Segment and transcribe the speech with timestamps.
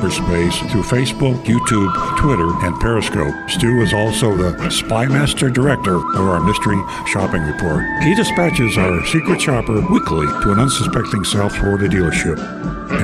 [0.00, 3.34] cyberspace through Facebook, YouTube, Twitter, and Periscope.
[3.50, 7.84] Stu is also the Spymaster Director of our Mystery Shopping Report.
[8.02, 12.38] He dispatches our secret shopper weekly to an unsuspecting South Florida dealership.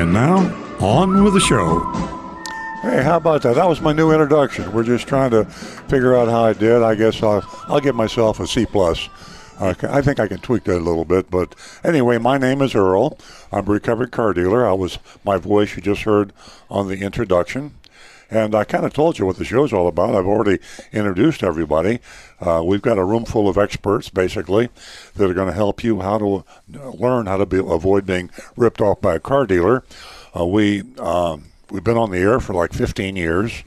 [0.01, 0.39] And now,
[0.81, 1.81] on with the show.
[2.83, 3.57] Hey, how about that?
[3.57, 4.73] That was my new introduction.
[4.73, 6.83] We're just trying to figure out how I did.
[6.83, 9.09] I guess I'll, I'll give myself a C plus.
[9.59, 12.75] Uh, I think I can tweak that a little bit, but anyway, my name is
[12.75, 13.19] Earl.
[13.51, 14.67] I'm a recovered car dealer.
[14.67, 16.33] I was my voice you just heard
[16.71, 17.75] on the introduction.
[18.29, 20.17] And I kind of told you what the show's all about.
[20.17, 20.59] I've already
[20.93, 22.01] introduced everybody.
[22.41, 24.69] Uh, we've got a room full of experts, basically,
[25.15, 28.81] that are going to help you how to learn how to be, avoid being ripped
[28.81, 29.85] off by a car dealer.
[30.37, 33.63] Uh, we um, we've been on the air for like 15 years.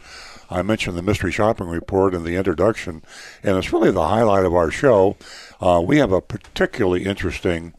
[0.49, 3.03] I mentioned the mystery shopping report in the introduction,
[3.43, 5.15] and it's really the highlight of our show.
[5.61, 7.73] Uh, we have a particularly interesting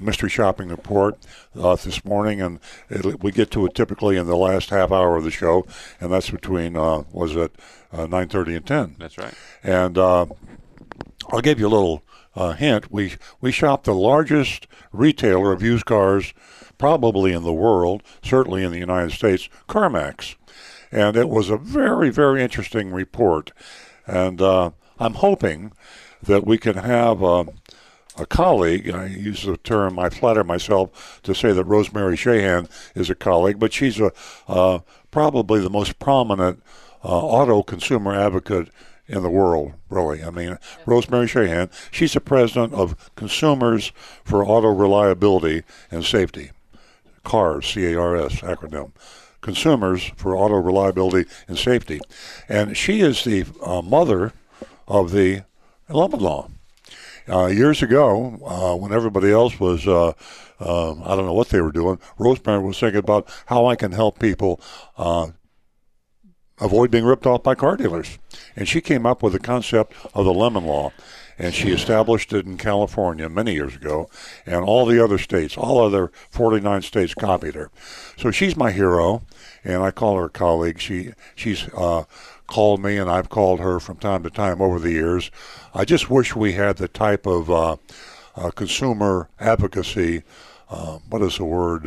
[0.00, 1.18] mystery shopping report
[1.58, 5.16] uh, this morning, and it, we get to it typically in the last half hour
[5.16, 5.66] of the show,
[6.00, 7.54] and that's between uh, was it
[7.92, 8.96] uh, nine thirty and ten.
[8.98, 9.34] That's right.
[9.62, 10.26] And uh,
[11.30, 12.02] I'll give you a little
[12.34, 12.90] uh, hint.
[12.92, 16.32] We we shop the largest retailer of used cars,
[16.78, 20.36] probably in the world, certainly in the United States, CarMax,
[20.90, 23.52] and it was a very very interesting report,
[24.06, 25.72] and uh, I'm hoping
[26.22, 27.46] that we can have a,
[28.16, 28.90] a colleague.
[28.90, 33.58] I use the term, I flatter myself to say that Rosemary Shahan is a colleague,
[33.58, 34.12] but she's a
[34.48, 34.80] uh,
[35.10, 36.62] probably the most prominent
[37.04, 38.68] uh, auto consumer advocate
[39.06, 40.22] in the world, really.
[40.22, 43.92] I mean, Rosemary Shahan, she's the president of Consumers
[44.22, 46.50] for Auto Reliability and Safety,
[47.24, 48.92] CARS, C A R S acronym.
[49.40, 52.00] Consumers for Auto Reliability and Safety.
[52.48, 54.32] And she is the uh, mother
[54.86, 55.44] of the
[55.88, 56.50] lemon law.
[57.28, 60.08] Uh, years ago, uh, when everybody else was, uh,
[60.60, 63.92] um, I don't know what they were doing, Rosemary was thinking about how I can
[63.92, 64.60] help people
[64.96, 65.28] uh,
[66.58, 68.18] avoid being ripped off by car dealers.
[68.56, 70.92] And she came up with the concept of the lemon law.
[71.38, 74.10] And she established it in California many years ago,
[74.44, 77.70] and all the other states, all other 49 states copied her.
[78.16, 79.22] So she's my hero,
[79.64, 80.80] and I call her a colleague.
[80.80, 82.04] She she's uh,
[82.48, 85.30] called me, and I've called her from time to time over the years.
[85.74, 87.76] I just wish we had the type of uh,
[88.34, 90.24] uh, consumer advocacy.
[90.68, 91.86] Uh, what is the word?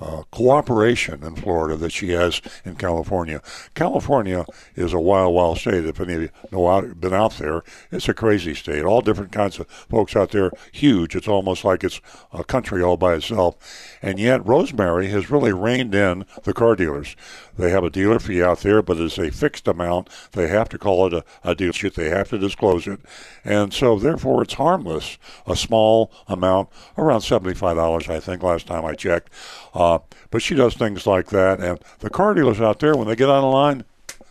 [0.00, 3.42] Uh, cooperation in Florida that she has in California.
[3.74, 5.84] California is a wild, wild state.
[5.84, 7.62] If any of you know out, been out there,
[7.92, 8.82] it's a crazy state.
[8.82, 11.14] All different kinds of folks out there, huge.
[11.14, 12.00] It's almost like it's
[12.32, 13.56] a country all by itself.
[14.02, 17.16] And yet, Rosemary has really reined in the car dealers.
[17.58, 20.08] They have a dealer fee out there, but it's a fixed amount.
[20.32, 21.94] They have to call it a, a dealership.
[21.94, 23.00] They have to disclose it.
[23.44, 25.18] And so, therefore, it's harmless.
[25.46, 29.30] A small amount, around $75, I think, last time I checked.
[29.74, 29.98] Uh,
[30.30, 31.60] but she does things like that.
[31.60, 33.84] And the car dealers out there, when they get on the line,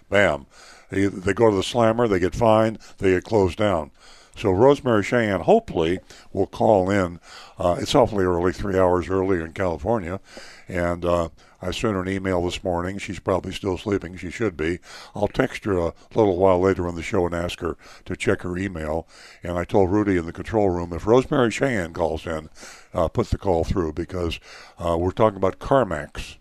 [0.09, 0.47] bam,
[0.89, 3.91] they, they go to the slammer, they get fined, they get closed down.
[4.39, 5.99] So Rosemary Shahan hopefully
[6.31, 7.19] will call in.
[7.59, 10.21] Uh, it's awfully early, three hours earlier in California,
[10.69, 11.27] and uh,
[11.61, 12.97] I sent her an email this morning.
[12.97, 14.15] She's probably still sleeping.
[14.15, 14.79] She should be.
[15.13, 17.75] I'll text her a little while later in the show and ask her
[18.05, 19.07] to check her email.
[19.43, 22.49] And I told Rudy in the control room if Rosemary Shahan calls in,
[22.93, 24.39] uh, put the call through because
[24.77, 26.37] uh, we're talking about CarMax,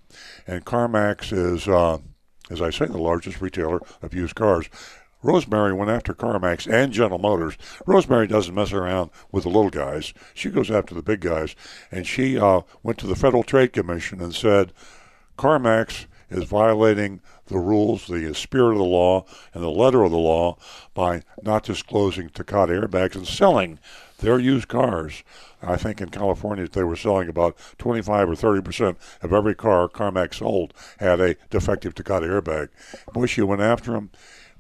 [0.47, 1.67] and CarMax is.
[1.67, 1.99] Uh,
[2.51, 4.71] as I say, the largest retailer of used cars.
[5.23, 7.57] Rosemary went after CarMax and General Motors.
[7.87, 10.15] Rosemary doesn't mess around with the little guys.
[10.35, 11.57] She goes after the big guys.
[11.91, 14.73] And she uh, went to the Federal Trade Commission and said,
[15.37, 19.25] CarMax is violating the rules, the spirit of the law,
[19.55, 20.57] and the letter of the law
[20.95, 23.79] by not disclosing Takata airbags and selling
[24.19, 25.23] their used cars.
[25.63, 29.89] I think in California they were selling about 25 or 30 percent of every car
[29.89, 32.69] CarMax sold had a defective Takata airbag.
[33.13, 34.11] Boy, she went after him.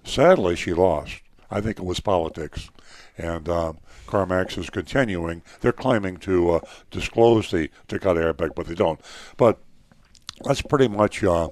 [0.09, 1.21] Sadly, she lost.
[1.51, 2.71] I think it was politics.
[3.19, 3.75] And uh,
[4.07, 5.43] CarMax is continuing.
[5.61, 6.61] They're claiming to uh,
[6.91, 9.01] disclose the Takata airbag, but they don't.
[9.37, 9.59] But
[10.45, 11.49] that's pretty much uh,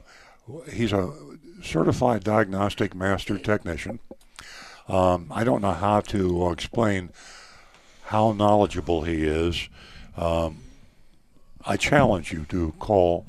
[0.71, 1.11] he's a
[1.63, 3.99] certified diagnostic master technician.
[4.89, 7.11] Um, I don't know how to explain
[8.05, 9.69] how knowledgeable he is.
[10.17, 10.59] Um,
[11.67, 13.27] I challenge you to call,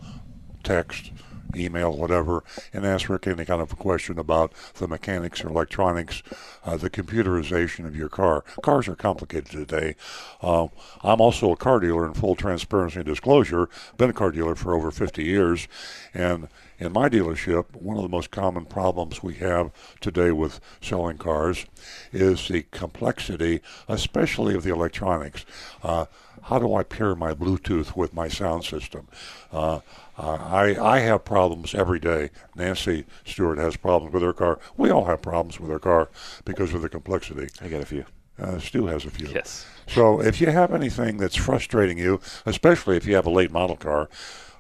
[0.64, 1.12] text,
[1.56, 2.44] email, whatever,
[2.74, 6.24] and ask Rick any kind of a question about the mechanics or electronics,
[6.64, 8.44] uh, the computerization of your car.
[8.62, 9.96] Cars are complicated today.
[10.42, 10.68] Uh,
[11.04, 13.70] I'm also a car dealer in full transparency and disclosure.
[13.98, 15.68] Been a car dealer for over 50 years,
[16.14, 16.48] and
[16.78, 19.72] in my dealership, one of the most common problems we have
[20.02, 21.66] today with selling cars
[22.12, 25.46] is the complexity, especially of the electronics.
[25.84, 26.06] Uh,
[26.46, 29.08] how do I pair my Bluetooth with my sound system?
[29.52, 29.80] Uh,
[30.18, 32.30] I, I have problems every day.
[32.56, 34.60] Nancy Stewart has problems with her car.
[34.78, 36.10] We all have problems with our car
[36.46, 37.50] because of the complexity.
[37.62, 38.06] I got a few.
[38.38, 39.28] Uh, Stu has a few.
[39.28, 39.66] Yes.
[39.88, 43.78] So if you have anything that's frustrating you, especially if you have a late model
[43.78, 44.10] car,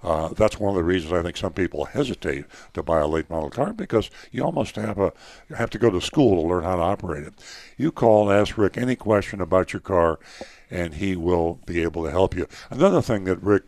[0.06, 3.28] uh, that's one of the reasons I think some people hesitate to buy a late
[3.28, 5.12] model car because you almost have a
[5.58, 7.34] have to go to school to learn how to operate it.
[7.76, 10.20] You call and ask Rick any question about your car,
[10.70, 12.48] and he will be able to help you.
[12.70, 13.64] Another thing that Rick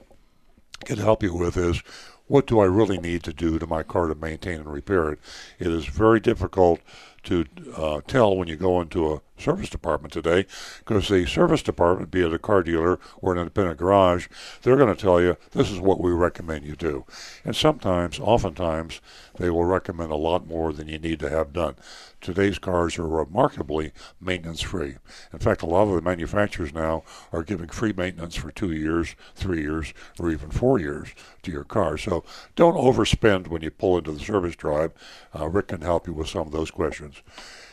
[0.85, 1.81] can help you with is
[2.27, 5.19] what do I really need to do to my car to maintain and repair it?
[5.57, 6.81] It is very difficult
[7.23, 7.45] to
[7.75, 10.45] uh, tell when you go into a service department today
[10.79, 14.27] because the service department, be it a car dealer or an independent garage,
[14.61, 17.05] they're going to tell you this is what we recommend you do.
[17.43, 19.01] And sometimes, oftentimes,
[19.37, 21.75] they will recommend a lot more than you need to have done.
[22.19, 24.95] Today's cars are remarkably maintenance free.
[25.31, 29.15] In fact, a lot of the manufacturers now are giving free maintenance for two years,
[29.35, 31.09] three years, or even four years
[31.43, 31.97] to your car.
[31.97, 32.23] So
[32.55, 34.93] don't overspend when you pull into the service drive.
[35.37, 37.21] Uh, Rick can help you with some of those questions.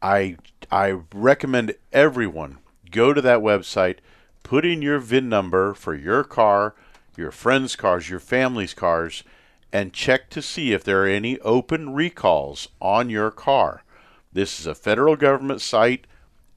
[0.01, 0.37] I
[0.71, 2.59] I recommend everyone
[2.91, 3.97] go to that website,
[4.43, 6.75] put in your VIN number for your car,
[7.17, 9.23] your friends' cars, your family's cars,
[9.71, 13.83] and check to see if there are any open recalls on your car.
[14.31, 16.05] This is a federal government site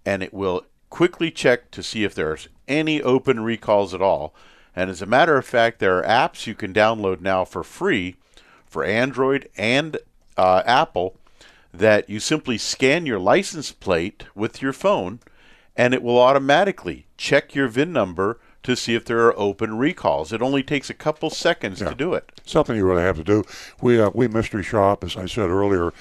[0.05, 4.35] and it will quickly check to see if there's any open recalls at all.
[4.75, 8.17] And as a matter of fact, there are apps you can download now for free
[8.67, 9.99] for Android and
[10.37, 11.17] uh, Apple
[11.73, 15.21] that you simply scan your license plate with your phone
[15.77, 20.33] and it will automatically check your VIN number to see if there are open recalls.
[20.33, 21.89] It only takes a couple seconds yeah.
[21.89, 22.41] to do it.
[22.45, 23.45] Something you really have to do.
[23.81, 25.93] We uh, we mystery shop, as I said earlier,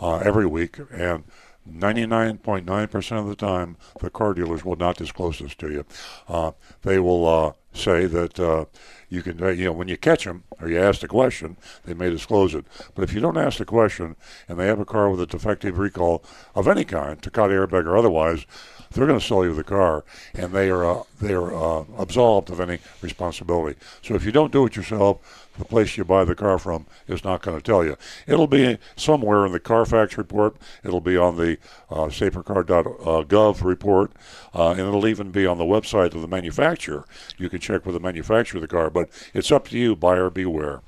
[0.00, 1.24] uh, every week, and
[1.70, 5.84] 99.9% of the time, the car dealers will not disclose this to you.
[6.28, 8.64] Uh, they will uh, say that uh,
[9.08, 12.10] you can, you know, when you catch them or you ask the question, they may
[12.10, 12.64] disclose it.
[12.94, 14.16] But if you don't ask the question
[14.48, 16.24] and they have a car with a defective recall
[16.54, 18.46] of any kind, Takata airbag or otherwise,
[18.92, 22.50] they're going to sell you the car, and they are uh, they are uh, absolved
[22.50, 23.78] of any responsibility.
[24.02, 27.22] So if you don't do it yourself, the place you buy the car from is
[27.22, 27.96] not going to tell you.
[28.26, 30.56] It'll be somewhere in the Carfax report.
[30.82, 31.58] It'll be on the
[31.90, 34.12] uh, safercar.gov report,
[34.54, 37.04] uh, and it'll even be on the website of the manufacturer.
[37.38, 39.94] You can check with the manufacturer of the car, but it's up to you.
[39.94, 40.80] Buyer beware.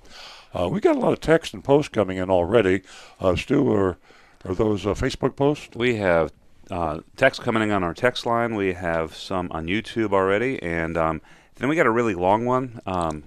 [0.54, 2.82] Uh, we got a lot of text and posts coming in already.
[3.20, 3.98] Uh, Stu, are,
[4.44, 5.76] are those uh, Facebook posts?
[5.76, 6.32] We have
[6.70, 8.54] uh, text coming in on our text line.
[8.54, 11.22] We have some on YouTube already, and um,
[11.56, 12.80] then we got a really long one.
[12.86, 13.24] Um,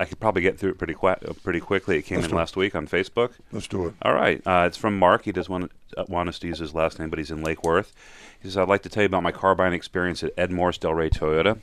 [0.00, 1.98] I could probably get through it pretty qu- pretty quickly.
[1.98, 3.32] It came Let's in last week on Facebook.
[3.52, 3.94] Let's do it.
[4.02, 4.40] All right.
[4.46, 5.24] Uh, it's from Mark.
[5.24, 7.64] He doesn't want, uh, want us to use his last name, but he's in Lake
[7.64, 7.92] Worth.
[8.40, 10.78] He says, I'd like to tell you about my car buying experience at Ed Morse
[10.78, 11.58] Delray Toyota.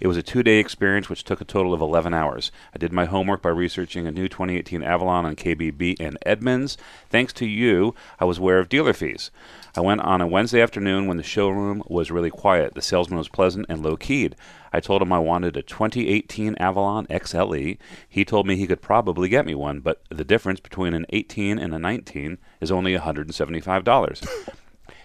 [0.00, 2.50] It was a two day experience which took a total of 11 hours.
[2.74, 6.78] I did my homework by researching a new 2018 Avalon on KBB and Edmunds.
[7.10, 9.30] Thanks to you, I was aware of dealer fees.
[9.76, 12.74] I went on a Wednesday afternoon when the showroom was really quiet.
[12.74, 14.36] The salesman was pleasant and low keyed.
[14.72, 17.78] I told him I wanted a 2018 Avalon XLE.
[18.08, 21.58] He told me he could probably get me one, but the difference between an 18
[21.58, 24.28] and a 19 is only $175.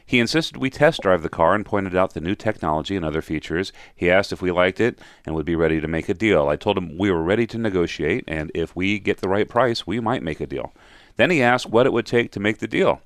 [0.06, 3.22] He insisted we test drive the car and pointed out the new technology and other
[3.24, 3.72] features.
[3.96, 6.48] He asked if we liked it and would be ready to make a deal.
[6.48, 9.86] I told him we were ready to negotiate, and if we get the right price,
[9.86, 10.74] we might make a deal.
[11.16, 13.02] Then he asked what it would take to make the deal.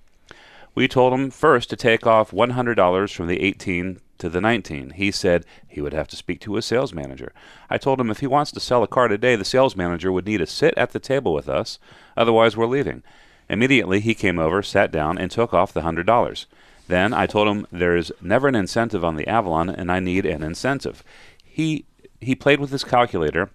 [0.75, 4.91] We told him first to take off $100 from the 18 to the 19.
[4.91, 7.31] He said he would have to speak to his sales manager.
[7.69, 10.25] I told him if he wants to sell a car today, the sales manager would
[10.25, 11.77] need to sit at the table with us,
[12.17, 13.03] otherwise, we're leaving.
[13.49, 16.45] Immediately, he came over, sat down, and took off the $100.
[16.87, 20.43] Then I told him there's never an incentive on the Avalon, and I need an
[20.43, 21.03] incentive.
[21.43, 21.85] He
[22.19, 23.49] he played with his calculator,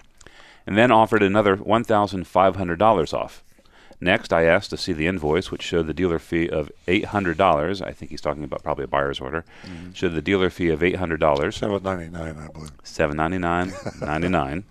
[0.67, 3.43] and then offered another one thousand five hundred dollars off.
[4.01, 7.37] Next, I asked to see the invoice, which showed the dealer fee of eight hundred
[7.37, 7.83] dollars.
[7.83, 9.45] I think he's talking about probably a buyer's order.
[9.65, 9.93] Mm-hmm.
[9.93, 11.57] Showed the dealer fee of eight hundred dollars.
[11.57, 12.71] Seven ninety nine, I believe.
[12.85, 14.65] Seven ninety nine ninety nine.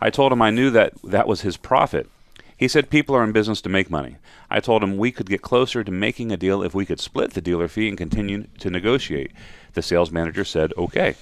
[0.00, 2.08] I told him I knew that that was his profit.
[2.56, 4.16] He said people are in business to make money.
[4.48, 7.32] I told him we could get closer to making a deal if we could split
[7.32, 9.32] the dealer fee and continue to negotiate.
[9.74, 11.16] The sales manager said okay.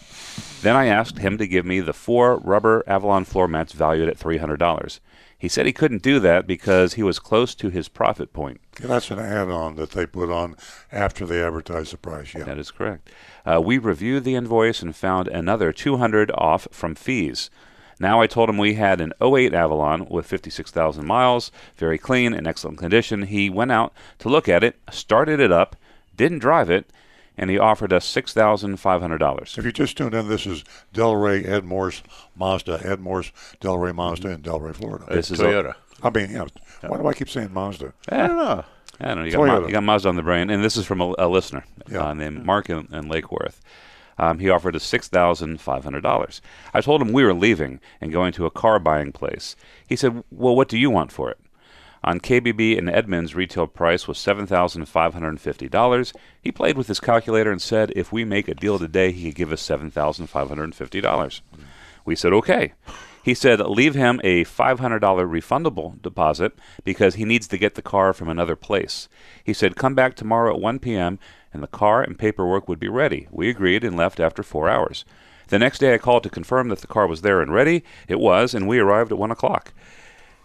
[0.63, 4.19] Then I asked him to give me the four rubber Avalon floor mats valued at
[4.19, 5.01] three hundred dollars.
[5.41, 8.61] He said he couldn't do that because he was close to his profit point.
[8.79, 10.55] Yeah, that's an add-on that they put on
[10.93, 12.35] after they advertise the price.
[12.35, 12.45] Yeah.
[12.45, 13.09] That is correct.
[13.47, 17.49] Uh, we reviewed the invoice and found another 200 off from fees.
[17.99, 22.47] Now I told him we had an 08 Avalon with 56,000 miles, very clean, in
[22.47, 23.23] excellent condition.
[23.23, 25.75] He went out to look at it, started it up,
[26.15, 26.91] didn't drive it,
[27.41, 29.59] and he offered us $6,500.
[29.59, 30.63] If you just tuned in, this is
[30.95, 32.03] Delray Ed Morse
[32.37, 35.07] Mazda, Ed Morse Delray Mazda in Delray, Florida.
[35.09, 35.75] This is Toyota.
[36.03, 36.47] I mean, yeah,
[36.87, 37.93] why do I keep saying Mazda?
[38.09, 38.65] I don't know.
[39.01, 39.25] I don't know.
[39.25, 39.67] You got, Ma- Toyota.
[39.67, 42.09] you got Mazda on the brain, and this is from a, a listener Yeah.
[42.09, 43.61] uh, named Mark in, in Lake Worth.
[44.19, 46.43] Um, he offered us six thousand five hundred dollars.
[46.75, 49.57] I told him we were leaving and going to a car buying place.
[49.87, 51.39] He said, "Well, what do you want for it?"
[52.03, 56.13] On KBB and Edmunds, retail price was seven thousand five hundred and fifty dollars.
[56.41, 59.37] He played with his calculator and said, "If we make a deal today, he could
[59.37, 61.43] give us seven thousand five hundred and fifty dollars."
[62.05, 62.73] We said, "Okay."
[63.23, 68.15] He said, leave him a $500 refundable deposit because he needs to get the car
[68.15, 69.09] from another place.
[69.45, 71.19] He said, come back tomorrow at 1 p.m.
[71.53, 73.29] and the car and paperwork would be ready.
[73.31, 75.05] We agreed and left after four hours.
[75.49, 77.85] The next day I called to confirm that the car was there and ready.
[78.09, 79.75] It was, and we arrived at 1 o'clock.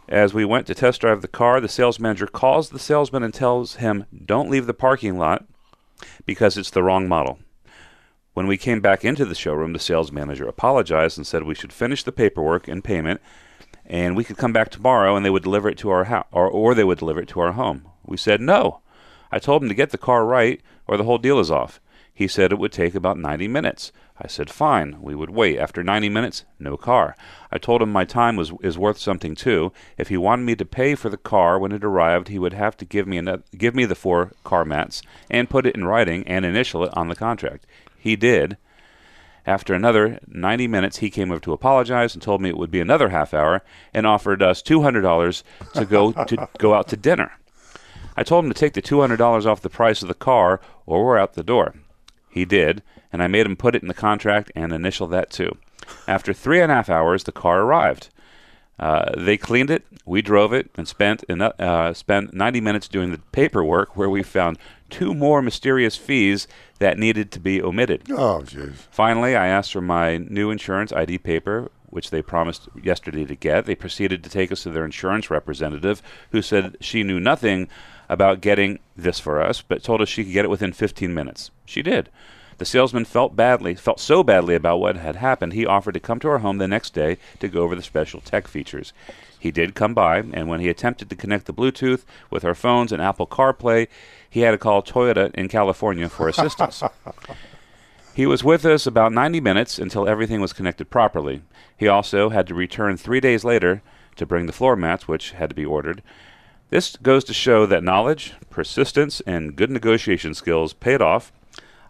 [0.07, 3.33] As we went to test drive the car, the sales manager calls the salesman and
[3.33, 5.45] tells him, don't leave the parking lot
[6.25, 7.39] because it's the wrong model.
[8.33, 11.73] When we came back into the showroom, the sales manager apologized and said we should
[11.73, 13.19] finish the paperwork and payment,
[13.85, 16.47] and we could come back tomorrow and they would deliver it to our house, or,
[16.47, 17.87] or they would deliver it to our home.
[18.05, 18.81] We said no.
[19.31, 21.79] I told him to get the car right, or the whole deal is off.
[22.15, 23.91] He said it would take about 90 minutes.
[24.17, 25.59] I said fine, we would wait.
[25.59, 27.17] After 90 minutes, no car.
[27.51, 29.73] I told him my time was is worth something too.
[29.97, 32.77] If he wanted me to pay for the car when it arrived, he would have
[32.77, 36.25] to give me another, give me the four car mats and put it in writing
[36.25, 37.67] and initial it on the contract.
[37.99, 38.55] He did.
[39.45, 42.79] After another 90 minutes, he came over to apologize and told me it would be
[42.79, 43.61] another half hour
[43.93, 45.43] and offered us $200
[45.73, 47.33] to go to go out to dinner.
[48.15, 51.17] I told him to take the $200 off the price of the car or we're
[51.17, 51.75] out the door.
[52.35, 55.57] He did, and I made him put it in the contract and initial that too.
[56.05, 58.09] After three and a half hours, the car arrived.
[58.77, 63.19] Uh, they cleaned it, we drove it, and spent uh, spent 90 minutes doing the
[63.31, 64.57] paperwork where we found
[64.89, 66.45] two more mysterious fees
[66.79, 68.11] that needed to be omitted.
[68.11, 68.73] Oh, jeez.
[68.91, 73.65] Finally, I asked for my new insurance ID paper, which they promised yesterday to get.
[73.65, 77.69] They proceeded to take us to their insurance representative, who said she knew nothing
[78.09, 81.51] about getting this for us, but told us she could get it within 15 minutes.
[81.65, 82.09] She did.
[82.57, 86.19] The salesman felt badly, felt so badly about what had happened, he offered to come
[86.19, 88.91] to our home the next day to go over the special tech features.
[89.39, 92.91] He did come by, and when he attempted to connect the Bluetooth with our phones
[92.91, 93.87] and Apple CarPlay,
[94.29, 96.83] he had to call Toyota in California for assistance.
[98.15, 101.41] he was with us about 90 minutes until everything was connected properly.
[101.75, 103.81] He also had to return three days later
[104.15, 106.01] to bring the floor mats, which had to be ordered.
[106.69, 111.33] This goes to show that knowledge, persistence, and good negotiation skills paid off.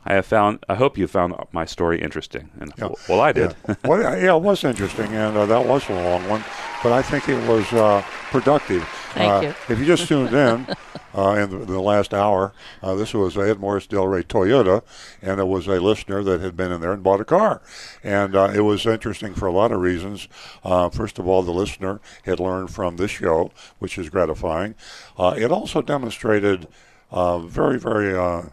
[0.04, 0.64] I have found.
[0.68, 2.90] I hope you found my story interesting, and Yeah.
[3.08, 3.56] well, I did.
[3.68, 6.44] Yeah, well, yeah, it was interesting, and uh, that was a long one,
[6.82, 8.88] but I think it was uh, productive.
[9.16, 9.74] Thank Uh, you.
[9.74, 10.68] If you just tuned in
[11.16, 12.54] uh, in the, the last hour,
[12.84, 14.84] uh, this was Ed Morse Delray Toyota,
[15.22, 17.62] and it was a listener that had been in there and bought a car.
[18.04, 20.28] And uh, it was interesting for a lot of reasons.
[20.64, 24.76] Uh, first of all, the listener had learned from this show, which is gratifying.
[25.18, 26.68] Uh, it also demonstrated
[27.12, 28.50] uh, very, very uh,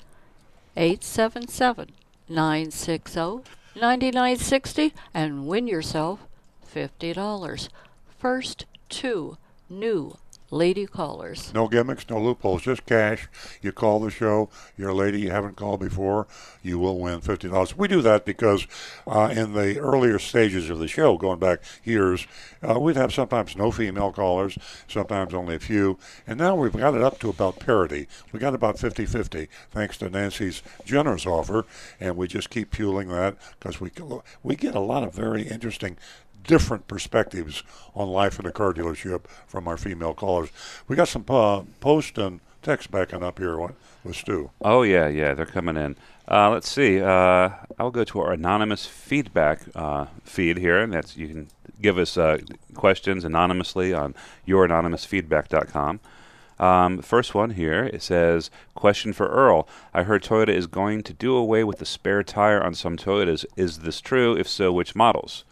[0.74, 1.90] 877
[2.32, 6.26] 960 9960 and win yourself
[6.74, 7.68] $50.
[8.18, 9.36] First two
[9.68, 10.16] new
[10.52, 11.52] lady callers.
[11.54, 13.26] No gimmicks, no loopholes, just cash.
[13.62, 16.26] You call the show, you're a lady you haven't called before,
[16.62, 17.74] you will win $50.
[17.76, 18.66] We do that because
[19.06, 22.26] uh, in the earlier stages of the show, going back years,
[22.62, 26.94] uh, we'd have sometimes no female callers, sometimes only a few, and now we've got
[26.94, 28.06] it up to about parity.
[28.30, 31.64] We got about 50 50 thanks to Nancy's generous offer,
[31.98, 33.90] and we just keep fueling that because we,
[34.42, 35.96] we get a lot of very interesting
[36.44, 37.62] different perspectives
[37.94, 40.50] on life in a car dealership from our female callers.
[40.88, 43.58] We got some uh, post and text backing up here
[44.04, 44.50] with Stu.
[44.60, 45.96] Oh yeah, yeah, they're coming in.
[46.28, 47.00] Uh, let's see.
[47.00, 51.48] Uh, I'll go to our anonymous feedback uh, feed here, and that's you can
[51.80, 52.38] give us uh,
[52.74, 54.14] questions anonymously on
[54.46, 56.00] youranonymousfeedback.com.
[56.58, 61.12] Um, first one here it says, "Question for Earl: I heard Toyota is going to
[61.12, 63.44] do away with the spare tire on some Toyotas.
[63.56, 64.36] Is this true?
[64.36, 65.44] If so, which models?"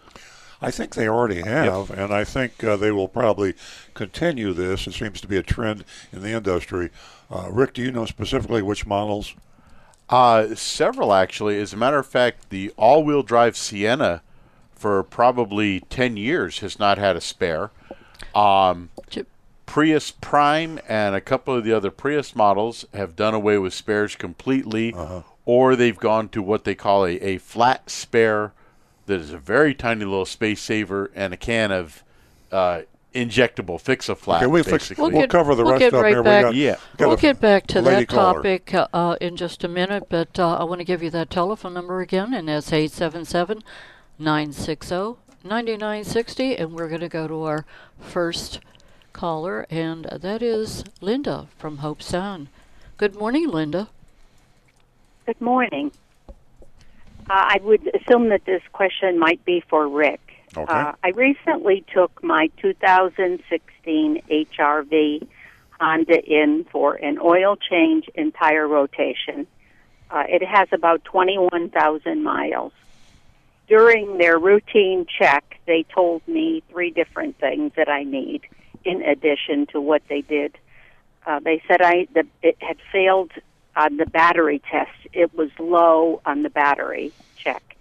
[0.62, 3.54] I think they already have, and I think uh, they will probably
[3.94, 4.86] continue this.
[4.86, 6.90] It seems to be a trend in the industry.
[7.30, 9.34] Uh, Rick, do you know specifically which models?
[10.10, 11.58] Uh, several actually.
[11.58, 14.22] As a matter of fact, the all-wheel drive Sienna
[14.74, 17.70] for probably ten years has not had a spare.
[18.34, 19.28] Um, Chip.
[19.66, 24.16] Prius Prime and a couple of the other Prius models have done away with spares
[24.16, 24.92] completely,
[25.46, 28.52] or they've gone to what they call a, a flat spare
[29.10, 32.02] that is a very tiny little space saver and a can of
[32.52, 32.82] uh,
[33.14, 34.38] injectable fix a flat.
[34.42, 35.02] Okay, we fix- basically.
[35.02, 36.22] We'll We'll get, cover the we'll rest get up right here.
[36.22, 36.42] We back.
[36.44, 36.76] got- Yeah.
[36.96, 38.34] got We'll get back to that caller.
[38.34, 41.28] topic uh, uh, in just a minute, but uh, I want to give you that
[41.28, 43.62] telephone number again, and that's 877
[44.18, 46.56] 960 9960.
[46.56, 47.64] And we're going to go to our
[47.98, 48.60] first
[49.12, 52.48] caller, and that is Linda from Hobe Sound.
[52.96, 53.88] Good morning, Linda.
[55.26, 55.90] Good morning.
[57.30, 60.20] Uh, I would assume that this question might be for Rick.
[60.56, 60.64] Okay.
[60.66, 65.28] Uh, I recently took my 2016 HRV
[65.80, 69.46] Honda in for an oil change and tire rotation.
[70.10, 72.72] Uh, it has about 21,000 miles.
[73.68, 78.42] During their routine check, they told me three different things that I need
[78.84, 80.58] in addition to what they did.
[81.24, 83.30] Uh, they said I that it had failed
[83.76, 84.90] on the battery test.
[85.12, 87.76] It was low on the battery check.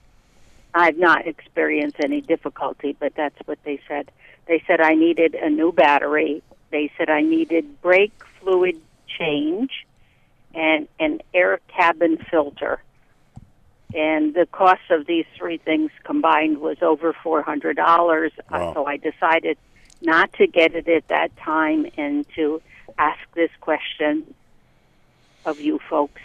[0.73, 4.12] I've not experienced any difficulty, but that's what they said.
[4.47, 6.43] They said I needed a new battery.
[6.71, 9.86] They said I needed brake fluid change
[10.54, 12.82] and an air cabin filter.
[13.93, 18.32] And the cost of these three things combined was over four hundred dollars.
[18.52, 18.69] Wow.
[18.69, 19.58] Uh, so I decided
[20.02, 22.62] not to get it at that time and to
[22.97, 24.34] ask this question
[25.45, 26.21] of you folks.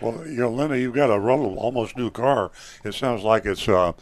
[0.00, 2.50] Well, you know, Linda, you've got a rel- almost new car.
[2.84, 3.92] It sounds like it's uh,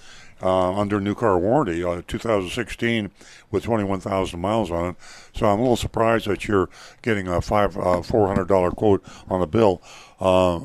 [0.42, 3.11] uh, under new car warranty, uh, 2016,
[3.50, 4.96] with 21,000 miles on it.
[5.35, 6.68] So I'm a little surprised that you're
[7.02, 9.80] getting a five uh, $400 quote on the bill.
[10.20, 10.57] Uh,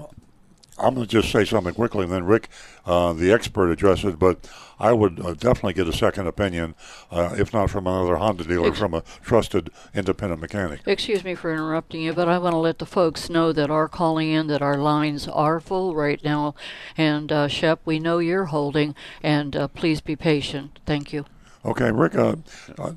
[0.79, 2.47] I'm going to just say something quickly, and then Rick,
[2.85, 4.19] uh, the expert, addresses it.
[4.19, 6.75] But I would uh, definitely get a second opinion,
[7.11, 10.81] uh, if not from another Honda dealer, Ex- from a trusted independent mechanic.
[10.85, 13.87] Excuse me for interrupting you, but I want to let the folks know that are
[13.89, 16.55] calling in that our lines are full right now.
[16.97, 20.79] And uh, Shep, we know you're holding, and uh, please be patient.
[20.85, 21.25] Thank you.
[21.65, 22.37] Okay, Rick, uh,
[22.77, 22.93] uh,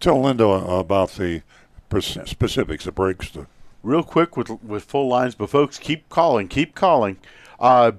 [0.00, 1.42] tell Linda about the
[1.90, 3.46] specifics, the brakes, the
[3.82, 7.18] real quick with with full lines, but folks, keep calling, keep calling.
[7.60, 7.92] Uh,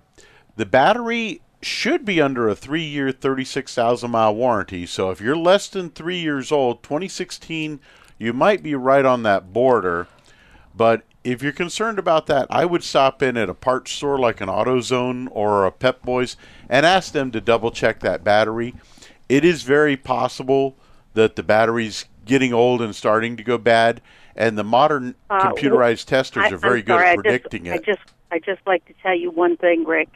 [0.56, 4.86] the battery should be under a three-year, thirty-six thousand mile warranty.
[4.86, 7.80] So if you're less than three years old, 2016,
[8.18, 10.08] you might be right on that border.
[10.76, 14.40] But if you're concerned about that, I would stop in at a parts store like
[14.42, 16.38] an AutoZone or a Pep Boys
[16.70, 18.76] and ask them to double check that battery.
[19.28, 20.78] It is very possible
[21.16, 24.02] that the battery's getting old and starting to go bad,
[24.36, 27.78] and the modern Uh, computerized testers I- are very good at I just- predicting I
[27.80, 28.00] just,
[28.32, 30.10] I just like to tell you one thing, Rick.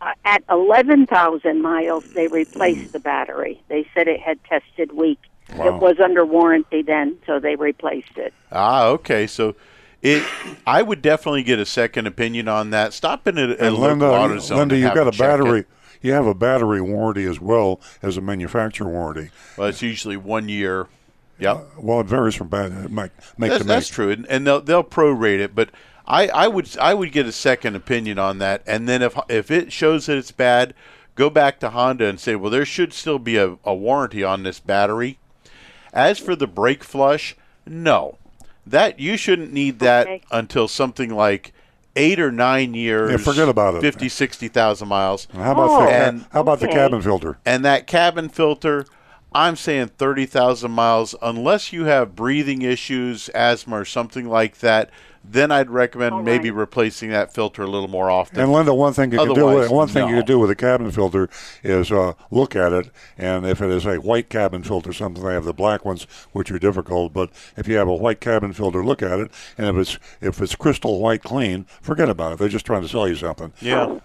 [0.00, 3.60] Uh, at 11,000 miles, they replaced the battery.
[3.68, 5.18] They said it had tested weak.
[5.56, 5.66] Wow.
[5.68, 8.34] It was under warranty then, so they replaced it.
[8.52, 9.26] Ah, okay.
[9.26, 9.54] So
[10.02, 10.22] it,
[10.66, 12.92] I would definitely get a second opinion on that.
[12.92, 14.56] Stop in at, at a And local Linda, AutoZone.
[14.56, 15.18] Linda, you've got a check it.
[15.44, 15.64] battery.
[16.02, 19.30] You have a battery warranty as well as a manufacturer warranty.
[19.56, 20.88] Well, it's usually one year.
[21.38, 21.68] Yep.
[21.78, 23.66] Well, it varies from bad make, make That's, to make.
[23.66, 23.94] that's make.
[23.94, 25.54] true, and, and they'll they'll prorate it.
[25.54, 25.70] But
[26.06, 29.50] I, I would I would get a second opinion on that, and then if if
[29.50, 30.74] it shows that it's bad,
[31.16, 34.42] go back to Honda and say, well, there should still be a, a warranty on
[34.42, 35.18] this battery.
[35.92, 37.34] As for the brake flush,
[37.66, 38.18] no,
[38.66, 40.22] that you shouldn't need that Okay.
[40.30, 41.52] until something like
[41.96, 43.10] eight or nine years.
[43.10, 43.80] Yeah, forget about it.
[43.80, 45.26] 50, 60,000 miles.
[45.32, 46.72] And how about Oh, the and- how about the oh.
[46.72, 47.38] cabin filter?
[47.46, 48.84] And that cabin filter,
[49.32, 54.90] I'm saying 30,000 miles, unless you have breathing issues, asthma, or something like that,
[55.28, 58.38] then I'd recommend All maybe replacing that filter a little more often.
[58.40, 60.54] And Linda, one thing you can do with one thing you can do with a
[60.54, 61.28] cabin filter
[61.62, 65.34] is uh, look at it, and if it is a white cabin filter, something they
[65.34, 67.12] have the black ones, which are difficult.
[67.12, 70.40] But if you have a white cabin filter, look at it, and if it's if
[70.40, 72.38] it's crystal white clean, forget about it.
[72.38, 73.52] They're just trying to sell you something.
[73.60, 73.98] yeah.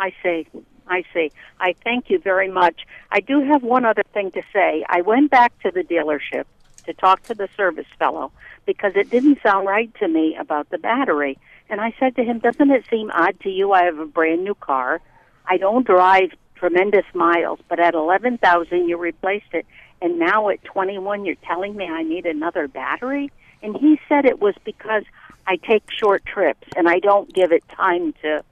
[0.00, 0.46] I see.
[0.88, 1.30] I see.
[1.60, 2.86] I thank you very much.
[3.10, 4.84] I do have one other thing to say.
[4.88, 6.44] I went back to the dealership
[6.86, 8.32] to talk to the service fellow
[8.66, 11.38] because it didn't sound right to me about the battery.
[11.70, 13.72] And I said to him, Doesn't it seem odd to you?
[13.72, 15.00] I have a brand new car.
[15.46, 19.66] I don't drive tremendous miles, but at 11,000 you replaced it.
[20.00, 23.30] And now at 21 you're telling me I need another battery?
[23.62, 25.04] And he said it was because
[25.46, 28.44] I take short trips and I don't give it time to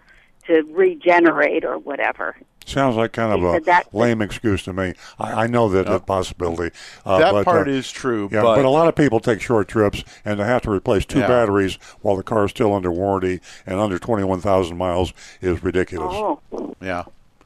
[0.47, 2.37] to regenerate or whatever.
[2.65, 4.95] Sounds like kind of a said that- lame excuse to me.
[5.21, 6.77] I, I know that that possibility.
[7.05, 9.41] Uh, That but, part uh, is true, Yeah, but, but, a lot of people take
[9.41, 11.29] short trips and they have to replace two Yeah.
[11.29, 16.13] batteries while the car is still under warranty and under twenty-one thousand miles is ridiculous.
[16.17, 16.41] Oh,
[16.83, 17.05] yeah.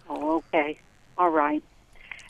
[0.08, 0.78] oh, okay.
[1.18, 1.62] All right.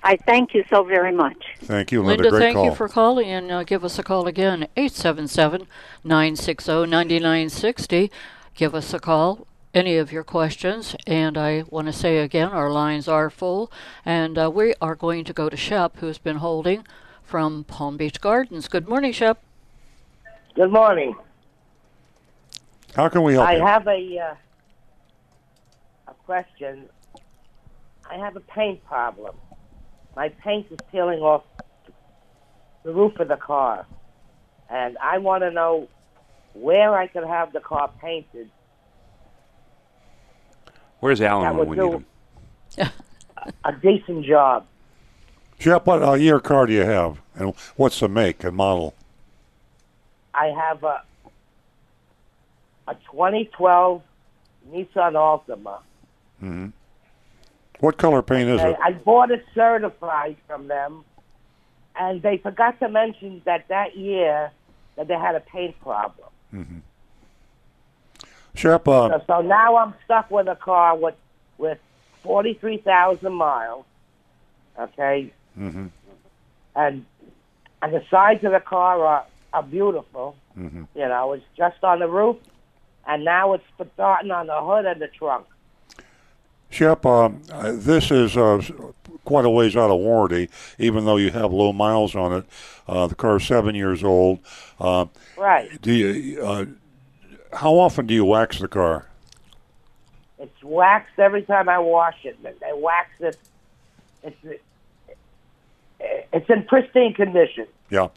[0.03, 1.45] I thank you so very much.
[1.61, 2.25] Thank you, Linda.
[2.25, 2.65] Linda, Great thank call.
[2.65, 5.69] you for calling, and uh, give us a call again, 877
[6.03, 8.11] 960 9960.
[8.55, 9.47] Give us a call.
[9.75, 10.97] Any of your questions.
[11.07, 13.71] And I want to say again, our lines are full,
[14.05, 16.87] and uh, we are going to go to Shep, who's been holding
[17.23, 18.69] from Palm Beach Gardens.
[18.69, 19.43] Good morning, Shep.
[20.55, 21.15] Good morning.
[22.95, 23.65] How can we help I you?
[23.65, 24.35] have a uh,
[26.09, 26.89] a question.
[28.09, 29.37] I have a paint problem.
[30.17, 31.45] My paint is peeling off
[32.83, 33.87] the roof of the car,
[34.69, 35.87] and I want to know
[36.55, 38.51] where I could have the car painted.
[41.01, 41.93] Where's Alan when would we need
[42.77, 42.91] him?
[43.65, 44.67] A decent job.
[45.59, 48.95] Jeff, what uh, year car do you have, and what's the make and model?
[50.35, 51.03] I have a
[52.89, 54.03] a 2012
[54.71, 55.81] Nissan Altima.
[56.39, 56.67] Hmm.
[57.81, 58.77] What color paint is it?
[58.83, 61.05] I bought it certified from them,
[61.97, 64.51] and they forgot to mention that that year
[64.97, 66.29] that they had a paint problem.
[68.55, 71.15] Shep, uh, So, so now I'm stuck with a car with
[71.59, 71.79] with
[72.23, 73.85] forty three thousand miles.
[74.79, 75.33] Okay.
[75.59, 75.87] Mm-hmm.
[76.77, 77.05] And
[77.83, 80.37] and the sides of the car are are beautiful.
[80.59, 80.87] Mhm.
[80.95, 82.37] You know, it's just on the roof,
[83.07, 85.47] and now it's starting on the hood and the trunk.
[86.71, 87.31] Shep, uh,
[87.73, 88.63] this is uh,
[89.25, 92.45] quite a ways out of warranty, even though you have low miles on it.
[92.87, 94.39] Uh, the car's seven years old.
[94.79, 95.81] Uh, Right.
[95.83, 96.77] do you?
[97.53, 99.07] How often do you wax the car?
[100.39, 102.43] It's waxed every time I wash it.
[102.43, 103.37] They wax it.
[104.23, 104.63] It's
[106.33, 107.67] it's in pristine condition.
[107.91, 108.09] Yeah,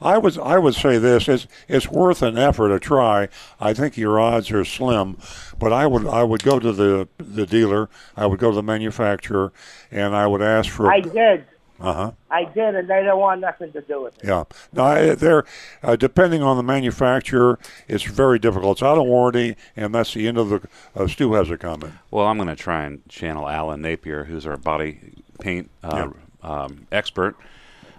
[0.00, 3.28] I would I would say this it's it's worth an effort to try.
[3.58, 5.16] I think your odds are slim,
[5.58, 8.62] but I would I would go to the the dealer, I would go to the
[8.62, 9.52] manufacturer,
[9.90, 10.92] and I would ask for.
[10.92, 11.46] I did.
[11.82, 12.10] Uh huh.
[12.30, 14.28] I did, and they don't want nothing to do with it.
[14.28, 14.44] Yeah.
[14.72, 15.44] Now, they're
[15.82, 18.76] uh, depending on the manufacturer, it's very difficult.
[18.76, 20.60] It's out of warranty, and that's the end of the.
[20.94, 21.94] Uh, Stu has a comment.
[22.12, 25.00] Well, I'm going to try and channel Alan Napier, who's our body
[25.40, 26.10] paint uh,
[26.42, 27.34] um, expert.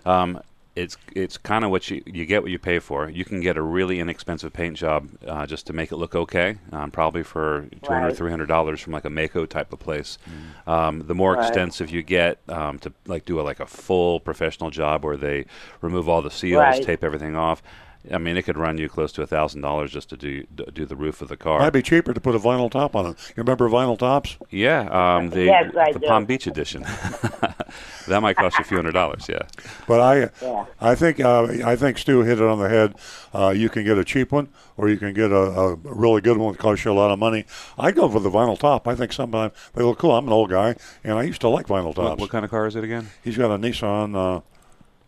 [0.06, 0.40] Um,
[0.76, 3.10] it's it's kind of what you you get what you pay for.
[3.10, 6.58] You can get a really inexpensive paint job uh, just to make it look okay,
[6.72, 8.16] um, probably for two hundred Right.
[8.16, 10.18] three hundred dollars from like a Maaco type of place.
[10.66, 11.40] Um, the more Right.
[11.42, 15.46] extensive you get um, to like do a, like a full professional job where they
[15.82, 16.82] remove all the seals, Right.
[16.82, 17.62] tape everything off.
[18.12, 20.86] I mean, it could run you close to a thousand dollars just to do do
[20.86, 21.60] the roof of the car.
[21.60, 23.16] Might be cheaper to put a vinyl top on it.
[23.30, 24.36] You remember vinyl tops?
[24.50, 26.08] Yeah, um, the Yes, the do.
[26.08, 26.82] Palm Beach edition.
[28.08, 29.28] that might cost you a few hundred dollars.
[29.30, 29.44] Yeah.
[29.88, 30.66] But I, Yeah.
[30.82, 32.96] I think uh, I think Stu hit it on the head.
[33.34, 36.38] Uh, you can get a cheap one, or you can get a, a really good
[36.38, 37.46] one that costs you a lot of money.
[37.80, 38.88] I go for the vinyl top.
[38.88, 40.12] I think sometimes they look cool.
[40.12, 42.20] I'm an old guy, and I used to like vinyl What, tops.
[42.22, 43.10] what kind of car is it again?
[43.24, 44.42] He's got a Nissan, uh,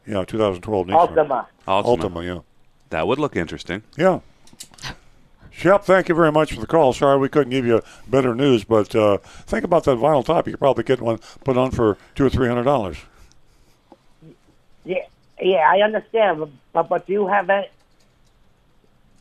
[0.07, 1.47] yeah, 2012 Nissan Ultima.
[1.67, 1.83] Altima.
[2.01, 2.39] Altima, yeah.
[2.95, 3.83] That would look interesting.
[3.97, 4.21] Yeah.
[5.51, 6.93] Shep, thank you very much for the call.
[6.93, 10.47] Sorry we couldn't give you better news, but uh, think about that vinyl top.
[10.47, 12.95] You could probably get one put on for two or three hundred dollars.
[14.85, 15.05] Yeah,
[15.41, 17.67] yeah, I understand, but but, but do you have any,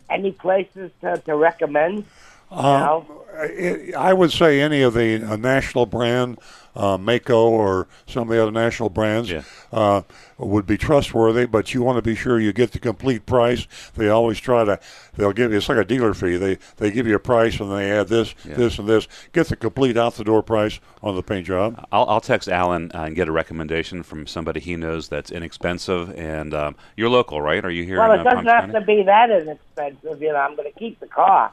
[0.08, 2.04] any places to, to recommend?
[2.52, 3.24] You know?
[3.36, 6.38] I I would say any of the uh, national brand,
[6.76, 9.42] uh, Maaco or some of the other national brands, Yeah.
[9.72, 10.02] uh,
[10.38, 11.46] would be trustworthy.
[11.46, 13.66] But you want to be sure you get the complete price.
[13.94, 14.80] They always try to.
[15.16, 15.58] They'll give you.
[15.58, 16.36] It's like a dealer fee.
[16.36, 18.54] They they give you a price and they add this, Yeah.
[18.54, 19.06] this, and this.
[19.32, 21.86] Get the complete out the door price on the paint job.
[21.92, 26.18] I'll, I'll text Alan uh, and get a recommendation from somebody he knows that's inexpensive.
[26.18, 27.64] And um, you're local, right?
[27.64, 28.80] Are you here Well, in it uh, doesn't Palm have County?
[28.80, 30.20] to be that inexpensive.
[30.20, 31.52] You know, I'm going to keep the car.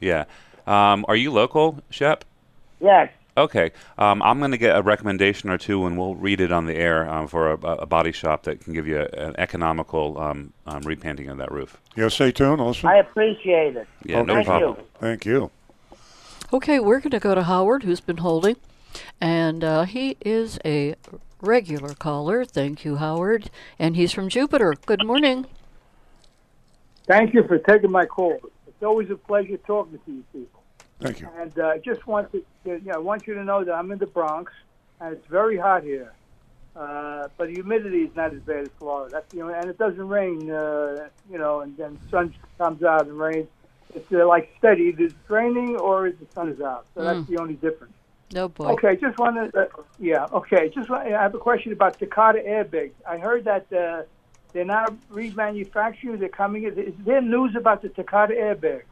[0.00, 0.24] Yeah.
[0.66, 2.24] Um, are you local, Shep?
[2.80, 3.10] Yes.
[3.36, 3.72] Okay.
[3.98, 6.74] Um, I'm going to get a recommendation or two, and we'll read it on the
[6.74, 10.52] air um, for a, a body shop that can give you a, an economical um,
[10.66, 11.80] um, repainting of that roof.
[11.96, 12.64] Yeah, stay tuned.
[12.64, 12.88] Listen.
[12.88, 13.88] I appreciate it.
[14.04, 14.76] Yeah, no Thank problem.
[14.78, 14.84] you.
[15.00, 15.50] Thank you.
[16.52, 18.56] Okay, we're going to go to Howard, who's been holding,
[19.20, 20.94] and uh, he is a
[21.40, 22.44] regular caller.
[22.44, 23.50] Thank you, Howard.
[23.78, 24.74] And he's from Jupiter.
[24.86, 25.46] Good morning.
[27.06, 28.38] Thank you for taking my call.
[28.66, 30.53] It's always a pleasure talking to you people.
[31.04, 31.28] Thank you.
[31.38, 33.92] And uh, I just want to, you know, I want you to know that I'm
[33.92, 34.50] in the Bronx,
[35.00, 36.14] and it's very hot here.
[36.74, 39.10] Uh, but the humidity is not as bad as Florida.
[39.12, 40.50] That's you know, and it doesn't rain.
[40.50, 43.48] Uh, you know, and then sun comes out and rains.
[43.94, 44.84] It's uh, like steady.
[44.84, 46.86] Either it's raining or the sun is out.
[46.94, 47.92] So that's the only difference.
[48.32, 48.68] No boy.
[48.70, 49.66] Okay, just want to, uh,
[50.00, 52.94] yeah, okay, just want, I have a question about Takata airbags.
[53.06, 54.02] I heard that uh,
[54.54, 56.18] they're now remanufacturing.
[56.18, 56.64] They're coming.
[56.64, 58.84] Is there news about the Takata airbags?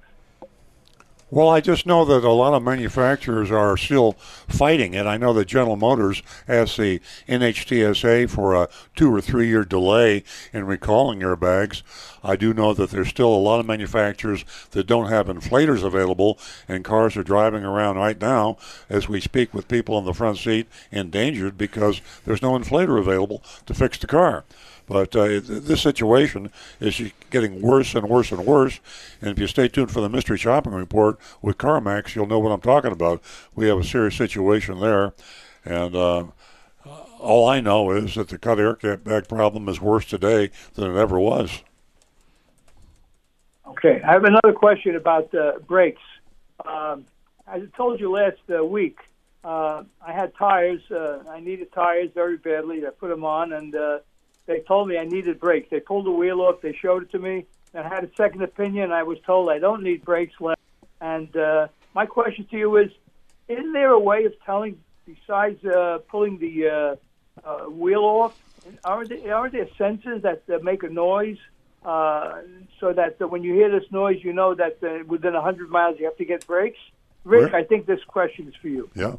[1.32, 5.06] Well, I just know that a lot of manufacturers are still fighting it.
[5.06, 10.24] I know that General Motors asked the NHTSA for a two or three year delay
[10.52, 11.80] in recalling airbags.
[12.22, 16.38] I do know that there's still a lot of manufacturers that don't have inflators available,
[16.68, 18.58] and cars are driving around right now
[18.90, 23.42] as we speak with people in the front seat endangered because there's no inflator available
[23.64, 24.44] to fix the car.
[24.92, 27.00] But uh, this situation is
[27.30, 28.78] getting worse and worse and worse.
[29.22, 32.52] And if you stay tuned for the mystery shopping report with CarMax, you'll know what
[32.52, 33.22] I'm talking about.
[33.54, 35.14] We have a serious situation there.
[35.64, 36.24] And uh,
[37.18, 41.00] all I know is that the cut air airbag problem is worse today than it
[41.00, 41.62] ever was.
[43.66, 46.02] Okay, I have another question about uh, brakes.
[46.66, 47.06] Um,
[47.46, 48.98] as I told you last uh, week,
[49.42, 50.82] uh, I had tires.
[50.90, 52.86] Uh, I needed tires very badly.
[52.86, 54.00] I put them on, and uh,
[54.46, 55.68] they told me I needed brakes.
[55.70, 56.60] They pulled the wheel off.
[56.60, 57.46] They showed it to me.
[57.74, 58.92] I had a second opinion.
[58.92, 60.60] I was told I don't need brakes left.
[61.00, 62.90] And uh, my question to you is:
[63.48, 68.38] Is there a way of telling, besides uh, pulling the uh, uh, wheel off,
[68.84, 71.38] are there, are there sensors that uh, make a noise
[71.84, 72.42] uh,
[72.78, 75.98] so that uh, when you hear this noise, you know that uh, within 100 miles
[75.98, 76.78] you have to get brakes?
[77.24, 78.90] Rick, I think this question is for you.
[78.94, 79.14] Yeah.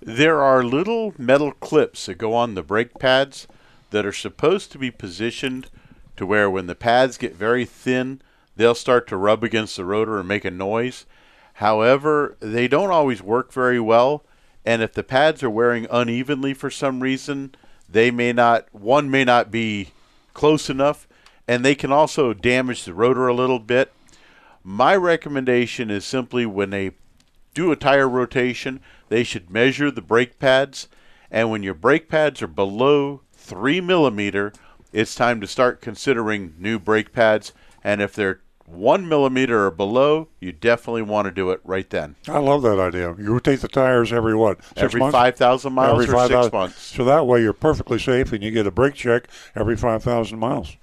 [0.00, 3.46] There are little metal clips that go on the brake pads
[3.92, 5.70] that are supposed to be positioned
[6.16, 8.20] to where when the pads get very thin,
[8.56, 11.06] they'll start to rub against the rotor and make a noise.
[11.54, 14.24] However, they don't always work very well,
[14.64, 17.54] and if the pads are wearing unevenly for some reason,
[17.88, 19.90] they may not one may not be
[20.34, 21.06] close enough
[21.48, 23.92] and they can also damage the rotor a little bit.
[24.62, 26.92] My recommendation is simply when they
[27.54, 30.88] do a tire rotation, they should measure the brake pads,
[31.30, 34.52] and when your brake pads are below three millimeter,
[34.92, 37.52] it's time to start considering new brake pads.
[37.84, 42.16] And if they're one millimeter or below, you definitely want to do it right then.
[42.28, 43.14] I love that idea.
[43.18, 44.60] You rotate the tires every what?
[44.76, 46.50] Every five thousand miles every or 5, six 000.
[46.52, 46.82] months.
[46.82, 50.38] So that way you're perfectly safe, and you get a brake check every five thousand
[50.38, 50.76] miles.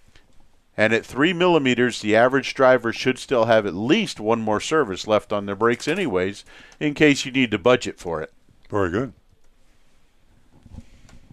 [0.77, 5.07] And at three millimeters, the average driver should still have at least one more service
[5.07, 6.45] left on their brakes, anyways,
[6.79, 8.31] in case you need to budget for it.
[8.69, 9.11] Very good.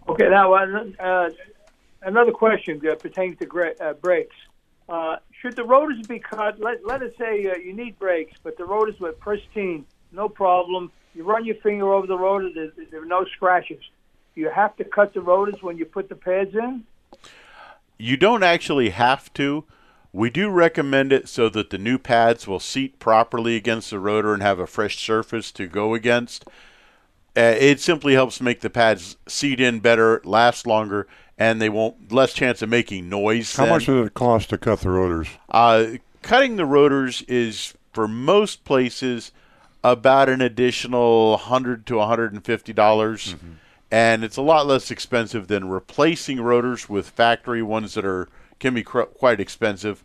[0.09, 1.31] Okay, now uh, uh,
[2.03, 4.37] another question that pertains to gra- uh, brakes.
[4.89, 6.61] Uh, should the rotors be cut?
[6.61, 10.93] Let, let us say uh, you need brakes, but the rotors were pristine, no problem.
[11.15, 13.83] You run your finger over the rotor, there, there are no scratches.
[14.37, 16.85] You have to cut the rotors when you put the pads in?
[17.99, 19.65] You don't actually have to.
[20.13, 24.35] We do recommend it so that the new pads will seat properly against the rotor
[24.35, 26.45] and have a fresh surface to go against.
[27.37, 32.11] Uh, it simply helps make the pads seat in better, last longer, and they won't
[32.11, 33.55] less chance of making noise.
[33.55, 33.73] How then.
[33.75, 35.29] much does it cost to cut the rotors?
[35.51, 35.87] Uh,
[36.23, 39.33] cutting the rotors is for most places
[39.85, 43.53] about an additional hundred to hundred and fifty dollars, mm-hmm.
[43.91, 48.75] and it's a lot less expensive than replacing rotors with factory ones that are can
[48.75, 50.03] be cr- quite expensive.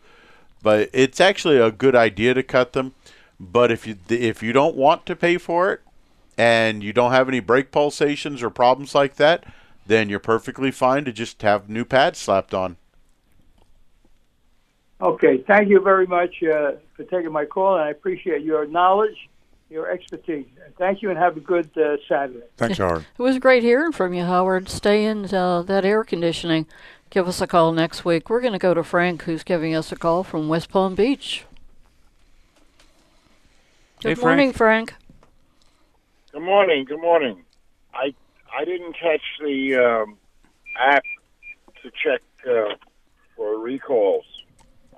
[0.62, 2.94] But it's actually a good idea to cut them.
[3.40, 5.80] But if you if you don't want to pay for it,
[6.36, 9.44] and you don't have any brake pulsations or problems like that,
[9.86, 12.76] then you're perfectly fine to just have new pads slapped on.
[15.00, 19.28] Okay, thank you very much uh, for taking my call, and I appreciate your knowledge,
[19.68, 20.46] your expertise.
[20.78, 22.46] Thank you, and have a good uh, Saturday.
[22.56, 23.04] Thanks, Howard.
[23.18, 24.68] It was great hearing from you, Howard.
[24.68, 26.66] Stay in uh, that air conditioning.
[27.10, 28.30] Give us a call next week.
[28.30, 31.44] We're going to go to Frank, who's giving us a call from West Palm Beach.
[34.02, 34.94] Good hey, morning, Frank.
[36.32, 36.86] Good morning.
[36.86, 37.44] Good morning.
[37.92, 38.14] I
[38.58, 40.16] I didn't catch the um,
[40.80, 41.04] app
[41.82, 42.74] to check uh,
[43.36, 44.24] for recalls.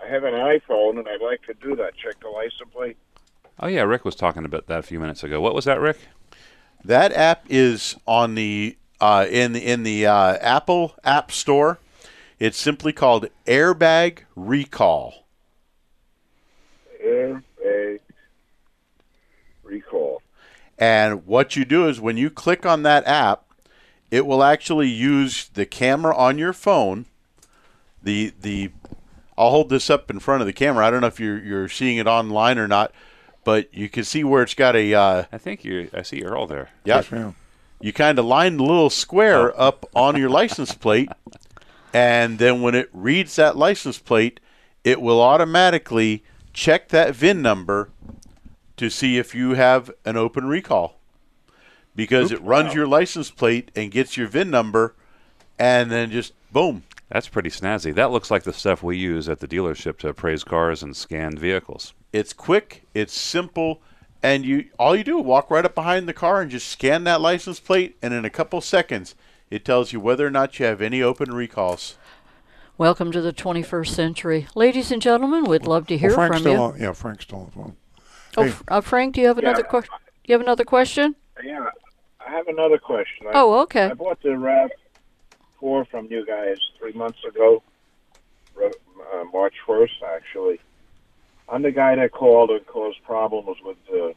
[0.01, 1.97] I have an iPhone and I'd like to do that.
[1.97, 2.97] Check the license plate.
[3.59, 5.41] Oh yeah, Rick was talking about that a few minutes ago.
[5.41, 5.99] What was that, Rick?
[6.85, 11.81] That app is on the uh, in the in the uh, Apple App Store.
[12.39, 15.27] It's simply called Airbag Recall.
[17.05, 17.99] Airbag
[19.65, 20.14] Recall.
[20.79, 23.45] And what you do is when you click on that app,
[24.11, 27.07] it will actually use the camera on your phone.
[28.03, 28.71] The the
[29.37, 30.87] I'll hold this up in front of the camera.
[30.87, 32.93] I don't know if you're you're seeing it online or not,
[33.45, 34.95] but you can see where it's got a.
[34.95, 35.91] Uh, I think you.
[35.93, 36.71] I see Earl there.
[36.85, 37.03] Yeah.
[37.81, 39.67] you kind of line the little square oh.
[39.67, 41.11] up on your license plate,
[41.93, 44.41] and then when it reads that license plate,
[44.85, 47.91] it will automatically check that VIN number
[48.77, 50.99] to see if you have an open recall
[51.95, 52.75] because Oops, it runs wow.
[52.75, 54.95] your license plate and gets your VIN number
[55.59, 56.83] and then just boom.
[57.09, 57.95] That's pretty snazzy.
[57.95, 61.37] That looks like the stuff we use at the dealership to appraise cars and scan
[61.37, 61.95] vehicles.
[62.13, 63.83] It's quick, it's simple,
[64.23, 67.05] and you all you do is walk right up behind the car and just scan
[67.05, 69.15] that license plate, and in a couple seconds,
[69.51, 71.99] it tells you whether or not you have any open recalls.
[72.77, 74.49] Welcome to the 21st century.
[74.57, 76.59] Ladies and gentlemen, we'd love to hear well, Frank's from still you.
[76.59, 77.77] On, yeah, Frank's still on the phone.
[78.37, 78.55] Oh, Hey.
[78.69, 79.69] Uh, Frank, do you have another Yeah.
[79.69, 79.95] question?
[80.27, 81.15] You have another question?
[81.43, 81.69] Yeah,
[82.25, 83.27] I have another question.
[83.29, 83.87] I, Oh, okay.
[83.87, 84.71] I bought the Rav
[85.61, 87.63] Four from you guys three months ago,
[88.61, 90.61] uh, March first, actually.
[91.49, 94.13] I'm the guy that called and caused problems with uh,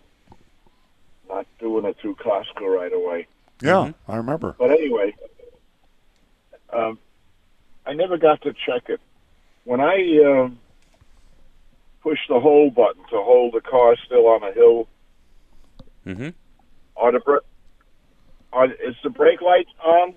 [1.29, 3.27] not doing it through Costco right away.
[3.61, 4.55] Yeah, I remember.
[4.57, 5.15] But anyway,
[6.73, 6.99] um,
[7.85, 8.99] I never got to check it.
[9.63, 9.95] When I
[10.25, 10.59] um,
[12.07, 14.87] push the hold button to hold the car still on a hill,
[16.05, 16.29] hmm
[16.95, 17.45] are the br-
[18.53, 20.13] are is the brake light on?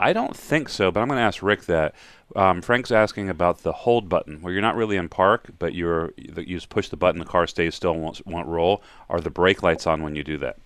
[0.00, 1.94] I don't think so, but I'm going to ask Rick that.
[2.34, 6.12] Um, Frank's asking about the hold button, where you're not really in park, but you're
[6.16, 8.82] you just push the button, the car stays still, and won't, won't roll.
[9.08, 10.56] Are the brake lights on when you do that?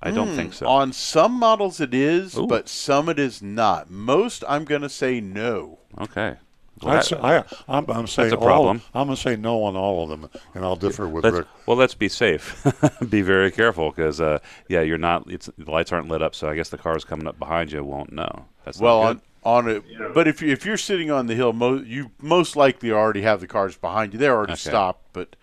[0.00, 0.66] I don't think so.
[0.66, 2.46] On some models it is, Ooh.
[2.46, 3.90] but some it is not.
[3.90, 5.78] Most, I'm going to say no.
[6.00, 6.36] Okay.
[6.84, 8.82] I'd say, I, I'm, I'm saying a all- problem.
[8.94, 11.46] I'm going to say no on all of them, and I'll differ with Let's, Rick.
[11.66, 12.66] well, let's be safe.
[13.08, 15.30] be very careful because, uh, yeah, you're not.
[15.30, 17.84] It's, the lights aren't lit up, so I guess the cars coming up behind you
[17.84, 18.46] won't know.
[18.64, 19.82] That's Well, on on it,
[20.14, 23.40] but if you, if you're sitting on the hill, mo- you most likely already have
[23.40, 24.18] the cars behind you.
[24.18, 24.70] They're already Okay.
[24.70, 25.34] stopped, but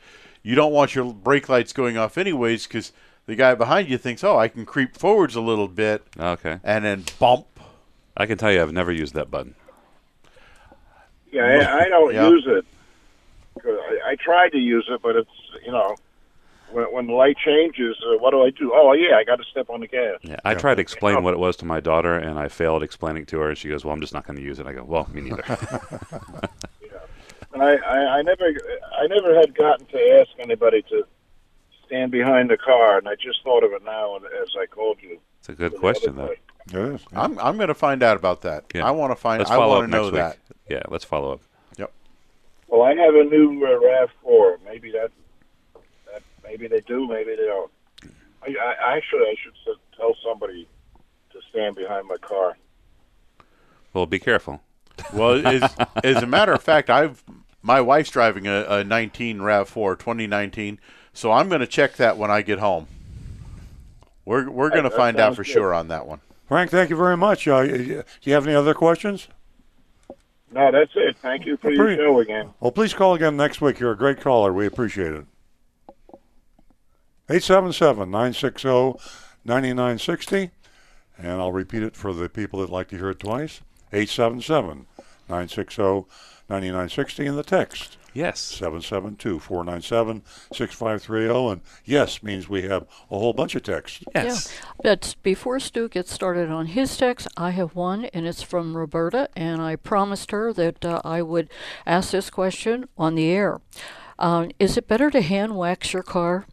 [0.41, 2.93] you don't want your brake lights going off anyways because
[3.25, 6.59] the guy behind you thinks, "Oh, I can creep forwards a little bit," okay.
[6.63, 7.47] and then bump.
[8.15, 9.55] I can tell you, I've never used that button.
[11.32, 12.30] Yeah, I, I don't Yeah.
[12.30, 12.65] use it.
[13.65, 15.30] I, I tried to use it, but it's
[15.65, 15.95] you know,
[16.71, 18.71] when when the light changes, uh, what do I do?
[18.73, 20.19] Oh yeah, I got to step on the gas.
[20.21, 23.25] Yeah, I tried to explain what it was to my daughter, and I failed explaining
[23.27, 23.49] to her.
[23.49, 25.21] And she goes, "Well, I'm just not going to use it." I go, "Well, me
[25.21, 25.43] neither."
[27.51, 28.45] And I, I, I never,
[29.01, 31.03] I never had gotten to ask anybody to
[31.86, 35.19] stand behind the car, and I just thought of it now as I called you.
[35.39, 36.36] it's a good question, though.
[36.71, 37.03] It is.
[37.15, 38.65] I'm I'm going to find out about that.
[38.75, 38.86] Yeah.
[38.86, 39.39] I want to find.
[39.39, 40.55] Let's I follow want up to know next that.
[40.70, 40.78] Week.
[40.78, 41.41] Yeah, let's follow up.
[41.78, 41.91] Yep.
[42.67, 44.59] Well, I have a new uh, Rav Four.
[44.65, 45.11] Maybe that,
[46.11, 47.72] that, maybe they do, maybe they don't.
[48.41, 50.67] I, I actually, I should tell somebody
[51.32, 52.57] to stand behind my car.
[53.93, 54.61] Well, be careful.
[55.13, 57.24] Well, as, as a matter of fact, I've
[57.61, 60.80] my wife's driving a, a 19 Rav4 2019,
[61.13, 62.88] so I'm going to check that when I get home.
[64.26, 65.51] We're we're going to find out for good.
[65.51, 66.22] sure on that one.
[66.47, 67.47] Frank, thank you very much.
[67.47, 69.28] Uh, y- y- do you have any other questions?
[70.52, 71.16] No, that's it.
[71.22, 72.50] Thank you for your show again.
[72.60, 73.80] Well, please call again next week.
[73.80, 74.52] You're a great caller.
[74.52, 75.26] We appreciate it.
[77.30, 78.68] 877 960
[79.45, 80.52] 9960.
[81.20, 83.62] And I'll repeat it for the people that like to hear it twice
[83.93, 84.88] 877
[85.28, 85.84] 960
[86.50, 87.99] 9960 in the text.
[88.14, 88.39] Yes.
[88.39, 91.51] 772 497 6530.
[91.51, 94.03] And yes means we have a whole bunch of texts.
[94.14, 94.51] Yes.
[94.51, 94.70] Yeah.
[94.84, 99.30] But before Stu gets started on his text, I have one, and it's from Roberta,
[99.36, 101.49] and I promised her that uh, I would
[101.86, 103.62] ask this question on the air.
[104.18, 106.45] Uh, is it better to hand wax your car?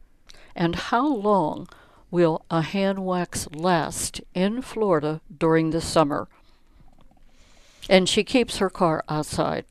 [0.55, 1.69] And how long
[2.11, 6.29] will a hand wax last in Florida during the summer?
[7.89, 9.65] And she keeps her car outside.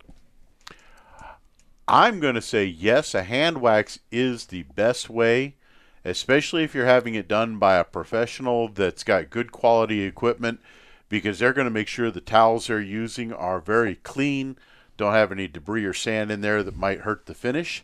[1.88, 5.56] I'm going to say yes, a hand wax is the best way,
[6.04, 10.60] especially if you're having it done by a professional that's got good quality equipment
[11.10, 14.58] because they're going to make sure the towels they're using are very clean,
[14.98, 17.84] don't have any debris or sand in there that might hurt the finish.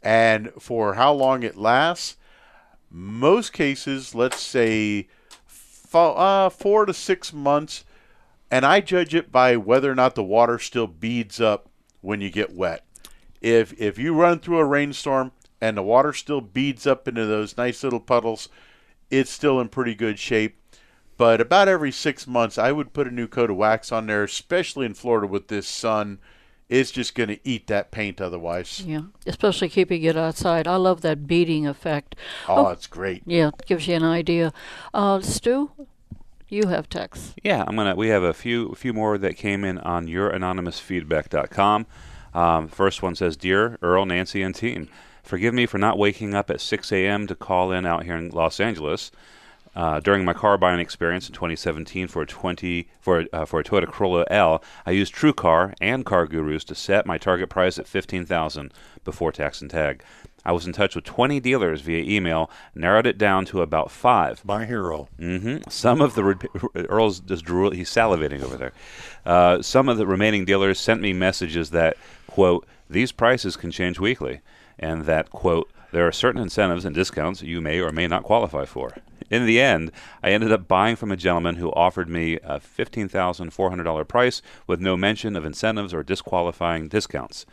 [0.00, 2.16] And for how long it lasts,
[2.90, 5.08] most cases, let's say
[5.92, 7.84] uh, four to six months,
[8.52, 11.68] and I judge it by whether or not the water still beads up
[12.02, 12.84] when you get wet.
[13.42, 17.56] If if you run through a rainstorm and the water still beads up into those
[17.56, 18.48] nice little puddles,
[19.10, 20.56] it's still in pretty good shape.
[21.16, 24.24] But about every six months, I would put a new coat of wax on there,
[24.24, 26.18] especially in Florida with this sun.
[26.68, 28.80] It's just going to eat that paint otherwise.
[28.80, 30.66] Yeah, especially keeping it outside.
[30.66, 32.16] I love that beading effect.
[32.48, 33.22] Oh, it's great.
[33.26, 34.54] Yeah, it gives you an idea.
[34.94, 35.70] Uh, Stu,
[36.48, 37.34] you have text.
[37.42, 37.94] Yeah, I'm gonna.
[37.94, 41.86] We have a few a few more that came in on youranonymousfeedback.com.
[42.34, 44.88] Um, first one says, "Dear Earl, Nancy, and team,
[45.22, 47.26] forgive me for not waking up at 6 a.m.
[47.26, 49.10] to call in out here in Los Angeles."
[49.74, 53.64] Uh, during my car buying experience in 2017 for a 20 for uh, for a
[53.64, 58.70] Toyota Corolla L, I used TrueCar and CarGurus to set my target price at 15,000
[59.02, 60.02] before tax and tag.
[60.44, 64.44] I was in touch with 20 dealers via email, narrowed it down to about five.
[64.44, 65.08] My hero.
[65.18, 66.34] hmm Some of the re-
[66.90, 67.70] Earl's just drool.
[67.70, 68.72] He's salivating over there.
[69.24, 71.96] Uh, some of the remaining dealers sent me messages that
[72.32, 74.40] quote these prices can change weekly,
[74.78, 78.64] and that quote There are certain incentives and discounts you may or may not qualify
[78.64, 78.94] for.
[79.30, 84.08] In the end, I ended up buying from a gentleman who offered me a $15,400
[84.08, 87.44] price with no mention of incentives or disqualifying discounts.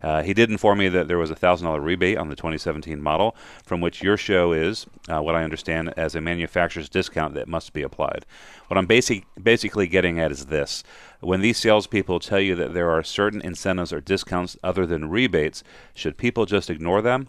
[0.00, 3.02] Uh, he did inform me that there was a thousand dollar rebate on the 2017
[3.02, 3.34] model,
[3.64, 7.72] from which your show is, uh, what I understand, as a manufacturer's discount that must
[7.72, 8.24] be applied.
[8.68, 10.84] What I'm basic, basically getting at is this:
[11.20, 15.64] when these salespeople tell you that there are certain incentives or discounts other than rebates,
[15.94, 17.28] should people just ignore them?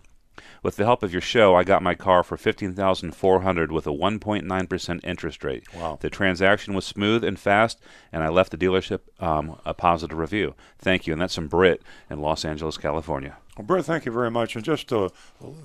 [0.61, 3.71] With the help of your show, I got my car for fifteen thousand four hundred
[3.71, 5.63] with a one point nine percent interest rate.
[5.73, 5.97] Wow.
[6.01, 7.79] The transaction was smooth and fast,
[8.11, 10.55] and I left the dealership um, a positive review.
[10.77, 13.37] Thank you, and that's from Britt in Los Angeles, California.
[13.57, 14.55] Well, Brett, thank you very much.
[14.55, 15.11] And just a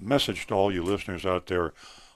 [0.00, 1.72] message to all you listeners out there.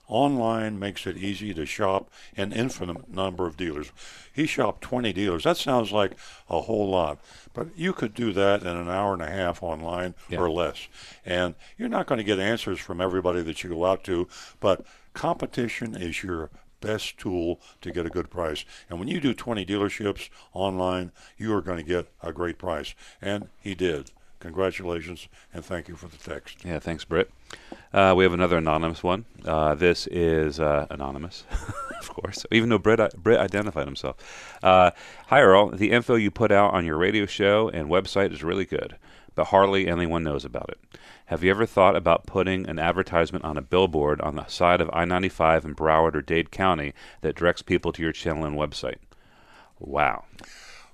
[0.09, 3.93] Online makes it easy to shop an infinite number of dealers.
[4.33, 5.45] He shopped 20 dealers.
[5.45, 6.13] That sounds like
[6.49, 7.19] a whole lot,
[7.53, 10.39] but you could do that in an hour and a half online Yeah.
[10.39, 10.89] or less.
[11.27, 14.29] And you're not going to get answers from everybody that you go out to,
[14.61, 16.51] but competition is your
[16.81, 18.65] best tool to get a good price.
[18.89, 22.95] And when you do 20 dealerships online, you are going to get a great price.
[23.21, 24.11] And he did.
[24.41, 26.65] Congratulations and thank you for the text.
[26.65, 27.31] Yeah, thanks, Britt.
[27.93, 29.25] Uh, we have another anonymous one.
[29.45, 31.45] Uh, this is uh, anonymous,
[32.01, 34.59] of course, even though Britt, Britt identified himself.
[34.63, 34.91] Uh,
[35.29, 35.71] Hi, Earl.
[35.71, 38.97] The info you put out on your radio show and website is really good,
[39.35, 41.01] but hardly anyone knows about it.
[41.27, 44.91] Have you ever thought about putting an advertisement on a billboard on the side of
[44.93, 46.93] I 95 in Broward or Dade County
[47.23, 48.97] that directs people to your channel and website?
[49.79, 50.25] Wow.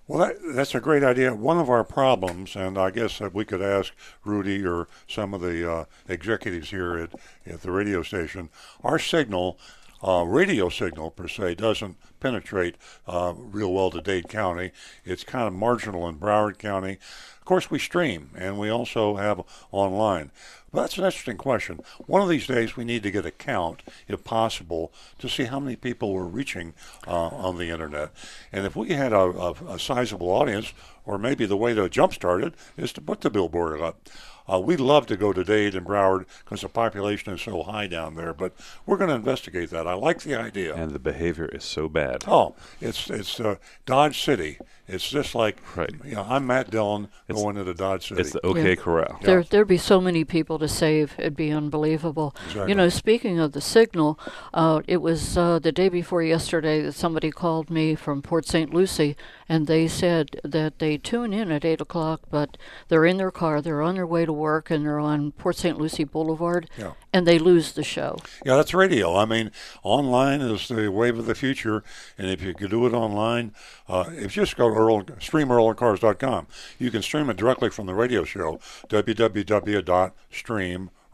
[0.07, 1.34] Well, that, that's a great idea.
[1.34, 5.40] One of our problems, and I guess that we could ask Rudy or some of
[5.40, 7.14] the uh, executives here at,
[7.46, 8.50] at the radio station,
[8.82, 9.59] our signal,
[10.05, 12.76] uh, radio signal per se, doesn't penetrate
[13.07, 14.70] uh, real well to Dade County.
[15.05, 16.98] It's kind of marginal in Broward County.
[17.38, 19.42] Of course, we stream and we also have
[19.72, 20.30] online.
[20.72, 21.80] But that's an interesting question.
[22.07, 25.61] One of these days, we need to get a count, if possible, to see how
[25.61, 26.74] many people we're reaching
[27.07, 28.11] uh, on the internet.
[28.50, 30.72] And if we had a, a, a sizable audience,
[31.07, 34.09] or maybe the way to jumpstart it is to put the billboard up.
[34.51, 37.86] Uh, we'd love to go to Dade and Broward because the population is so high
[37.86, 38.53] down there, but
[38.84, 39.86] we're going to investigate that.
[39.86, 40.74] I like the idea.
[40.74, 42.24] And the behavior is so bad.
[42.26, 44.59] Oh, it's it's uh, Dodge City.
[44.86, 45.90] It's just like Right.
[46.05, 48.20] you know, I'm Matt Dillon It's- going into Dodge City.
[48.20, 48.74] It's the OK Yeah.
[48.74, 49.18] Corral.
[49.22, 51.14] There, there'd be so many people to save.
[51.18, 52.34] It'd be unbelievable.
[52.49, 52.68] Exactly.
[52.70, 54.18] You know, speaking of the signal,
[54.53, 58.74] uh, it was uh, the day before yesterday that somebody called me from Port St.
[58.74, 59.16] Lucie,
[59.49, 62.57] and they said that they tune in at eight o'clock, but
[62.88, 65.78] they're in their car, they're on their way to work, and they're on Port St.
[65.78, 66.92] Lucie Boulevard, Yeah.
[67.12, 68.18] and they lose the show.
[68.45, 69.16] Yeah, that's radio.
[69.16, 69.51] I mean,
[69.82, 71.82] online is the wave of the future,
[72.18, 73.53] and if you could do it online,
[73.88, 76.47] uh, if you just go to Earl, streamearlandcars.com,
[76.78, 78.59] you can stream it directly from the radio show,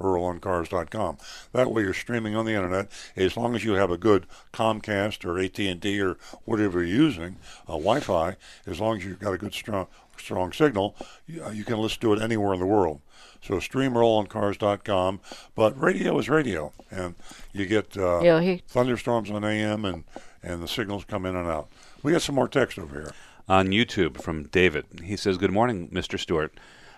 [0.00, 1.18] www.streamearlandcars.com.
[1.52, 2.90] That way, you're streaming on the internet.
[3.16, 7.36] As long as you have a good Comcast or AT&T or whatever you're using,
[7.68, 8.36] uh, Wi-Fi,
[8.66, 9.86] as long as you've got a good strong
[10.16, 10.94] strong signal,
[11.26, 13.00] you, uh, you can listen to it anywhere in the world.
[13.42, 15.20] So streamearlandcars.com,
[15.54, 17.14] but radio is radio, and
[17.54, 20.04] you get uh, Yeah, he thunderstorms on AM, and
[20.42, 21.68] and the signals come in and out.
[22.02, 23.12] We got some more text over here.
[23.48, 24.84] on YouTube from David.
[25.02, 26.18] He says, "Good morning, Mr.
[26.18, 26.52] Stewart.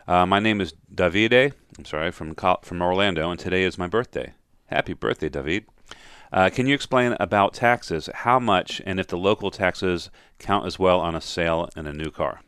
[0.07, 1.53] Uh, my name is Davide.
[1.79, 4.35] I'm sorry from from Orlando, and today is my birthday.
[4.67, 5.67] Happy birthday, David.
[6.33, 8.09] Uh, can you explain about taxes?
[8.13, 11.93] How much, and if the local taxes count as well on a sale in a
[11.93, 12.41] new car?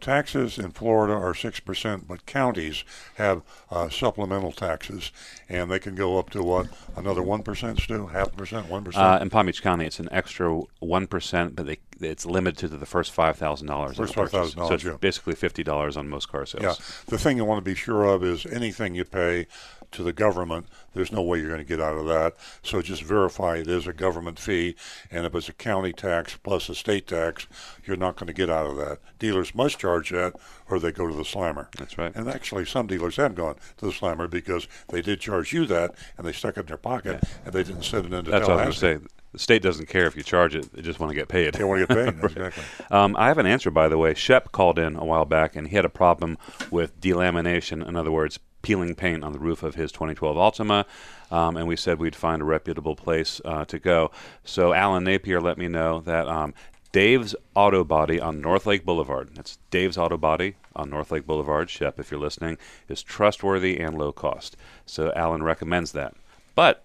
[0.00, 2.84] Taxes in Florida are six percent, but counties
[3.16, 5.12] have uh, supplemental taxes,
[5.48, 8.06] and they can go up to what another one percent, Stu?
[8.08, 11.66] Half a percent, one Uh, in Palm Beach County, it's an extra one percent, but
[11.66, 13.96] they, it's limited to the first five thousand dollars.
[13.96, 14.96] First $5,000, So it's yeah.
[15.00, 16.62] basically fifty dollars on most car sales.
[16.62, 16.74] Yeah.
[17.06, 19.46] The thing you want to be sure of is anything you pay
[19.92, 22.34] to the government, there's no way you're going to get out of that.
[22.62, 24.76] So just verify it is a government fee,
[25.10, 27.46] and if it's a county tax plus a state tax,
[27.84, 28.98] you're not going to get out of that.
[29.18, 30.34] Dealers must charge that,
[30.68, 31.68] or they go to the slammer.
[31.78, 32.14] That's right.
[32.14, 35.94] And actually, some dealers have gone to the slammer because they did charge you that,
[36.16, 38.58] and they stuck it in their pocket, and they didn't send it into That's what
[38.58, 39.08] I was going to say.
[39.32, 41.54] The state doesn't care if you charge it; they just want to get paid.
[41.54, 42.24] They want to get paid.
[42.24, 42.64] exactly.
[42.90, 44.14] Um, I have an answer, by the way.
[44.14, 46.38] Shep called in a while back, and he had a problem
[46.70, 47.86] with delamination.
[47.86, 50.84] In other words, peeling paint on the roof of his 2012 Altima.
[51.30, 54.10] Um, and we said we'd find a reputable place uh, to go.
[54.44, 56.54] So Alan Napier let me know that um,
[56.92, 59.30] Dave's Auto Body on North Lake Boulevard.
[59.34, 61.68] That's Dave's Auto Body on North Lake Boulevard.
[61.68, 62.56] Shep, if you're listening,
[62.88, 64.56] is trustworthy and low cost.
[64.86, 66.14] So Alan recommends that.
[66.54, 66.84] But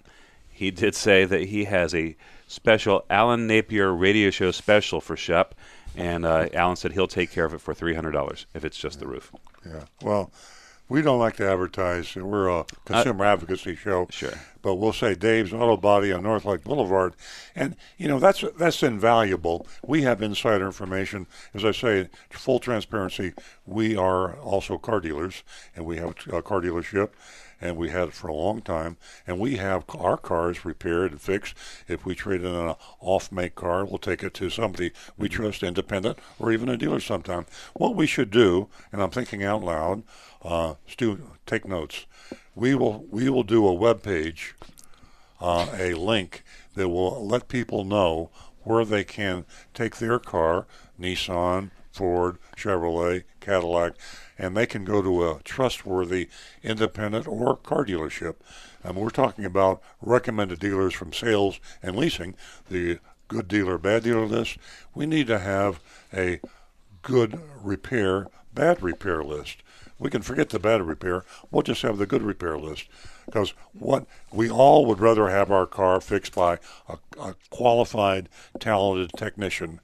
[0.51, 2.15] he did say that he has a
[2.53, 5.55] special Alan Napier radio show special for Shep,
[5.95, 8.77] and uh, Alan said he'll take care of it for three hundred dollars if it's
[8.77, 9.31] just the roof.
[9.65, 9.85] Yeah.
[10.01, 10.31] Well,
[10.89, 12.15] we don't like to advertise.
[12.15, 14.07] We're a consumer advocacy show.
[14.11, 14.33] Sure.
[14.61, 17.15] But we'll say Dave's Auto Body on North Lake Boulevard,
[17.55, 19.65] and you know that's that's invaluable.
[19.85, 21.25] We have insider information.
[21.53, 23.33] As I say, full transparency.
[23.65, 25.43] We are also car dealers,
[25.75, 27.09] and we have a car dealership,
[27.63, 28.97] and we had it for a long time.
[29.25, 31.55] And we have our cars repaired and fixed.
[31.87, 36.19] If we trade in an off-make car, we'll take it to somebody we trust, independent,
[36.39, 37.45] or even a dealer sometime.
[37.73, 40.03] What we should do, and I'm thinking out loud,
[40.43, 42.05] uh, Stu, take notes.
[42.53, 44.55] We will we will do a web page,
[45.39, 46.43] uh, a link
[46.75, 48.29] that will let people know
[48.63, 50.67] where they can take their car,
[50.99, 53.93] Nissan, Ford, Chevrolet, Cadillac,
[54.37, 56.29] and they can go to a trustworthy
[56.63, 58.35] independent or car dealership.
[58.83, 62.35] And we're talking about recommended dealers from sales and leasing,
[62.69, 64.57] the good dealer, bad dealer list.
[64.93, 65.79] We need to have
[66.13, 66.39] a
[67.01, 69.63] good repair, bad repair list.
[69.99, 71.23] We can forget the bad repair.
[71.49, 72.87] We'll just have the good repair list.
[73.25, 76.59] Because what we all would rather have our car fixed by
[76.89, 78.27] a, a qualified,
[78.59, 79.79] talented technician,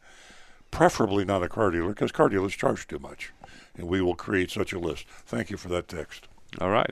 [0.71, 3.31] preferably not a car dealer, because car dealers charge too much.
[3.79, 5.05] And we will create such a list.
[5.25, 6.27] Thank you for that text.
[6.59, 6.91] All right.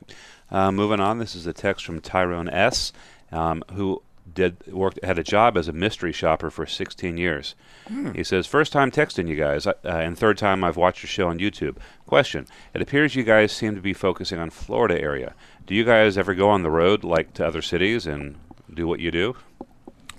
[0.50, 2.94] Uh, moving on, this is a text from Tyrone S.,
[3.32, 4.02] um, who
[4.34, 7.56] did worked had a job as a mystery shopper for 16 years.
[8.14, 11.30] He says, first time texting you guys, uh, and third time I've watched your show
[11.30, 11.78] on YouTube.
[12.06, 15.34] Question: It appears you guys seem to be focusing on Florida area.
[15.66, 18.36] Do you guys ever go on the road, like to other cities, and
[18.74, 19.36] do what you do?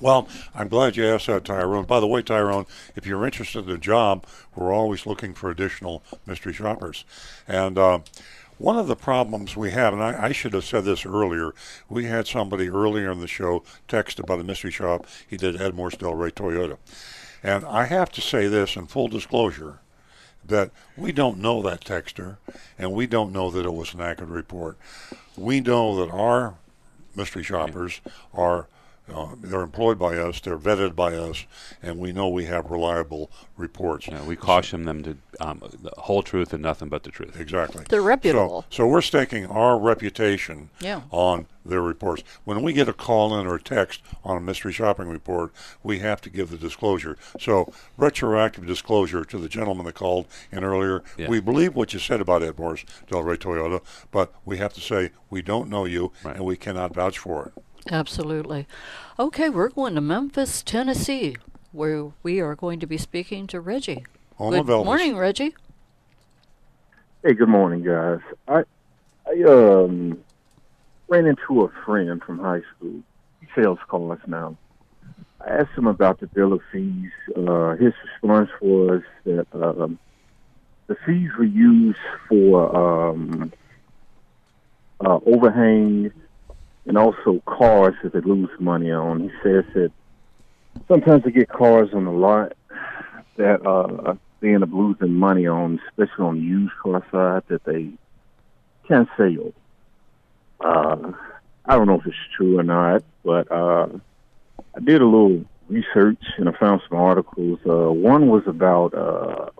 [0.00, 1.84] Well, I'm glad you asked that, Tyrone.
[1.84, 6.04] By the way, Tyrone, if you're interested in a job, we're always looking for additional
[6.24, 7.04] mystery shoppers.
[7.48, 8.00] And uh,
[8.58, 11.52] one of the problems we have, and I, I should have said this earlier,
[11.88, 15.96] we had somebody earlier in the show text about a mystery shop he did Morse
[15.96, 16.78] Delray Toyota.
[17.42, 19.80] And I have to say this in full disclosure
[20.46, 22.36] that we don't know that texter
[22.78, 24.76] and we don't know that it was an accurate report.
[25.36, 26.54] We know that our
[27.16, 28.00] mystery shoppers
[28.32, 28.68] are
[29.14, 31.44] uh, they're employed by us, they're vetted by us,
[31.82, 34.06] and we know we have reliable reports.
[34.06, 37.38] You know, we caution them to um, the whole truth and nothing but the truth.
[37.40, 37.84] Exactly.
[37.88, 38.62] They're reputable.
[38.70, 41.02] So, so we're staking our reputation Yeah.
[41.10, 42.22] on their reports.
[42.44, 45.52] When we get a call in or a text on a mystery shopping report,
[45.82, 47.16] we have to give the disclosure.
[47.38, 51.02] So retroactive disclosure to the gentleman that called in earlier.
[51.18, 51.28] Yeah.
[51.28, 54.80] We believe what you said about Ed Morse, Del Rey Toyota, but we have to
[54.80, 56.36] say we don't know you Right.
[56.36, 57.62] and we cannot vouch for it.
[57.90, 58.66] Absolutely.
[59.18, 61.36] Okay, we're going to Memphis, Tennessee,
[61.72, 64.04] where we are going to be speaking to Reggie.
[64.36, 64.84] Home Good Elvis.
[64.84, 65.54] morning, Reggie.
[67.24, 68.20] Hey, good morning, guys.
[68.46, 68.62] I
[69.26, 70.18] I um
[71.08, 73.00] ran into a friend from high school.
[73.40, 74.56] He sells cars now.
[75.40, 77.10] I asked him about the bill of fees.
[77.34, 79.98] Uh, his response was that um,
[80.86, 83.52] the fees were used for um,
[85.00, 86.12] uh, overhang
[86.88, 89.20] and also cars that they lose money on.
[89.20, 89.92] He says that
[90.88, 92.54] sometimes they get cars on the lot
[93.36, 97.62] that uh, they end up losing money on, especially on the used car side, that
[97.64, 97.90] they
[98.88, 99.52] can't sell.
[100.60, 101.12] Uh,
[101.66, 103.88] I don't know if it's true or not, but uh,
[104.74, 107.58] I did a little research and I found some articles.
[107.68, 109.50] Uh, one was about uh,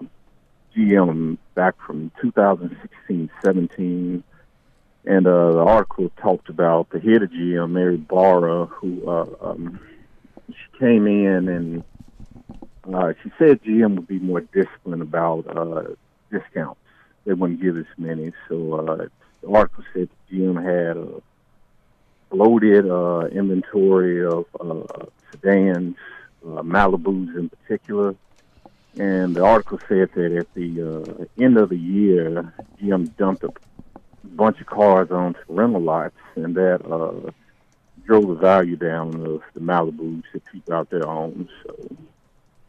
[0.75, 4.25] GM back from 2016 17.
[5.09, 9.81] And uh, the article talked about the head of GM, Mary Barra, who uh, um,
[10.49, 11.85] she came in and
[12.93, 15.95] uh, she said GM would be more disciplined about uh,
[16.31, 16.79] discounts.
[17.25, 18.33] They wouldn't give as many.
[18.51, 19.09] So uh,
[19.41, 21.23] the article said GM had a
[22.29, 25.97] bloated uh, inventory of uh, sedans,
[26.45, 28.15] uh, Malibus in particular.
[28.99, 33.53] And the article said that at the uh, end of the year, GM dumped a
[34.25, 37.31] bunch of cars onto rental lots, and that uh,
[38.05, 41.49] drove the value down of the Malibus that people out there own.
[41.65, 41.97] So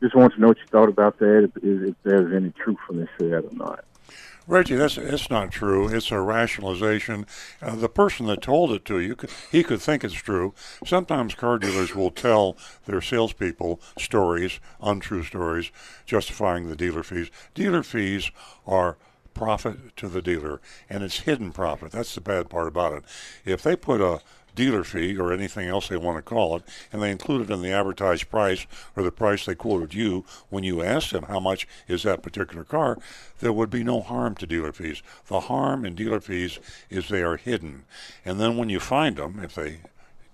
[0.01, 3.29] just want to know what you thought about that, if, if there's any truthfulness to
[3.29, 3.85] that or not.
[4.47, 5.87] Reggie, that's it's not true.
[5.87, 7.27] It's a rationalization.
[7.61, 9.15] Uh, the person that told it to you,
[9.51, 10.55] he could think it's true.
[10.83, 15.69] Sometimes car dealers will tell their salespeople stories, untrue stories,
[16.07, 17.29] justifying the dealer fees.
[17.53, 18.31] Dealer fees
[18.65, 18.97] are
[19.39, 20.59] profit to the dealer,
[20.89, 21.93] and it's hidden profit.
[21.93, 23.03] That's the bad part about it.
[23.45, 24.19] If they put a
[24.53, 27.61] dealer fee or anything else they want to call it, and they include it in
[27.61, 28.67] the advertised price
[28.97, 32.65] or the price they quoted you when you asked them how much is that particular
[32.65, 32.97] car,
[33.39, 35.01] there would be no harm to dealer fees.
[35.27, 36.59] The harm in dealer fees
[36.89, 37.85] is they are hidden.
[38.25, 39.79] And then when you find them, if they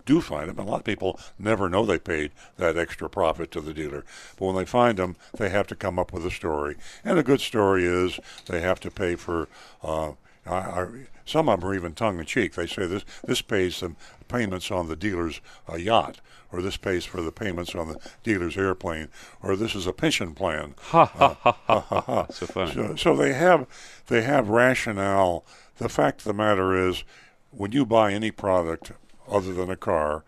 [0.06, 3.62] do find them, a lot of people never know they paid that extra profit to
[3.62, 4.06] the dealer.
[4.38, 6.76] But when they find them, they have to come up with a story.
[7.04, 9.48] And a good story is they have to pay for.
[9.84, 10.14] Uh,
[10.46, 10.88] I, I,
[11.26, 12.54] some of them are even tongue in cheek.
[12.54, 13.96] They say this this pays some
[14.28, 16.20] payments on the dealer's uh, yacht,
[16.52, 19.08] or this pays for the payments on the dealer's airplane,
[19.42, 20.76] or this is a pension plan.
[20.86, 22.28] Ha ha ha ha ha ha.
[22.30, 22.74] So funny.
[22.74, 23.66] So, so they have
[24.08, 25.46] they have rationale.
[25.78, 27.04] The fact of the matter is,
[27.52, 28.92] when you buy any product
[29.30, 30.24] other than a car,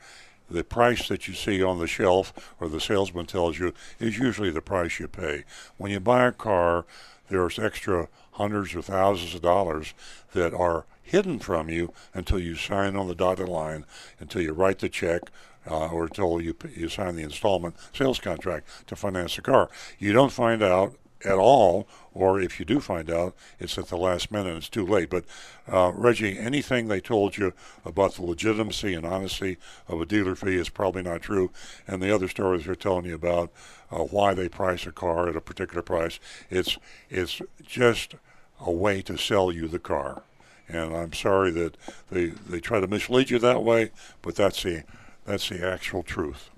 [0.50, 4.50] the price that you see on the shelf or the salesman tells you is usually
[4.50, 5.44] the price you pay.
[5.78, 6.86] When you buy a car,
[7.30, 9.94] there's extra hundreds or thousands of dollars
[10.34, 13.86] that are hidden from you until you sign on the dotted line,
[14.20, 15.24] until you write the check,
[15.70, 19.70] uh, or until you you sign the installment sales contract to finance the car.
[20.00, 20.96] You don't find out
[21.26, 21.88] at all,
[22.18, 25.10] or if you do find out, it's at the last minute and it's too late.
[25.10, 25.26] But
[25.72, 27.54] uh, Reggie, anything they told you
[27.86, 29.58] about the legitimacy and honesty
[29.88, 31.52] of a dealer fee is probably not true.
[31.88, 33.52] And the other stories they're telling you about
[33.92, 36.78] uh, why they price a car at a particular price, it's
[37.10, 38.16] it's just
[38.60, 40.24] a way to sell you the car.
[40.68, 41.78] And I'm sorry that
[42.10, 43.92] they they try to mislead you that way,
[44.22, 44.84] but that's the
[45.26, 46.50] that's the actual truth.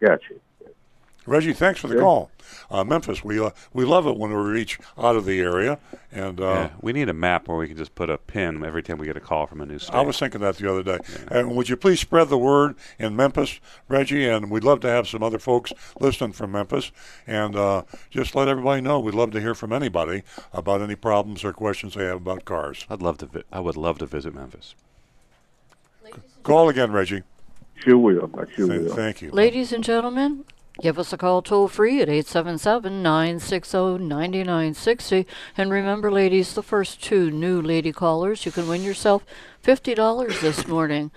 [0.00, 0.34] Gotcha.
[1.24, 2.02] Reggie, thanks for the Sure.
[2.02, 2.30] call.
[2.70, 5.78] Uh, Memphis, we uh, we love it when we reach out of the area,
[6.10, 8.82] and uh, Yeah, we need a map where we can just put a pin every
[8.82, 9.94] time we get a call from a new state.
[9.94, 10.98] I was thinking that the other day.
[11.28, 14.28] And would you please spread the word in Memphis, Reggie?
[14.28, 16.90] And we'd love to have some other folks listening from Memphis,
[17.26, 18.98] and uh, just let everybody know.
[18.98, 22.84] We'd love to hear from anybody about any problems or questions they have about cars.
[22.90, 23.26] I'd love to.
[23.26, 24.74] Vi- I would love to visit Memphis.
[26.42, 27.22] Call again, Reggie.
[27.76, 28.30] Sure will.
[28.36, 28.94] I sure Th- will.
[28.94, 29.30] thank you.
[29.30, 30.44] Ladies and gentlemen,
[30.80, 35.26] give us a call toll free at 877 960 9960.
[35.56, 39.24] And remember, ladies, the first two new lady callers, you can win yourself
[39.64, 41.10] $50 this morning.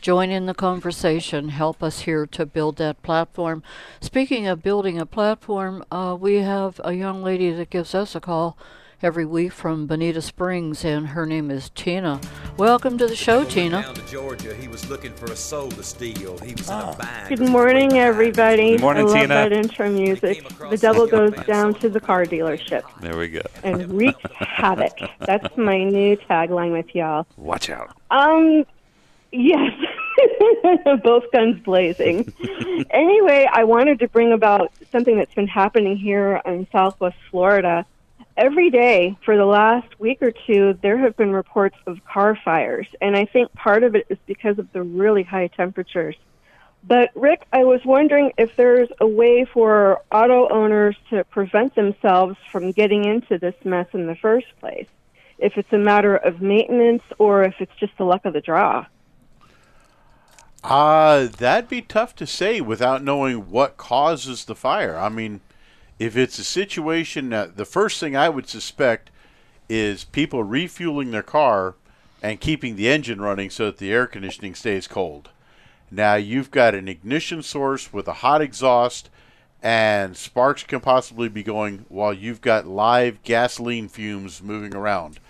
[0.00, 1.50] Join in the conversation.
[1.50, 3.62] Help us here to build that platform.
[4.00, 8.20] Speaking of building a platform, uh, we have a young lady that gives us a
[8.20, 8.56] call
[9.02, 12.20] every week from Bonita Springs, and her name is Tina.
[12.58, 13.82] Welcome to the show, Tina.
[13.82, 16.36] Down to Georgia, he was looking for a soul to steal.
[16.38, 17.28] He was in a bag.
[17.30, 18.72] Good morning, everybody.
[18.72, 20.46] Good morning, I love that intro music.
[20.68, 23.40] The devil goes down to the car dealership There we go.
[23.62, 24.98] and wreaks havoc.
[25.20, 27.26] That's my new tagline with y'all.
[27.38, 27.96] Watch out.
[28.10, 28.66] Um,
[29.32, 29.72] yes,
[31.02, 32.30] both guns blazing.
[32.90, 37.86] anyway, I wanted to bring about something that's been happening here in Southwest Florida.
[38.36, 42.86] Every day for the last week or two, there have been reports of car fires,
[43.00, 46.16] and I think part of it is because of the really high temperatures.
[46.82, 52.36] But Rick, I was wondering if there's a way for auto owners to prevent themselves
[52.50, 54.88] from getting into this mess in the first place.
[55.38, 58.86] If it's a matter of maintenance or if it's just the luck of the draw.
[60.62, 64.98] Uh, that'd be tough to say without knowing what causes the fire.
[64.98, 65.40] I mean,
[66.00, 69.10] if it's a situation that the first thing I would suspect
[69.68, 71.74] is people refueling their car
[72.22, 75.28] and keeping the engine running so that the air conditioning stays cold.
[75.90, 79.10] Now you've got an ignition source with a hot exhaust
[79.62, 85.20] and sparks can possibly be going while you've got live gasoline fumes moving around.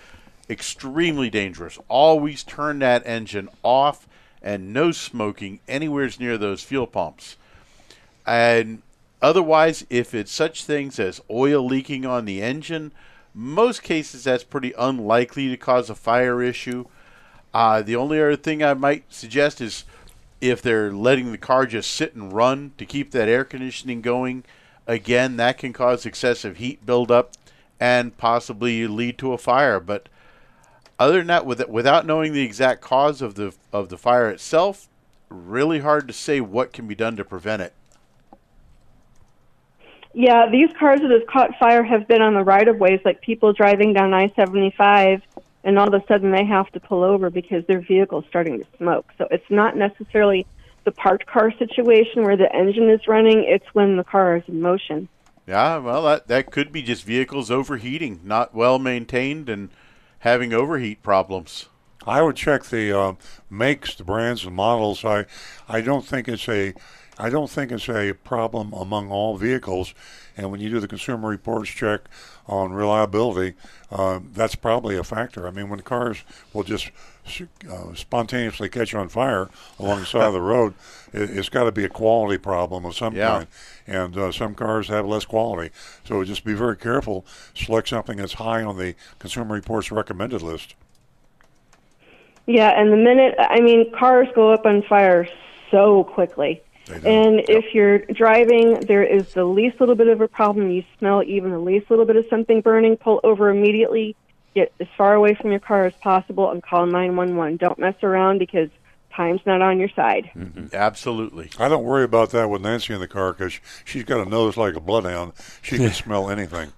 [0.48, 1.80] Extremely dangerous.
[1.88, 4.06] Always turn that engine off
[4.40, 7.36] and no smoking anywhere near those fuel pumps.
[8.24, 8.82] And
[9.22, 12.92] otherwise, if it's such things as oil leaking on the engine,
[13.34, 16.86] most cases that's pretty unlikely to cause a fire issue.
[17.52, 19.84] Uh, the only other thing I might suggest is
[20.40, 24.44] if they're letting the car just sit and run to keep that air conditioning going,
[24.86, 27.32] again, that can cause excessive heat buildup
[27.78, 29.80] and possibly lead to a fire.
[29.80, 30.08] But
[30.98, 34.88] other than that, with, without knowing the exact cause of the of the fire itself,
[35.28, 37.72] really hard to say what can be done to prevent it.
[40.12, 43.20] Yeah, these cars that have caught fire have been on the right of ways, like
[43.20, 45.22] people driving down I 75,
[45.62, 48.66] and all of a sudden they have to pull over because their vehicle's starting to
[48.76, 49.06] smoke.
[49.18, 50.46] So it's not necessarily
[50.84, 54.61] the parked car situation where the engine is running, it's when the car is in
[54.61, 55.08] motion.
[55.46, 59.70] Yeah, well, that that could be just vehicles overheating, not well maintained, and
[60.20, 61.66] having overheat problems.
[62.06, 63.14] I would check the uh,
[63.50, 65.04] makes, the brands, and models.
[65.04, 65.26] I,
[65.68, 66.72] I don't think it's a,
[67.20, 69.94] I don't think it's a problem among all vehicles.
[70.36, 72.02] And when you do the consumer reports check
[72.46, 73.54] on reliability,
[73.92, 75.46] uh, that's probably a factor.
[75.46, 76.22] I mean, when cars
[76.54, 76.90] will just
[77.70, 80.72] uh, spontaneously catch on fire along the side of the road,
[81.12, 83.28] it, it's got to be a quality problem of some Yeah.
[83.28, 83.46] kind.
[83.86, 85.72] And uh, some cars have less quality,
[86.04, 87.26] so just be very careful.
[87.54, 90.74] Select something that's high on the consumer reports recommended list.
[92.46, 95.28] Yeah, and the minute, I mean, cars go up on fire
[95.70, 96.62] so quickly.
[96.93, 100.70] And if you're driving, there is the least little bit of a problem.
[100.70, 104.16] You smell even the least little bit of something burning, pull over immediately.
[104.55, 107.57] get as far away from your car as possible and call 911.
[107.57, 108.68] Don't mess around because
[109.14, 110.30] time's not on your side.
[110.34, 110.66] Mm-hmm.
[110.74, 111.51] Absolutely.
[111.59, 114.57] I don't worry about that with Nancy in the car because she's got a nose
[114.57, 115.32] like a bloodhound.
[115.62, 116.72] She can smell anything.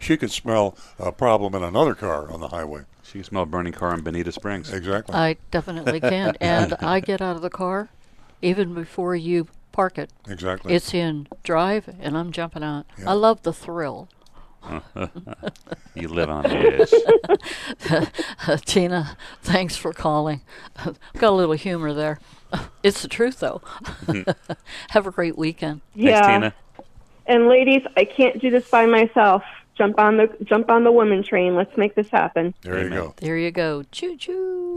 [0.00, 2.82] She could smell a problem in another car on the highway.
[3.02, 4.72] She can smell a burning car in Bonita Springs.
[4.72, 5.14] Exactly.
[5.14, 6.36] I definitely can.
[6.40, 7.88] And I get out of the car
[8.42, 9.48] even before you
[9.78, 10.10] park it.
[10.28, 10.74] Exactly.
[10.74, 12.84] It's in drive, and I'm jumping out.
[12.98, 13.10] Yeah.
[13.10, 14.08] I love the thrill.
[15.94, 16.90] you live on the
[18.48, 18.62] edge.
[18.66, 20.40] Tina, thanks for calling.
[21.16, 22.18] Got a little humor there.
[22.82, 23.62] It's the truth, though.
[24.06, 24.52] Mm-hmm.
[24.88, 25.82] Have a great weekend.
[25.94, 26.50] Yeah.
[27.26, 29.44] And ladies, I can't do this by myself.
[29.76, 31.54] Jump on the jump on the women train.
[31.54, 32.52] Let's make this happen.
[32.62, 33.14] There you go.
[33.18, 33.84] There you go.
[33.92, 34.76] Choo choo.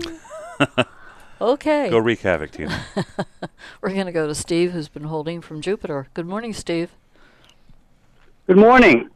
[1.41, 1.89] Okay.
[1.89, 2.85] Go wreak havoc, Tina.
[3.81, 6.07] We're going to go to Steve, who's been holding from Jupiter.
[6.13, 6.91] Good morning, Steve.
[8.47, 9.09] Good morning.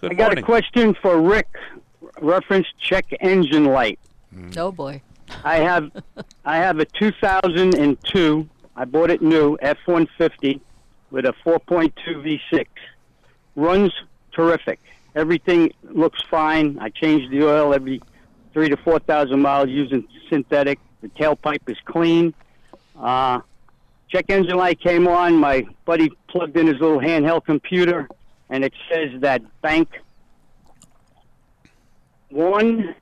[0.00, 0.44] Good I got morning.
[0.44, 1.48] a question for Rick.
[2.20, 3.98] Reference check engine light.
[4.34, 4.56] Mm.
[4.56, 5.02] Oh boy.
[5.44, 5.90] I have
[6.44, 8.48] I have a 2002.
[8.76, 10.60] I bought it new F150
[11.10, 11.92] with a 4.2
[12.52, 12.66] V6.
[13.54, 13.92] Runs
[14.32, 14.80] terrific.
[15.14, 16.78] Everything looks fine.
[16.78, 18.02] I change the oil every
[18.52, 20.78] three to four thousand miles using synthetic.
[21.06, 22.34] The tailpipe is clean.
[22.98, 23.40] Uh,
[24.08, 25.36] check engine light came on.
[25.36, 28.08] My buddy plugged in his little handheld computer,
[28.50, 29.88] and it says that bank
[32.30, 32.94] one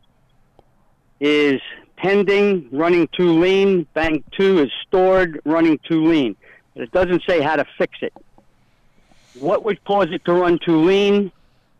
[1.18, 1.62] is
[1.96, 3.86] pending, running too lean.
[3.94, 6.36] Bank two is stored, running too lean.
[6.74, 8.12] But it doesn't say how to fix it.
[9.38, 11.32] What would cause it to run too lean?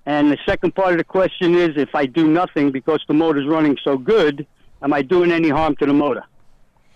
[0.06, 3.46] And the second part of the question is if I do nothing because the motor's
[3.46, 4.46] running so good,
[4.85, 6.24] am I doing any harm to the motor?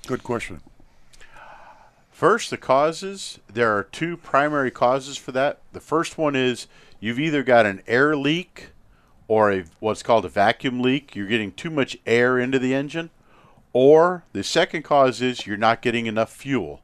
[0.06, 0.60] Good question.
[2.12, 3.40] First, the causes.
[3.52, 5.60] There are two primary causes for that.
[5.72, 6.66] The first one is
[7.00, 8.70] you've either got an air leak
[9.26, 11.16] or a what's called a vacuum leak.
[11.16, 13.10] You're getting too much air into the engine.
[13.72, 16.82] Or the second cause is you're not getting enough fuel.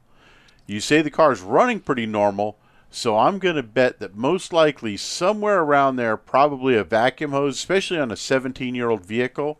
[0.65, 2.57] You say the car's running pretty normal,
[2.89, 7.55] so I'm going to bet that most likely somewhere around there, probably a vacuum hose,
[7.55, 9.59] especially on a 17 year old vehicle.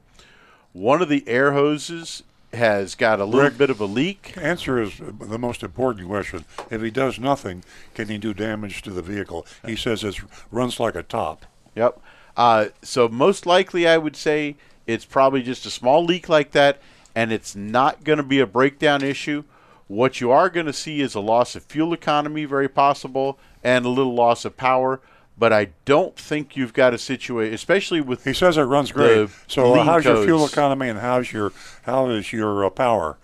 [0.75, 2.21] One of the air hoses
[2.53, 4.33] has got a little Rick, bit of a leak.
[4.35, 6.43] Answer is the most important question.
[6.69, 7.63] If he does nothing,
[7.93, 9.47] can he do damage to the vehicle?
[9.65, 10.17] He says it
[10.51, 11.45] runs like a top.
[11.75, 12.01] Yep.
[12.35, 16.81] Uh, so most likely, I would say it's probably just a small leak like that,
[17.15, 19.45] and it's not going to be a breakdown issue.
[19.87, 23.85] What you are going to see is a loss of fuel economy, very possible, and
[23.85, 24.99] a little loss of power.
[25.37, 28.23] But I don't think you've got a situation, especially with.
[28.23, 29.29] He says it runs great.
[29.47, 31.51] So uh, lean how's your fuel economy and how's your
[31.83, 33.17] how is your uh, power?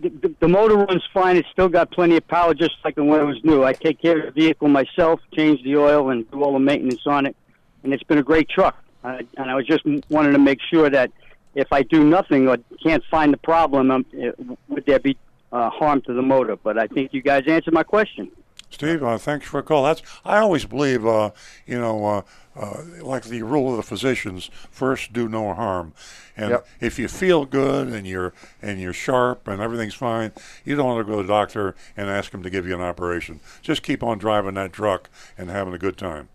[0.00, 1.36] the, the, the motor runs fine.
[1.36, 3.64] It's still got plenty of power, just like when it was new.
[3.64, 7.06] I take care of the vehicle myself, change the oil, and do all the maintenance
[7.06, 7.36] on it.
[7.82, 8.76] And it's been a great truck.
[9.04, 11.10] Uh, and I was just m- wanting to make sure that
[11.54, 15.16] if I do nothing or can't find the problem, um, uh, would there be
[15.52, 16.56] uh, harm to the motor?
[16.56, 18.30] But I think you guys answered my question.
[18.70, 19.84] Steve, uh, thanks for a call.
[19.84, 21.30] That's I always believe, uh,
[21.66, 22.22] you know, uh,
[22.56, 25.92] uh, like the rule of the physicians: first, do no harm.
[26.36, 26.68] And Yep.
[26.80, 30.32] if you feel good and you're and you're sharp and everything's fine,
[30.64, 32.82] you don't want to go to the doctor and ask him to give you an
[32.82, 33.40] operation.
[33.62, 35.08] Just keep on driving that truck
[35.38, 36.28] and having a good time.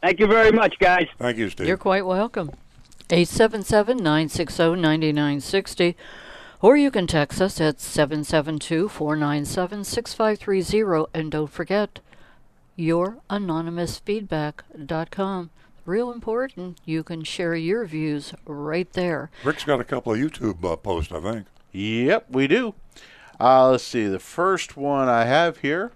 [0.00, 1.06] Thank you very much, guys.
[1.18, 1.66] Thank you, Steve.
[1.66, 2.50] You're quite welcome.
[3.10, 5.96] 877 960 9960.
[6.64, 11.04] Or you can text us at 772 497 6530.
[11.12, 12.00] And don't forget,
[12.78, 15.50] youranonymousfeedback.com.
[15.84, 16.80] Real important.
[16.86, 19.30] You can share your views right there.
[19.44, 21.44] Rick's got a couple of YouTube uh, posts, I think.
[21.72, 22.72] Yep, we do.
[23.38, 24.06] Uh, let's see.
[24.06, 25.92] The first one I have here,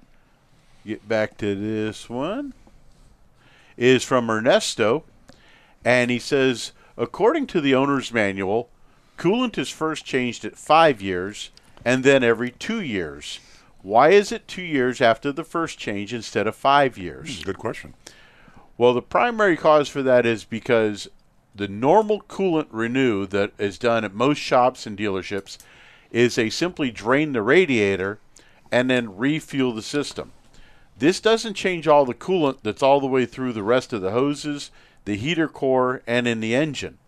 [0.85, 2.53] get back to this one,
[3.79, 5.05] is from Ernesto.
[5.83, 8.69] And he says, according to the owner's manual,
[9.19, 11.51] coolant is first changed at five years
[11.85, 13.41] and then every two years.
[13.83, 17.39] Why is it two years after the first change instead of five years?
[17.39, 17.95] Hmm, good question.
[18.77, 21.09] Well, the primary cause for that is because
[21.55, 25.59] the normal coolant renew that is done at most shops and dealerships
[26.11, 28.19] is they simply drain the radiator
[28.71, 30.33] and then refuel the system.
[30.97, 34.11] This doesn't change all the coolant that's all the way through the rest of the
[34.11, 34.71] hoses,
[35.05, 36.99] the heater core, and in the engine.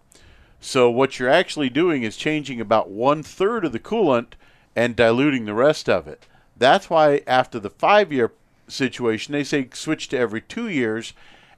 [0.61, 4.32] So what you're actually doing is changing about one third of the coolant
[4.76, 6.26] and diluting the rest of it.
[6.56, 8.32] That's why after the five year
[8.68, 11.12] situation, they say switch to every two years,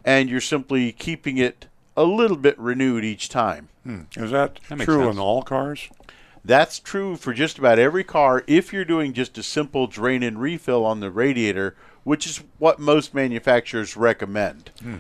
[0.05, 3.69] and you're simply keeping it a little bit renewed each time.
[3.85, 4.03] Hmm.
[4.17, 5.17] Is that, That true sense.
[5.17, 5.89] in all cars?
[6.45, 10.41] That's true for just about every car if you're doing just a simple drain and
[10.41, 14.71] refill on the radiator, which is what most manufacturers recommend.
[14.81, 14.97] Hmm.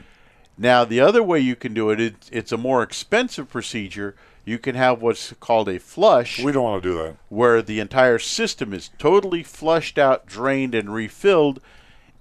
[0.63, 4.15] Now, the other way you can do it, it it's a more expensive procedure.
[4.45, 6.41] You can have what's called a flush.
[6.41, 7.17] We don't want to do that.
[7.31, 11.61] Where the entire system is totally flushed out, drained, and refilled.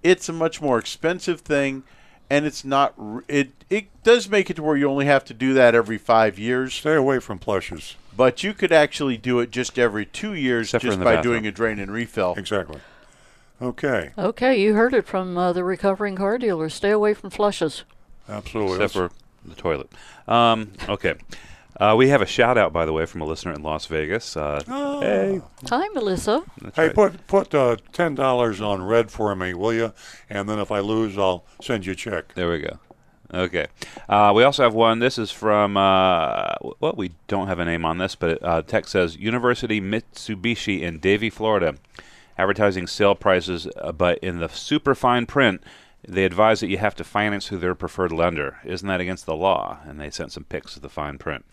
[0.01, 1.83] It's a much more expensive thing,
[2.31, 2.95] and it's not.
[3.27, 6.39] It it does make it to where you only have to do that every five
[6.39, 6.73] years.
[6.73, 7.95] Stay away from plushes.
[8.17, 11.33] But you could actually do it just every two years, Except just by bathroom.
[11.33, 12.33] doing a drain and refill.
[12.35, 12.81] Exactly.
[13.61, 14.13] Okay.
[14.17, 16.69] Okay, you heard it from uh, the recovering car dealer.
[16.69, 17.83] Stay away from flushes.
[18.29, 18.75] Absolutely.
[18.75, 19.11] Except for
[19.45, 19.89] the toilet.
[20.27, 21.15] Um, okay.
[21.79, 24.37] Uh, we have a shout out, by the way, from a listener in Las Vegas.
[24.37, 24.61] Uh,
[25.01, 25.41] Hey.
[25.69, 26.43] Hi, Melissa.
[26.61, 26.95] That's hey, right.
[26.95, 29.93] put put uh, ten dollars on red for me, will you?
[30.29, 32.35] And then if I lose, I'll send you a check.
[32.35, 32.77] There we go.
[33.33, 33.67] Okay.
[34.09, 34.99] Uh, we also have one.
[34.99, 38.91] This is from, uh, well, we don't have a name on this, but uh, text
[38.91, 41.75] says University Mitsubishi in Davie, Florida,
[42.37, 45.63] advertising sale prices, uh, but in the super fine print,
[46.07, 48.57] they advise that you have to finance through their preferred lender.
[48.63, 49.79] Isn't that against the law?
[49.85, 51.45] And they sent some pics of the fine print.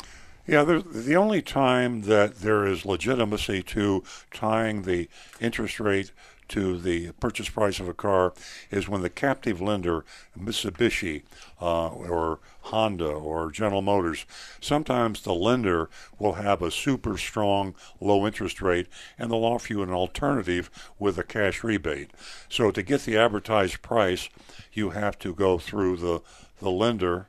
[0.47, 5.09] Yeah, the only time that there is legitimacy to tying the
[5.41, 6.11] interest rate
[6.49, 8.33] to the purchase price of a car
[8.71, 10.05] is when the captive lender,
[10.39, 11.23] Mitsubishi
[11.61, 14.27] uh, or Honda or General Motors,
[14.61, 15.89] sometimes the lender
[16.19, 18.89] will have a super strong low interest rate
[19.19, 22.11] and they'll offer you an alternative with a cash rebate.
[22.49, 24.29] So to get the advertised price,
[24.73, 26.21] you have to go through the,
[26.61, 27.29] the lender.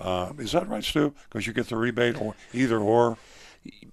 [0.00, 1.14] Uh, is that right, Stu?
[1.28, 3.18] Because you get the rebate or either or.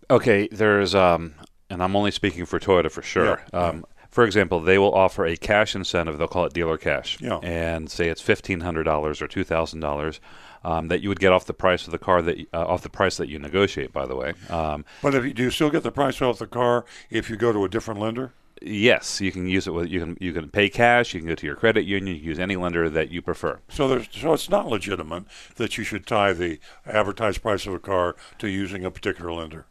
[0.10, 1.34] Okay, there's um,
[1.70, 3.44] and I'm only speaking for Toyota for sure.
[3.52, 3.86] Yeah, um,
[4.16, 6.18] For example, they will offer a cash incentive.
[6.18, 7.40] They'll call it dealer cash, Yeah.
[7.44, 10.22] and say it's fifteen hundred dollars or two thousand dollars
[10.64, 12.90] um, that you would get off the price of the car that uh, off the
[12.90, 13.92] price that you negotiate.
[13.92, 16.48] By the way, um, But if you, do you still get the price off the
[16.48, 18.32] car if you go to a different lender?
[18.62, 21.14] yes, you can use it with you can you can pay cash.
[21.14, 22.16] You can go to your credit union.
[22.16, 23.60] You can use any lender that you prefer.
[23.68, 25.26] So there's so it's not legitimate
[25.58, 29.66] that you should tie the advertised price of a car to using a particular lender.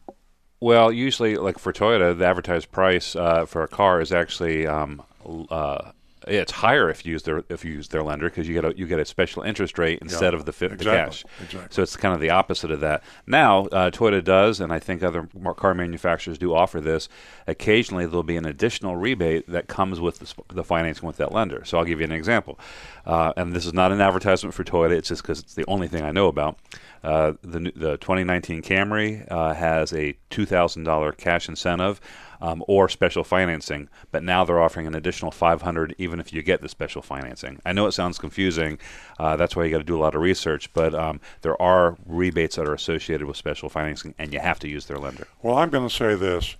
[0.59, 5.01] Well, usually, like for Toyota, the advertised price uh, for a car is actually um,
[5.49, 5.91] uh,
[6.27, 8.75] it's higher if you use their if you use their lender because you get a
[8.75, 11.23] you get a special interest rate instead of the, fi- the cash.
[11.43, 11.67] exactly.
[11.69, 13.03] So it's kind of the opposite of that.
[13.27, 17.09] Now, uh, Toyota does, and I think other car manufacturers do offer this.
[17.47, 21.31] Occasionally, there'll be an additional rebate that comes with the, sp- the financing with that
[21.31, 21.63] lender.
[21.63, 22.59] So I'll give you an example,
[23.05, 24.97] uh, and this is not an advertisement for Toyota.
[24.97, 26.57] It's just because it's the only thing I know about.
[27.05, 32.01] Uh, the the 2019 Camry uh, has a $2,000 cash incentive
[32.41, 36.61] um, or special financing, but now they're offering an additional 500 even if you get
[36.61, 37.61] the special financing.
[37.63, 38.79] I know it sounds confusing.
[39.19, 41.95] Uh, that's why you got to do a lot of research, but um, there are
[42.07, 45.27] rebates that are associated with special financing, and you have to use their lender.
[45.43, 46.55] Well, I'm going to say this: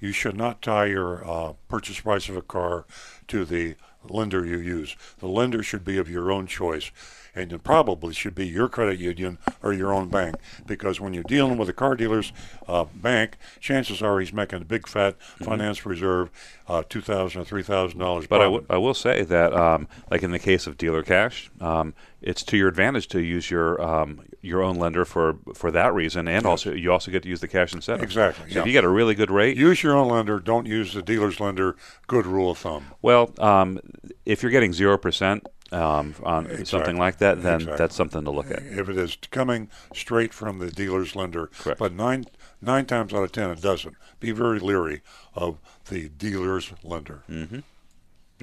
[0.00, 2.86] you should not tie your uh, purchase price of a car
[3.28, 3.76] to the
[4.08, 4.96] lender you use.
[5.18, 6.90] The lender should be of your own choice,
[7.34, 10.36] and it probably should be your credit union or your own bank.
[10.66, 12.32] Because when you're dealing with a car dealer's
[12.68, 16.30] uh, bank, chances are he's making a big fat finance reserve,
[16.68, 18.26] uh, two thousand or three thousand dollars.
[18.26, 21.50] But I, w- I will say that, um, like in the case of dealer cash,
[21.60, 25.94] um, it's to your advantage to use your um, your own lender for for that
[25.94, 28.02] reason, and also you also get to use the cash incentive.
[28.04, 28.60] Exactly, So yeah.
[28.60, 30.38] if you get a really good rate, use your own lender.
[30.38, 31.76] Don't use the dealer's lender.
[32.06, 32.86] Good rule of thumb.
[33.02, 33.80] well, um,
[34.26, 37.78] if you're getting zero percent um, on something like that, then Exactly.
[37.78, 38.62] that's something to look at.
[38.62, 41.48] if it is coming straight from the dealer's lender.
[41.58, 41.78] Correct.
[41.78, 42.24] But nine
[42.60, 43.96] nine times out of ten, it doesn't.
[44.18, 45.02] Be very leery
[45.34, 45.58] of
[45.88, 47.22] the dealer's lender.
[47.28, 47.60] Mm-hmm.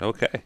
[0.01, 0.43] Okay.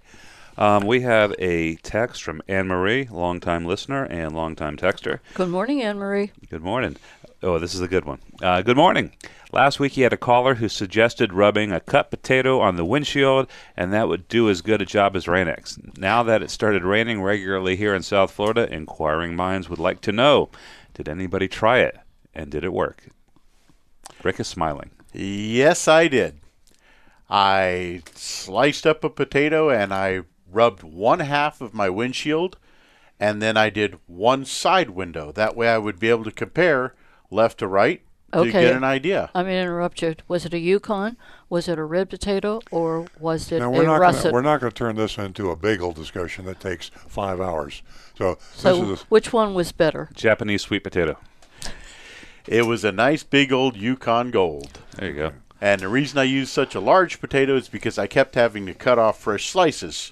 [0.57, 5.19] Um, we have a text from Anne Marie, longtime listener and longtime texter.
[5.33, 6.31] Good morning, Anne Marie.
[6.49, 6.97] Good morning.
[7.41, 8.19] Oh, this is a good one.
[8.41, 9.13] Uh, good morning.
[9.51, 13.47] Last week he had a caller who suggested rubbing a cut potato on the windshield,
[13.75, 15.79] and that would do as good a job as Rain-X.
[15.97, 20.11] Now that it started raining regularly here in South Florida, inquiring minds would like to
[20.11, 20.49] know:
[20.93, 21.97] Did anybody try it,
[22.35, 23.07] and did it work?
[24.23, 24.91] Rick is smiling.
[25.13, 26.39] Yes, I did.
[27.29, 32.57] I sliced up a potato and I rubbed one half of my windshield,
[33.19, 35.31] and then I did one side window.
[35.31, 36.93] That way I would be able to compare
[37.29, 38.01] left to right
[38.33, 38.51] to Okay.
[38.51, 39.29] get an idea.
[39.35, 40.15] I'm going to interrupt you.
[40.27, 41.17] Was it a Yukon?
[41.49, 42.61] Was it a red potato?
[42.71, 44.23] Or was it Now we're not russet?
[44.23, 47.81] gonna, we're not going to turn this into a bagel discussion that takes five hours.
[48.17, 50.09] So, so, this is which one was better?
[50.13, 51.17] Japanese sweet potato.
[52.47, 54.79] It was a nice big old Yukon Gold.
[54.95, 55.31] There you go.
[55.59, 58.73] And the reason I used such a large potato is because I kept having to
[58.73, 60.11] cut off fresh slices.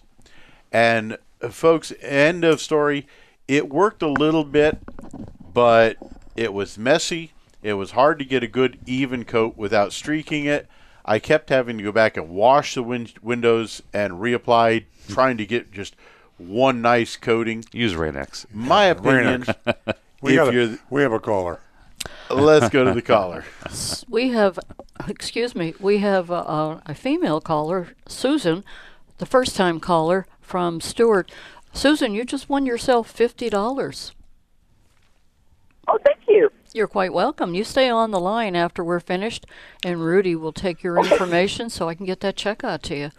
[0.71, 3.07] And uh, folks, end of story.
[3.47, 4.77] It worked a little bit,
[5.53, 5.97] but
[6.35, 7.31] it was messy.
[7.63, 10.67] It was hard to get a good even coat without streaking it.
[11.03, 15.45] I kept having to go back and wash the win- windows and reapply, trying to
[15.45, 15.95] get just
[16.37, 17.65] one nice coating.
[17.71, 18.45] Use Rain-X.
[18.53, 19.45] My opinion.
[20.21, 21.61] We, if got you're, a, we have a caller.
[22.29, 23.45] let's go to the caller.
[24.09, 24.59] We have,
[25.07, 28.65] excuse me, we have a, a female caller, Susan,
[29.19, 31.31] the first time caller from Stuart.
[31.71, 34.11] Susan, you just won yourself $50.
[35.87, 36.49] Oh, thank you.
[36.73, 37.53] You're quite welcome.
[37.53, 39.45] You stay on the line after we're finished,
[39.85, 43.11] and Rudy will take your information so I can get that check out to you.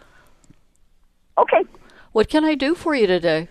[1.37, 1.63] Okay.
[2.11, 3.47] What can I do for you today?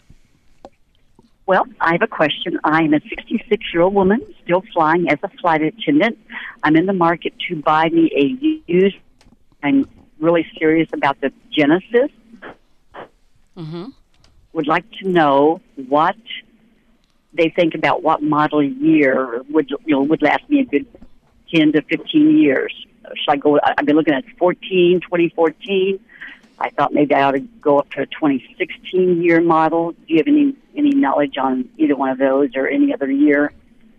[1.47, 2.61] Well, I have a question.
[2.62, 6.18] I'm a 66 year old woman, still flying as a flight attendant.
[6.62, 8.97] I'm in the market to buy me a used.
[9.62, 9.89] I'm
[10.20, 12.11] really serious about the Genesis.
[13.57, 13.90] Mm-hmm.
[14.53, 16.16] Would like to know what
[17.32, 20.86] they think about what model year would you know would last me a good
[21.53, 22.86] 10 to 15 years.
[23.16, 23.59] Should I go?
[23.62, 25.98] I've been looking at 14, 2014.
[26.61, 29.92] I thought maybe I ought to go up to a 2016 year model.
[29.92, 33.53] Do you have any any knowledge on either one of those or any other year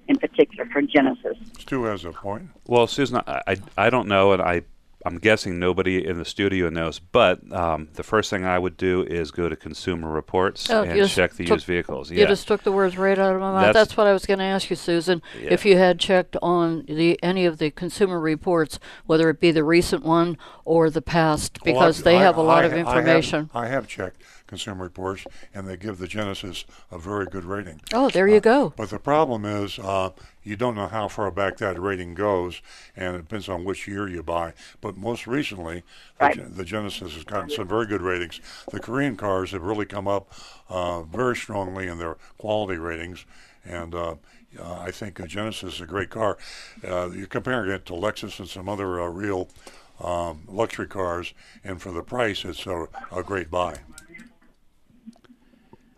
[0.07, 1.37] in particular for Genesis?
[1.59, 2.49] Stu has a point.
[2.67, 4.61] Well, Susan, I, I, I don't know, and I
[5.05, 6.99] I'm guessing nobody in the studio knows.
[6.99, 11.09] But um, the first thing I would do is go to Consumer Reports Oh, and
[11.09, 12.11] check the took- used vehicles.
[12.11, 12.27] You Yeah.
[12.27, 13.61] just took the words right out of my mouth.
[13.61, 15.21] That's- That's, what I was going to ask you, Susan.
[15.41, 15.49] Yeah.
[15.53, 19.63] If you had checked on the any of the consumer reports, whether it be the
[19.63, 22.73] recent one or the past, Well, because I- they I- have a lot I- of
[22.73, 23.49] I have- information.
[23.55, 27.81] I have, checked Consumer Reports, and they give the Genesis a very good rating.
[27.93, 28.73] Oh, there you go.
[28.75, 30.09] But the problem is, uh,
[30.43, 32.61] you don't know how far back that rating goes,
[32.95, 34.53] and it depends on which year you buy.
[34.79, 35.83] But most recently,
[36.19, 38.39] the, the Genesis has gotten some very good ratings.
[38.71, 40.31] The Korean cars have really come up
[40.69, 43.25] uh, very strongly in their quality ratings,
[43.63, 44.15] and uh,
[44.59, 46.37] uh, I think a Genesis is a great car.
[46.85, 49.47] Uh, you're comparing it to Lexus and some other uh, real
[49.99, 51.33] um, luxury cars,
[51.63, 53.77] and for the price, it's a, a great buy.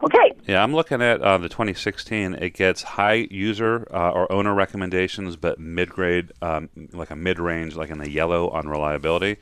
[0.03, 0.33] Okay.
[0.47, 2.33] Yeah, I'm looking at uh, the 2016.
[2.35, 7.89] It gets high user uh, or owner recommendations, but mid-grade, um, like a mid-range, like
[7.89, 9.37] in the yellow on reliability.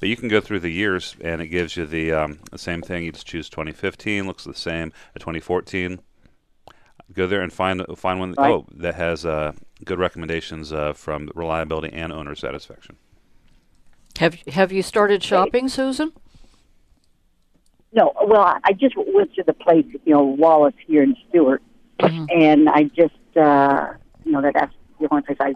[0.00, 2.80] But you can go through the years, and it gives you the, um, the same
[2.80, 3.04] thing.
[3.04, 4.92] You just choose 2015, looks the same.
[5.14, 6.00] A 2014,
[7.12, 8.34] go there and find find one.
[8.36, 8.50] Right.
[8.50, 9.52] Oh, that has uh,
[9.84, 12.96] good recommendations uh, from reliability and owner satisfaction.
[14.18, 16.12] Have Have you started shopping, Susan?
[17.96, 21.62] No, well, I- I just went to the place, you know, Wallace here in Stuart,
[22.30, 23.88] and I just, uh,
[24.24, 25.54] you know, that that's the only place I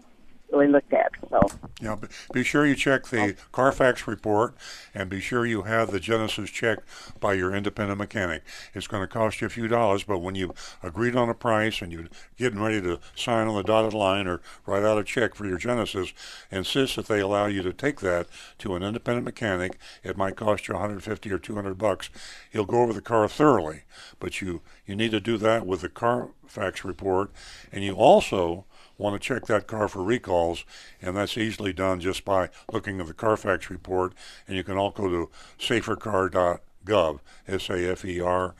[0.52, 1.12] really looked at.
[1.28, 1.40] So,
[1.80, 1.96] Yeah,
[2.32, 4.54] be sure you check the Carfax report
[4.94, 6.84] and be sure you have the Genesis checked
[7.20, 8.42] by your independent mechanic.
[8.74, 11.80] It's going to cost you a few dollars, but when you've agreed on a price
[11.80, 15.34] and you're getting ready to sign on the dotted line or write out a check
[15.34, 16.12] for your Genesis,
[16.50, 18.26] insist that they allow you to take that
[18.58, 19.78] to an independent mechanic.
[20.02, 22.10] It might cost you 150 or 200 bucks.
[22.50, 23.82] He'll go over the car thoroughly,
[24.18, 27.30] but you you need to do that with the Carfax report,
[27.72, 28.64] and you also
[29.00, 30.64] want to check that car for recalls,
[31.00, 34.12] and that's easily done just by looking at the Carfax report.
[34.46, 38.54] And you can also go to safercar.gov, S-A-F-E-R,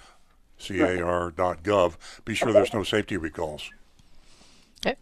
[0.59, 1.97] C-A-R dot gov.
[2.25, 3.71] Be sure there's no safety recalls.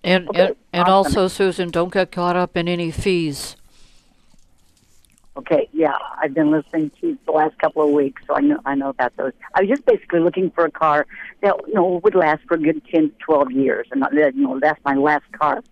[0.03, 0.93] And Okay, and, and awesome.
[0.93, 3.57] also, Susan, don't get caught up in any fees.
[5.39, 8.59] Okay, yeah, I've been listening to you the last couple of weeks, so I know
[8.67, 9.33] I know about those.
[9.55, 11.07] I was just basically looking for a car
[11.43, 14.43] that you know would last for a good ten to twelve years, and uh, you
[14.43, 15.63] know that's my last car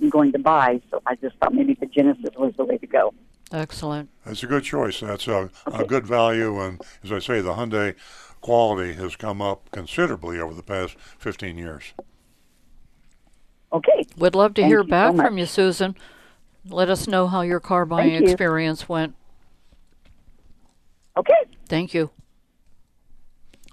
[0.00, 0.80] I'm going to buy.
[0.90, 3.14] So I just thought maybe the Genesis was the way to go.
[3.52, 4.10] Excellent.
[4.24, 5.00] That's a good choice.
[5.00, 7.94] That's a, a good value, and as I say, the Hyundai
[8.40, 11.94] quality has come up considerably over the past 15 years.
[13.72, 14.04] Okay.
[14.16, 15.96] We'd love to Thank hear you so back from you, Susan.
[16.68, 18.32] Let us know how your car buying Thank you.
[18.32, 19.14] experience went.
[21.16, 21.32] Okay.
[21.68, 22.10] Thank you.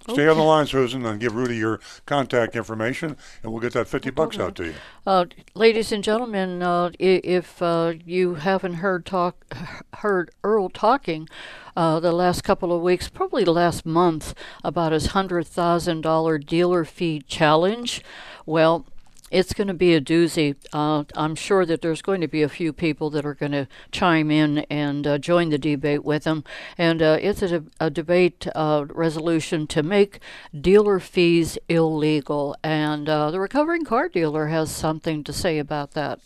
[0.09, 3.87] Stay on the line, Susan, and give Rudy your contact information, and we'll get that
[3.87, 4.73] 50 bucks out to you.
[5.07, 5.25] Uh,
[5.55, 9.55] ladies and gentlemen, uh, if uh, you haven't heard talk,
[9.99, 11.29] heard Earl talking
[11.77, 16.83] uh, the last couple of weeks, probably last month, about his hundred thousand dollar dealer
[16.83, 18.03] fee challenge,
[18.45, 18.85] well,
[19.33, 20.55] it's going to be a doozy.
[20.71, 23.67] Uh, I'm sure that there's going to be a few people that are going to
[23.91, 26.43] chime in and uh, join the debate with them.
[26.77, 30.19] And uh, it's a, a debate uh, resolution to make
[30.59, 32.55] dealer fees illegal.
[32.63, 36.19] And uh, the recovering car dealer has something to say about that.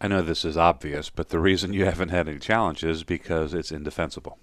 [0.00, 3.54] I know this is obvious, but the reason you haven't had any challenges is because
[3.54, 4.38] it's indefensible.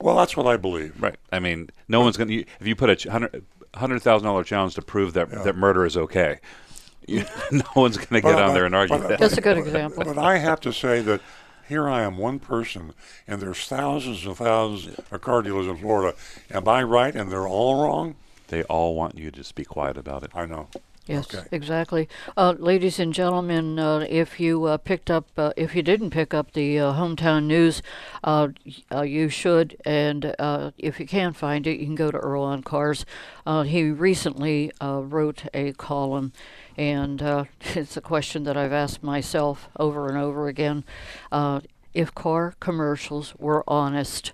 [0.00, 1.00] Well, that's what I believe.
[1.00, 1.16] Right.
[1.32, 2.44] I mean, no one's going to.
[2.60, 3.44] If you put a hundred
[3.74, 5.42] hundred thousand dollar challenge to prove that Yeah.
[5.42, 6.38] that murder is okay,
[7.06, 9.18] you, no one's going to get on but- there and argue but- that.
[9.20, 10.04] That's a good example.
[10.04, 11.20] But I have to say that
[11.68, 12.92] here I am, one person,
[13.26, 16.16] and there's thousands and thousands of car dealers in Florida.
[16.50, 18.16] Am I right and they're all wrong?
[18.48, 20.30] They all want you to just be quiet about it.
[20.34, 20.68] I know.
[21.06, 21.48] Yes, Okay.
[21.52, 22.06] exactly.
[22.36, 26.34] Uh, ladies and gentlemen, uh, if you uh, picked up, uh, if you didn't pick
[26.34, 27.80] up the uh, hometown news,
[28.24, 29.74] uh, y- uh, you should.
[29.86, 33.06] And uh, if you can't find it, you can go to Earl on Cars.
[33.46, 36.32] Uh, he recently uh, wrote a column,
[36.76, 37.44] and uh,
[37.74, 40.84] it's a question that I've asked myself over and over again.
[41.32, 41.60] Uh,
[41.94, 44.32] if car commercials were honest,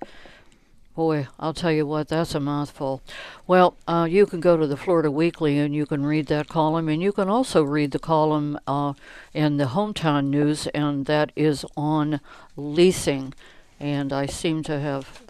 [0.94, 3.02] Boy, I'll tell you what, that's a mouthful.
[3.48, 6.88] Well, uh, you can go to the Florida Weekly and you can read that column,
[6.88, 8.94] and you can also read the column uh,
[9.32, 12.20] in the Hometown News, and that is on
[12.56, 13.34] leasing.
[13.80, 15.22] And I seem to have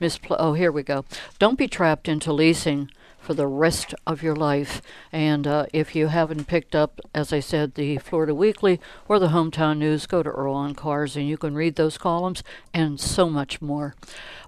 [0.00, 1.04] mispl- Oh, here we go.
[1.38, 2.90] Don't be trapped into leasing
[3.28, 4.80] for the rest of your life.
[5.12, 9.28] And uh, if you haven't picked up, as I said, the Florida Weekly or the
[9.28, 12.42] Hometown News, go to Earl on Cars and you can read those columns
[12.72, 13.94] and so much more.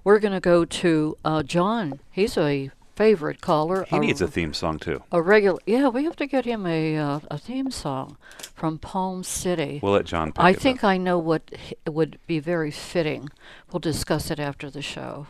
[0.03, 1.99] We're going to go to uh, John.
[2.09, 3.85] He's a favorite caller.
[3.87, 5.03] He needs a, a theme song too.
[5.11, 5.59] a regular.
[5.67, 8.17] Yeah, we have to get him a uh, a theme song
[8.55, 9.79] from Palm City.
[9.83, 10.61] We'll let John pick I it up.
[10.63, 13.29] think I know what h- would be very fitting.
[13.71, 15.27] We'll discuss it after the show.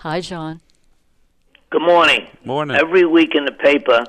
[0.00, 0.60] Hi, John.
[1.72, 2.26] Good morning.
[2.44, 2.76] Morning.
[2.76, 4.04] Every week in the paper,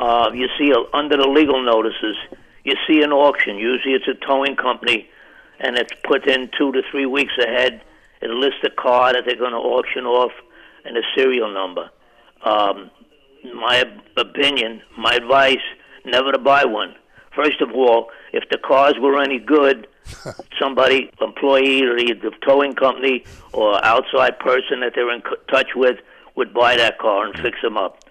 [0.00, 2.16] uh, you see uh, under the legal notices,
[2.64, 3.56] you see an auction.
[3.56, 5.08] Usually, it's a towing company,
[5.60, 7.82] and it's put in two to three weeks ahead.
[8.20, 10.32] It lists the car that they're going to auction off
[10.84, 11.88] and a serial number.
[12.44, 12.90] Um,
[13.44, 13.84] my
[14.16, 15.64] opinion, my advice:
[16.04, 16.96] never to buy one.
[17.32, 19.86] First of all, if the cars were any good,
[20.58, 23.22] somebody, employee, or the the towing company
[23.52, 25.98] or outside person that they're in touch with
[26.36, 28.04] would buy that car and fix them up.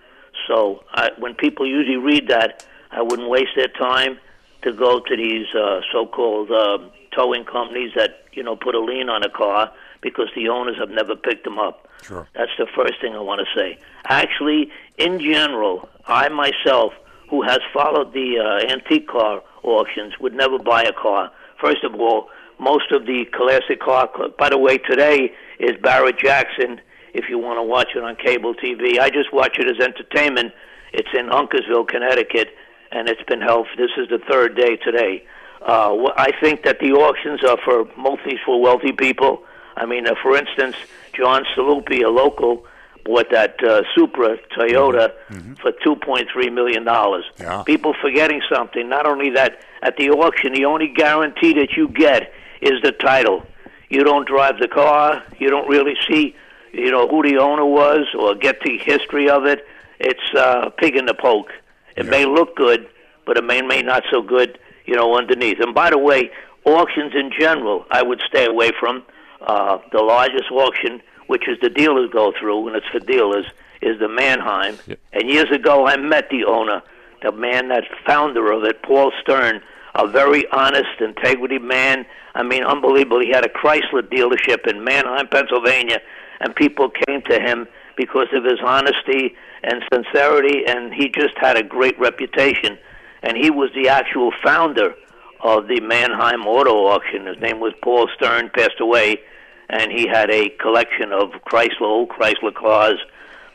[0.48, 4.20] So I, when people usually read that, I wouldn't waste their time
[4.64, 6.78] to go to these uh, so-called uh,
[7.16, 9.72] towing companies that you know put a lien on a car
[10.02, 11.88] because the owners have never picked them up.
[12.04, 12.28] Sure.
[12.36, 13.80] That's the first thing I want to say.
[14.06, 16.94] Actually, in general, I myself,
[17.30, 21.32] who has followed the uh, antique car auctions, would never buy a car.
[21.62, 22.30] First of all,
[22.60, 24.10] most of the classic car.
[24.38, 26.82] By the way, today is Barrett Jackson.
[27.14, 30.53] If you want to watch it on cable TV, I just watch it as entertainment.
[30.91, 32.56] It's in Uncasville, Connecticut,
[32.91, 33.68] and it's been held.
[33.77, 35.26] This is the third day today.
[35.61, 39.44] Uh, I think that the auctions are for mostly for wealthy people.
[39.77, 40.76] I mean, uh, for instance,
[41.14, 42.65] John Staluppi, a local,
[43.06, 45.14] bought that uh, Supra Toyota
[45.61, 47.26] for two point three million dollars.
[47.40, 47.64] Yeah.
[47.64, 48.88] People forgetting something.
[48.90, 52.31] Not only that, at the auction, the only guarantee that you get
[52.61, 53.45] is the title.
[53.90, 55.23] You don't drive the car.
[55.40, 56.35] You don't really see,
[56.74, 59.66] you know, who the owner was or get the history of it.
[60.00, 61.52] It's uh, pig in the poke.
[61.95, 62.90] It may look good,
[63.26, 65.60] but it may may not so good, you know, underneath.
[65.60, 66.32] And by the way,
[66.66, 69.04] auctions in general, I would stay away from.
[69.41, 73.45] Uh, the largest auction, which is the dealers go through, and it's for dealers,
[73.82, 74.78] is the Manheim.
[75.12, 76.82] And years ago, I met the owner,
[77.22, 79.62] the man, that founder of it, Paul Stern,
[79.95, 82.06] a very honest, integrity man.
[82.34, 83.20] I mean, unbelievable.
[83.20, 86.02] He had a Chrysler dealership in Manheim, Pennsylvania,
[86.44, 91.57] and people came to him because of his honesty and sincerity, and he just had
[91.57, 92.78] a great reputation.
[93.22, 94.94] And he was the actual founder
[95.41, 97.28] of the Manheim Auto Auction.
[97.28, 99.22] His name was Paul Stern, passed away,
[99.70, 102.99] and he had a collection of Chrysler, old Chrysler cars.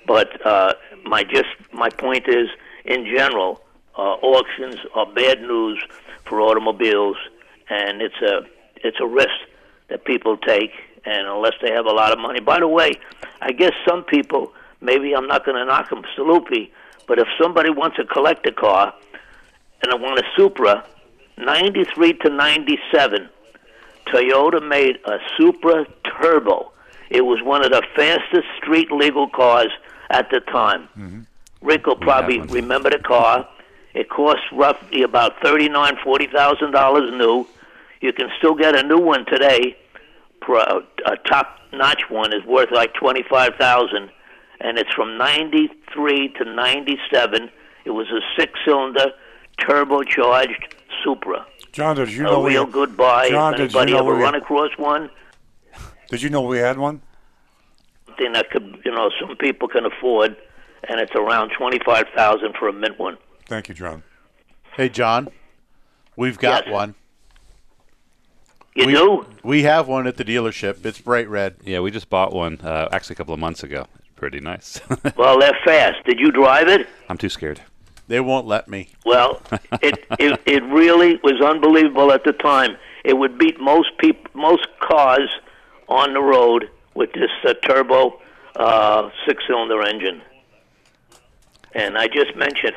[0.07, 0.73] But uh,
[1.05, 2.49] my just my point is,
[2.87, 3.61] in general,
[3.97, 5.83] uh, auctions are bad news
[6.25, 7.17] for automobiles,
[7.69, 8.47] and it's a
[8.77, 9.37] it's a risk
[9.89, 10.71] that people take,
[11.05, 12.41] and unless they have a lot of money.
[12.41, 12.93] By the way,
[13.41, 16.71] I guess some people, maybe I'm not going to knock them, Staluppi,
[17.07, 18.95] but if somebody wants to collect a car
[19.83, 20.85] and I want a Supra,
[21.39, 23.29] 93 to 97,
[24.07, 26.73] Toyota made a Supra Turbo.
[27.11, 29.71] It was one of the fastest street legal cars
[30.11, 30.89] at the time.
[30.99, 31.21] Mm-hmm.
[31.63, 33.49] Rick will probably remember the car.
[33.95, 37.47] It cost roughly about thirty-nine, forty thousand dollars new.
[38.01, 39.77] You can still get a new one today.
[40.49, 44.09] Pro- A top-notch one is worth like twenty-five thousand,
[44.61, 47.51] and it's from '93 to '97.
[47.85, 49.13] It was a six-cylinder,
[49.61, 50.73] turbocharged
[51.05, 51.47] Supra.
[51.73, 53.29] John, did you a know we real good buy.
[53.29, 55.11] John, if did you anybody know ever we run across one,
[56.09, 57.03] Did you know we had one?
[58.17, 60.35] thing that could, you know, some people can afford,
[60.89, 63.19] and it's around twenty-five thousand for a mint one.
[63.47, 64.03] Thank you, John.
[64.77, 65.29] Hey, John,
[66.17, 66.95] we've got one.
[68.75, 69.27] You we, do?
[69.43, 70.85] We have one at the dealership.
[70.85, 71.57] It's bright red.
[71.65, 73.87] Yeah, we just bought one uh, actually a couple of months ago.
[74.17, 74.81] Pretty nice.
[75.17, 76.05] Well, they're fast.
[76.05, 76.87] Did you drive it?
[77.09, 77.61] I'm too scared.
[78.09, 78.91] They won't let me.
[79.05, 79.43] Well,
[79.83, 82.77] it, it it really was unbelievable at the time.
[83.05, 85.29] It would beat most peop- most cars
[85.89, 88.21] on the road with this uh, turbo
[88.57, 90.21] uh, six-cylinder engine.
[91.75, 92.75] And I just mentioned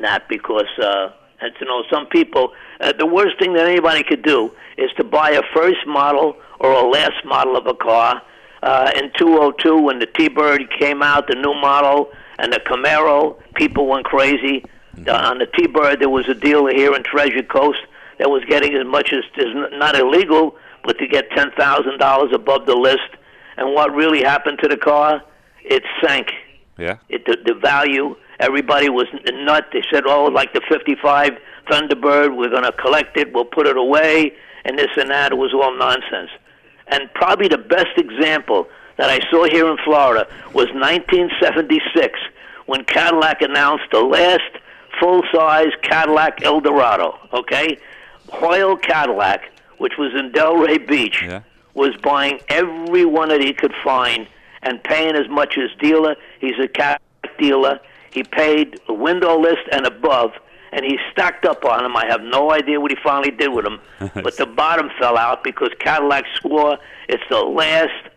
[0.00, 4.22] that because, uh, and you know, some people, uh, the worst thing that anybody could
[4.22, 8.22] do is to buy a first model or a last model of a car.
[8.62, 13.88] Uh, in 202, when the T-Bird came out, the new model, and the Camaro, people
[13.88, 14.64] went crazy.
[15.06, 17.80] Uh, on the T-Bird, there was a dealer here in Treasure Coast
[18.18, 20.54] that was getting as much as, as not illegal,
[20.84, 23.08] but to get ten thousand dollars above the list.
[23.56, 25.22] And what really happened to the car?
[25.64, 26.28] It sank.
[26.78, 26.98] Yeah.
[27.08, 28.16] It, the, the value.
[28.42, 29.66] Everybody was n- nut.
[29.72, 31.38] They said, "Oh, like the '55
[31.70, 33.32] Thunderbird, we're going to collect it.
[33.32, 34.32] We'll put it away."
[34.64, 35.30] And this and that.
[35.32, 36.30] It was all nonsense.
[36.88, 42.18] And probably the best example that I saw here in Florida was 1976
[42.66, 44.50] when Cadillac announced the last
[45.00, 47.18] full-size Cadillac Eldorado.
[47.32, 47.78] Okay,
[48.30, 51.22] Hoyle Cadillac, which was in Delray Beach,
[51.74, 54.26] was buying every one that he could find
[54.62, 56.14] and paying as much as dealer.
[56.40, 57.80] He's a Cadillac dealer.
[58.12, 60.32] He paid the window list and above,
[60.72, 61.96] and he stacked up on them.
[61.96, 63.80] I have no idea what he finally did with them,
[64.14, 66.78] but the bottom fell out because Cadillac swore
[67.08, 68.08] it's the last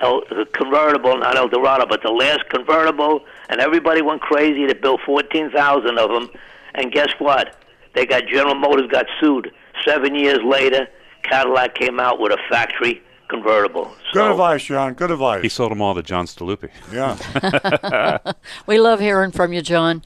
[0.00, 0.22] El,
[0.52, 4.66] convertible, not Eldorado, but the last convertible, and everybody went crazy.
[4.66, 6.30] They built 14,000 of them,
[6.74, 7.56] and guess what?
[7.94, 9.52] They got General Motors got sued.
[9.86, 10.88] Seven years later,
[11.22, 13.90] Cadillac came out with a factory convertible.
[14.12, 14.94] Good advice, John.
[14.94, 15.42] Good advice.
[15.42, 16.70] He sold them all to John Staluppi.
[16.92, 18.32] Yeah.
[18.66, 20.02] we love hearing from you, John.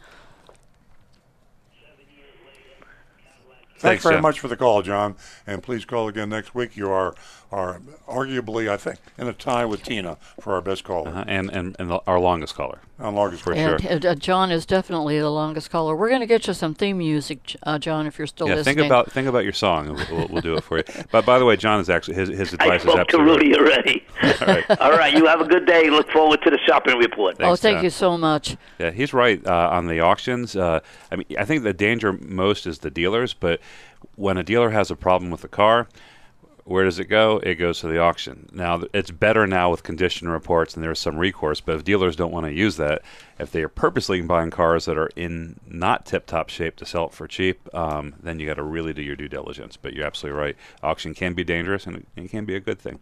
[3.79, 4.23] Thanks, Thanks, very John.
[4.23, 5.15] much for the call, John.
[5.47, 6.77] And please call again next week.
[6.77, 7.15] You are
[7.51, 11.09] are arguably, I think, in a tie with Tina for our best caller.
[11.11, 11.25] Uh-huh.
[11.27, 12.81] And, and and the, our longest caller.
[12.99, 14.11] Our longest for and sure.
[14.11, 15.95] uh, John is definitely the longest caller.
[15.95, 18.77] We're going to get you some theme music, uh, John, if you're still yeah, listening.
[18.77, 19.89] think about think about your song.
[19.89, 20.85] and We'll, we'll, we'll do it for you.
[21.11, 23.49] But by the way, John is actually his his I advice is spoke to absolutely
[23.49, 24.07] Rudy already.
[24.23, 24.71] All right.
[24.81, 25.91] All right, you have a good day.
[25.91, 27.37] Look forward to the shopping report.
[27.41, 27.85] oh, thank John.
[27.85, 28.57] you so much.
[28.79, 30.57] Yeah, he's right uh, on the auctions.
[30.57, 30.81] Uh,
[31.11, 33.61] I mean, I think the danger most is the dealers, but
[34.17, 35.89] when a dealer has a problem with the car,
[36.69, 37.39] where does it go?
[37.39, 38.47] It goes to the auction.
[38.53, 42.31] Now, it's better now with condition reports and there's some recourse, but if dealers don't
[42.31, 43.01] want to use that,
[43.39, 47.07] if they are purposely buying cars that are in not tip top shape to sell
[47.07, 49.79] it for cheap, um, then you got to really do your due diligence.
[49.79, 50.57] But you're absolutely right.
[50.83, 52.99] Auction can be dangerous and it, can be a good thing.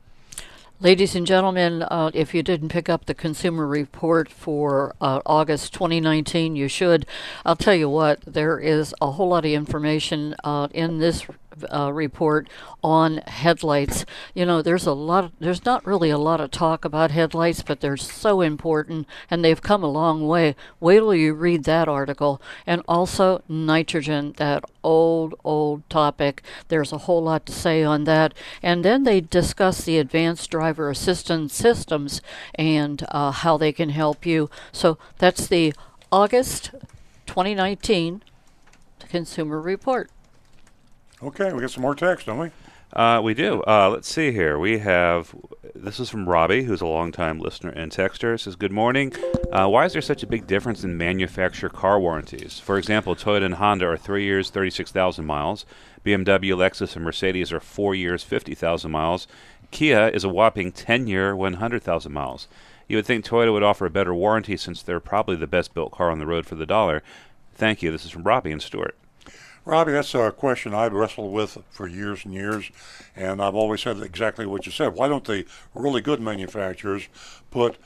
[0.78, 5.72] Ladies and gentlemen, uh, if you didn't pick up the Consumer Report for uh, August
[5.72, 7.04] 2019, you should.
[7.44, 11.26] I'll tell you what, there is a whole lot of information uh, in this
[11.64, 12.48] uh, report
[12.82, 14.04] on headlights.
[14.34, 15.32] You know, there's a lot.
[15.38, 19.60] there's not really a lot of talk about headlights, but they're so important, and they've
[19.62, 20.54] come a long way.
[20.80, 26.42] Wait till you read that article, and also nitrogen, that old old topic.
[26.68, 30.90] There's a whole lot to say on that, and then they discuss the advanced driver
[30.90, 32.20] assistance systems
[32.54, 34.50] and uh, how they can help you.
[34.72, 35.74] So that's the
[36.12, 36.70] August
[37.26, 38.22] 2019
[39.08, 40.10] Consumer Report.
[41.22, 42.50] Okay, we got some more text, don't we?
[42.92, 43.62] Uh, we do.
[43.66, 44.58] Uh, let's see here.
[44.58, 45.34] We have
[45.74, 48.34] this is from Robbie, who's a longtime listener and texter.
[48.34, 49.12] It says, "Good morning.
[49.50, 52.60] Uh, why is there such a big difference in manufacturer car warranties?
[52.60, 55.66] For example, Toyota and Honda are three years, thirty-six thousand miles.
[56.04, 59.26] BMW, Lexus, and Mercedes are four years, fifty thousand miles.
[59.70, 62.46] Kia is a whopping ten-year, one hundred thousand miles.
[62.88, 66.10] You would think Toyota would offer a better warranty since they're probably the best-built car
[66.10, 67.02] on the road for the dollar.
[67.54, 67.90] Thank you.
[67.90, 68.96] This is from Robbie and Stuart.
[69.66, 72.70] Robbie, that's a question I've wrestled with for years and years,
[73.16, 74.94] and I've always said exactly what you said.
[74.94, 75.44] Why don't the
[75.74, 77.08] really good manufacturers
[77.50, 77.76] put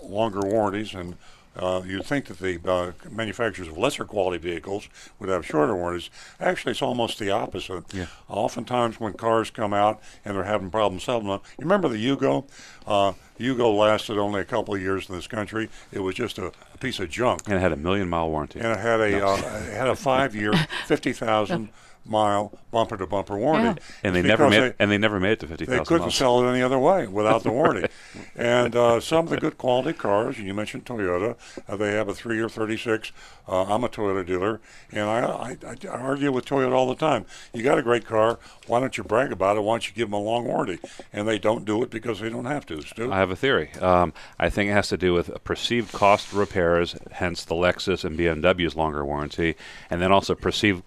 [0.00, 1.16] longer warranties and
[1.56, 4.88] uh, you'd think that the uh, manufacturers of lesser quality vehicles
[5.18, 6.10] would have shorter warranties.
[6.40, 7.82] Actually, it's almost the opposite.
[7.92, 8.06] Yeah.
[8.28, 12.44] Oftentimes, when cars come out and they're having problems selling them, you remember the Yugo?
[12.86, 15.68] Uh, Yugo lasted only a couple of years in this country.
[15.92, 17.42] It was just a, a piece of junk.
[17.46, 18.60] And it had a million mile warranty.
[18.60, 19.26] And it had a No.
[19.26, 19.36] uh,
[19.68, 20.52] it had a five year,
[20.86, 21.70] fifty thousand
[22.08, 23.80] mile bumper to bumper warranty.
[24.02, 26.00] And they It's never made and they never made it to fifty they thousand couldn't
[26.02, 26.14] miles.
[26.14, 27.88] sell it any other way without the warranty.
[28.36, 31.36] and uh, some of the good quality cars, and you mentioned Toyota,
[31.68, 33.12] uh, they have a three or 36.
[33.46, 34.60] Uh, I'm a Toyota dealer,
[34.92, 35.56] and I, I,
[35.86, 37.24] I argue with Toyota all the time.
[37.54, 38.38] You got a great car.
[38.66, 39.60] Why don't you brag about it?
[39.62, 40.78] Why don't you give them a long warranty?
[41.12, 43.10] And they don't do it because they don't have to, Stu.
[43.10, 43.72] I have a theory.
[43.80, 47.54] Um, I think it has to do with a perceived cost of repairs, hence the
[47.54, 49.54] Lexus and BMW's longer warranty,
[49.88, 50.82] and then also perceived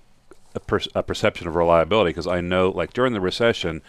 [0.56, 2.10] a, per- a perception of reliability.
[2.10, 3.82] Because I know, like during the recession,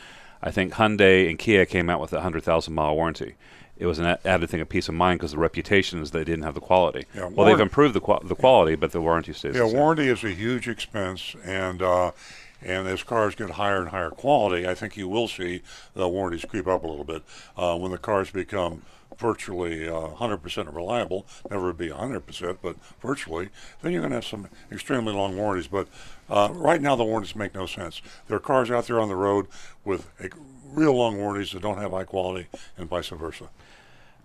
[0.43, 3.35] I think Hyundai and Kia came out with a hundred thousand mile warranty.
[3.79, 6.45] It was an added thing of peace of mind because the reputation is they didn't
[6.45, 7.07] have the quality.
[7.15, 9.57] Yeah, well, they've improved the qua- the quality, but the warranty stays.
[9.57, 12.13] Yeah, warranty is a huge expense, and uh,
[12.61, 15.63] and as cars get higher and higher quality, I think you will see
[15.95, 17.23] the warranties creep up a little bit
[17.57, 18.83] uh, when the cars become
[19.19, 21.27] virtually uh, 100% reliable.
[21.51, 23.49] Never be 100%, but virtually.
[23.81, 25.69] Then you're going to have some extremely long warranties.
[25.69, 25.89] But
[26.29, 28.03] uh, right now, the warranties make no sense.
[28.29, 29.47] There are cars out there on the road
[29.85, 30.31] with a,
[30.73, 33.49] real long warranties that don't have high quality, and vice versa.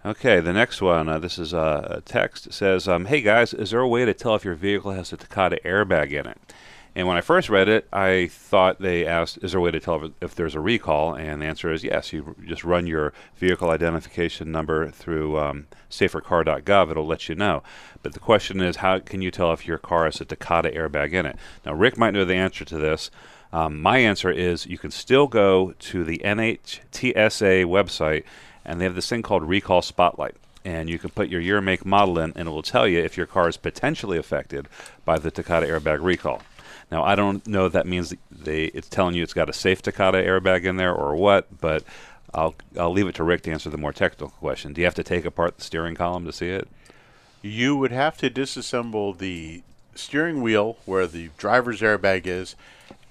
[0.06, 1.10] Okay, the next one.
[1.10, 2.48] Uh, this is uh, a text.
[2.48, 5.12] It says, um, "Hey guys, is there a way to tell if your vehicle has
[5.12, 6.38] a Takata airbag in it?"
[6.98, 9.80] And when I first read it, I thought they asked, "Is there a way to
[9.80, 12.12] tell if, if there's a recall?" And the answer is yes.
[12.12, 16.90] You just run your vehicle identification number through um, safercar.gov.
[16.90, 17.62] It'll let you know.
[18.02, 21.14] But the question is, how can you tell if your car has a Takata airbag
[21.14, 21.36] in it?
[21.64, 23.12] Now, Rick might know the answer to this.
[23.54, 28.24] Um, my answer is you can still go to the NHTSA website,
[28.66, 30.36] and they have this thing called Recall Spotlight.
[30.66, 33.18] And you can put your year, make, model in, and it will tell you if
[33.18, 34.68] your car is potentially affected
[35.06, 36.42] by the Takata airbag recall.
[36.92, 39.82] Now, I don't know if that means they it's telling you it's got a safe
[39.82, 41.84] Takata airbag in there or what, but
[42.34, 44.74] I'll I'll leave it to Rick to answer the more technical question.
[44.74, 46.68] Do you have to take apart the steering column to see it?
[47.42, 49.64] You would have to disassemble the
[49.96, 52.56] steering wheel where the driver's airbag is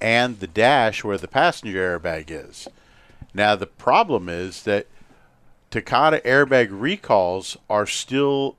[0.01, 2.69] and the dash where the passenger airbag is.
[3.35, 4.86] Now, the problem is that
[5.70, 8.57] Takata airbag recalls are still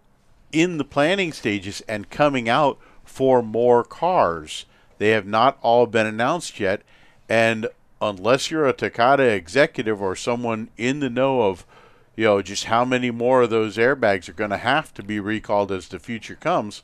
[0.51, 4.65] in the planning stages and coming out for more cars.
[4.97, 6.81] They have not all been announced yet.
[7.29, 7.67] And
[8.01, 11.65] unless you're a Takata executive or someone in the know of,
[12.15, 15.19] you know, just how many more of those airbags are going to have to be
[15.19, 16.81] recalled as the future comes,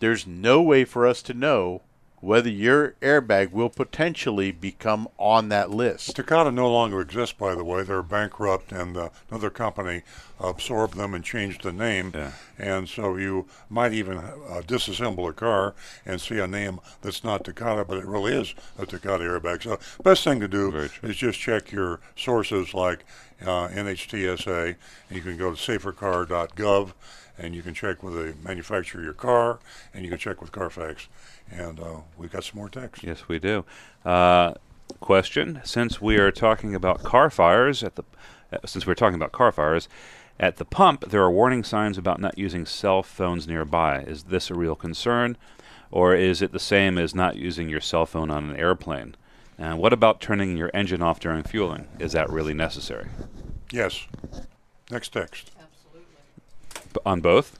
[0.00, 1.82] there's no way for us to know
[2.24, 6.16] whether your airbag will potentially become on that list.
[6.16, 7.82] Takata no longer exists, by the way.
[7.82, 10.02] They're bankrupt, and uh, another company
[10.40, 12.14] absorbed them and changed the name.
[12.58, 15.74] And so you might even uh, disassemble a car
[16.06, 19.62] and see a name that's not Takata, but it really is a Takata airbag.
[19.62, 23.04] So best thing to do is just check your sources like
[23.42, 24.76] uh, NHTSA.
[25.10, 26.92] And you can go to safercar.gov,
[27.36, 29.58] and you can check with the manufacturer of your car,
[29.92, 31.08] and you can check with Carfax.
[31.50, 33.02] And uh, we've got some more text.
[33.02, 33.64] Yes, we do.
[34.04, 34.54] Uh,
[35.00, 38.04] question: Since we are talking about car fires at the,
[38.52, 39.88] uh, since we're talking about car fires
[40.40, 44.00] at the pump, there are warning signs about not using cell phones nearby.
[44.00, 45.36] Is this a real concern,
[45.90, 49.14] or is it the same as not using your cell phone on an airplane?
[49.56, 51.86] And what about turning your engine off during fueling?
[52.00, 53.08] Is that really necessary?
[53.70, 54.06] Yes.
[54.90, 55.52] Next text.
[56.92, 57.58] B- on both,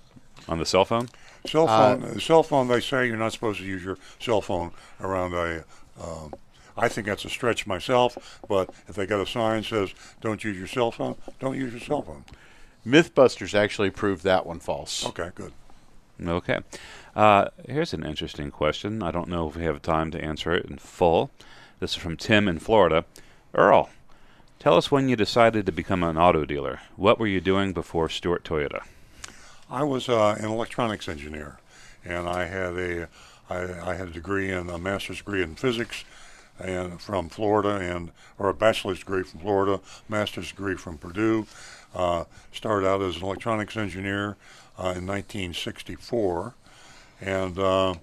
[0.49, 1.09] on the cell phone.
[1.47, 2.21] Cell Uh, phone.
[2.21, 2.69] cell phone.
[2.69, 5.65] They say you're not supposed to use your cell phone around a.
[6.01, 6.33] Um,
[6.77, 9.91] I think that's a stretch myself, but if they got a sign that says
[10.21, 12.25] "Don't use your cell phone," don't use your cell phone.
[12.87, 15.07] MythBusters actually proved that one false.
[15.07, 15.53] Okay, good.
[16.25, 16.61] Okay.
[17.17, 19.03] Uh, here's an interesting question.
[19.03, 21.31] I don't know if we have time to answer it in full.
[21.81, 23.05] This is from Tim in Florida.
[23.55, 23.91] Earl,
[24.59, 26.81] tell us when you decided to become an auto dealer.
[26.97, 28.83] What were you doing before Stewart Toyota?
[29.71, 31.59] I was uh, an electronics engineer,
[32.05, 33.09] and I had a
[33.49, 36.05] I, I had a degree in a master's degree in physics,
[36.59, 41.47] and from Florida, and or a bachelor's degree from Florida, master's degree from Purdue.
[41.95, 44.37] Uh, started out as an electronics engineer
[44.79, 46.55] uh, in 1964,
[47.21, 47.95] and uh,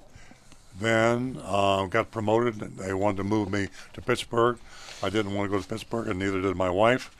[0.79, 2.55] then uh, got promoted.
[2.77, 4.57] They wanted to move me to Pittsburgh.
[5.03, 7.11] I didn't want to go to Pittsburgh, and neither did my wife.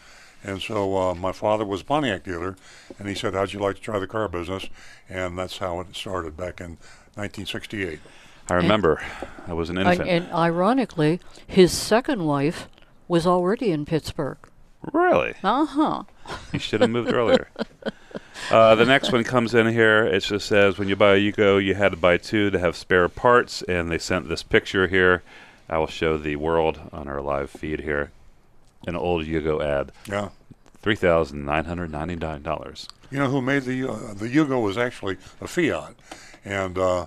[0.43, 2.55] And so uh, my father was a Pontiac dealer,
[2.97, 4.68] and he said, "How'd you like to try the car business?"
[5.09, 6.77] And that's how it started back in
[7.15, 7.99] 1968.
[8.49, 9.01] I remember.
[9.47, 10.09] I was an And, infant.
[10.09, 12.68] and ironically, his second wife
[13.07, 14.38] was already in Pittsburgh.
[14.93, 15.35] really?
[15.43, 16.03] Uh huh.
[16.51, 17.49] You should have moved earlier.
[18.49, 20.03] Uh, the next one comes in here.
[20.03, 22.76] It just says when you buy a Yugo, you had to buy two to have
[22.76, 25.22] spare parts, and they sent this picture here.
[25.69, 28.11] I will show the world on our live feed here.
[28.87, 29.91] An old Yugo ad.
[30.09, 30.29] Yeah.
[30.81, 32.87] Three thousand nine hundred ninety nine dollars.
[33.11, 35.93] You know who made the uh, the Yugo was actually a Fiat,
[36.43, 37.05] and uh,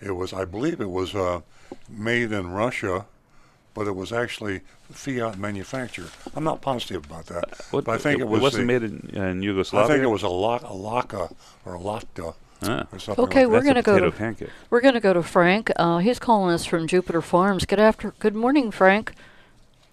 [0.00, 1.40] it was I believe it was uh,
[1.88, 3.04] made in Russia,
[3.74, 6.08] but it was actually Fiat manufacturer.
[6.34, 8.40] I'm not positive about that, What, but I think it, was.
[8.42, 9.84] wasn't the- made in, in Yugoslavia.
[9.86, 11.32] I think it was a Laka, a Laka
[11.64, 12.34] or a Lakta
[12.64, 12.86] Ah.
[12.92, 13.24] or something.
[13.24, 14.50] Okay, like we're going to go to pancake.
[14.70, 15.70] we're going to go to Frank.
[15.76, 17.64] Uh, he's calling us from Jupiter Farms.
[17.64, 19.12] Good after good morning, Frank.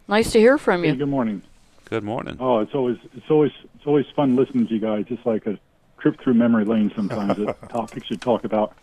[0.09, 0.95] Nice to hear from Hey, you.
[0.95, 1.43] good morning.
[1.85, 2.35] Good morning.
[2.39, 5.05] Oh, it's always it's always it's always fun listening to you guys.
[5.09, 5.59] It's like a
[5.99, 6.91] trip through memory lane.
[6.95, 8.75] Sometimes the topics you talk about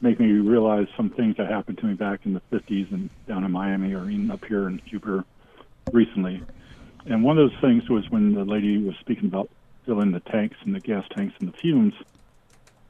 [0.00, 3.42] make me realize some things that happened to me back in the '50s and down
[3.44, 5.24] in Miami or even up here in Jupiter
[5.92, 6.42] recently.
[7.06, 9.50] And one of those things was when the lady was speaking about
[9.84, 11.94] filling the tanks and the gas tanks and the fumes.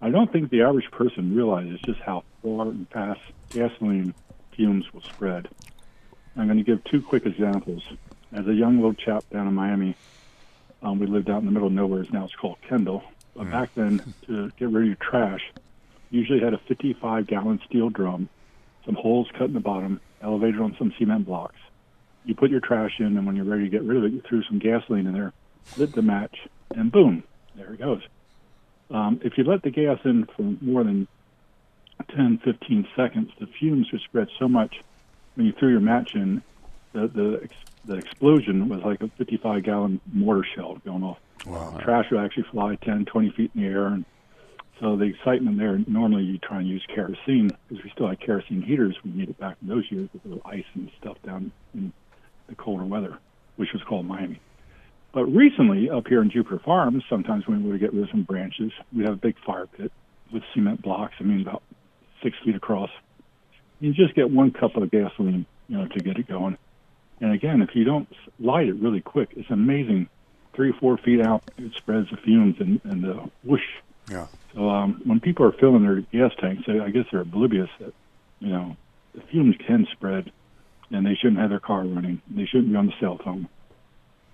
[0.03, 4.13] I don't think the average person realizes just how far and fast gasoline
[4.53, 5.49] fumes will spread.
[6.39, 7.83] I'm going to give two quick examples.
[8.33, 9.97] As a young little chap down in Miami,
[10.83, 12.03] um, we lived out in the middle of nowhere.
[12.03, 13.03] It's now it's called Kendall.
[13.35, 15.43] But back then, to get rid of your trash,
[16.11, 18.29] usually had a 55 gallon steel drum,
[18.85, 21.59] some holes cut in the bottom, elevated on some cement blocks.
[22.25, 24.21] You put your trash in, and when you're ready to get rid of it, you
[24.21, 25.33] threw some gasoline in there,
[25.77, 26.37] lit the match,
[26.75, 27.25] and boom,
[27.57, 28.03] there it goes.
[28.91, 31.09] Um, if you let the gas in for more than
[32.15, 34.83] 10, 15 seconds, the fumes would spread so much
[35.39, 36.43] when you threw your match in,
[36.93, 41.19] the the, ex- the explosion was like a 55 gallon mortar shell going off.
[41.47, 41.79] Wow.
[41.81, 44.05] Trash would actually fly 10, 20 feet in the air, and
[44.81, 45.79] so the excitement there.
[45.87, 48.97] Normally, you try and use kerosene because we still had kerosene heaters.
[49.05, 51.93] We needed back in those years with the ice and stuff down in
[52.49, 53.19] the colder weather,
[53.57, 54.41] which was called Miami.
[55.13, 58.25] But recently, up here in Jupiter Farms, sometimes when we would get rid of some
[58.25, 59.93] branches, we'd have a big fire pit
[60.33, 61.15] with cement blocks.
[61.21, 61.63] I mean, about
[62.23, 62.91] six feet across.
[63.81, 66.59] You just get one cup of gasoline, you know, to get it going.
[67.21, 70.09] And again, if you don't light it really quick, it's amazing.
[70.55, 73.61] Three or four feet out, it spreads the fumes and, and the whoosh.
[74.11, 74.27] Yeah.
[74.55, 77.95] So um, when people are filling their gas tanks, they, I guess they're oblivious that,
[78.41, 78.77] you know,
[79.15, 80.33] the fumes can spread,
[80.91, 82.21] and they shouldn't have their car running.
[82.29, 83.49] They shouldn't be on the cell phone.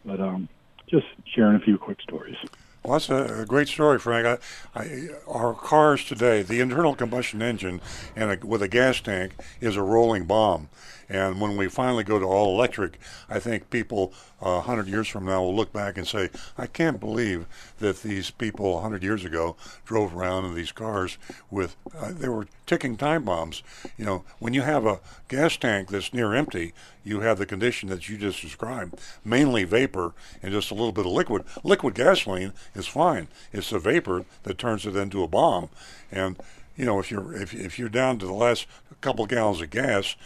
[0.04, 0.48] But um,
[0.88, 2.36] just sharing a few quick stories.
[2.84, 4.26] Well, that's a, a great story, Frank.
[4.74, 7.80] I, I, our cars today, the internal combustion engine
[8.14, 10.68] and a, with a gas tank is a rolling bomb.
[11.08, 12.98] And when we finally go to all electric,
[13.28, 17.00] I think people uh, 100 years from now will look back and say, I can't
[17.00, 17.46] believe
[17.78, 21.18] that these people 100 years ago drove around in these cars
[21.50, 23.62] with, uh, they were ticking time bombs.
[23.96, 26.72] You know, when you have a gas tank that's near empty,
[27.04, 31.06] you have the condition that you just described, mainly vapor and just a little bit
[31.06, 31.44] of liquid.
[31.62, 33.28] Liquid gasoline is fine.
[33.52, 35.68] It's the vapor that turns it into a bomb.
[36.10, 36.38] And
[36.76, 38.66] you know, if you're if if you're down to the last
[39.00, 40.16] couple gallons of gas,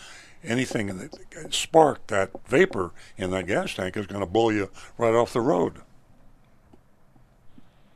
[0.45, 5.15] anything that sparked that vapor in that gas tank is going to blow you right
[5.15, 5.81] off the road.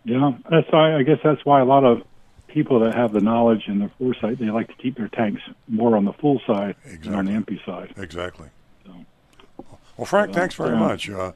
[0.04, 2.02] Yeah, that's why I guess that's why a lot of
[2.48, 5.96] people that have the knowledge and the foresight they like to keep their tanks more
[5.96, 7.94] on the full side than on the empty side.
[7.96, 8.48] Exactly.
[9.96, 10.78] Well, Frank, thanks very yeah.
[10.78, 11.10] much.
[11.10, 11.32] Uh,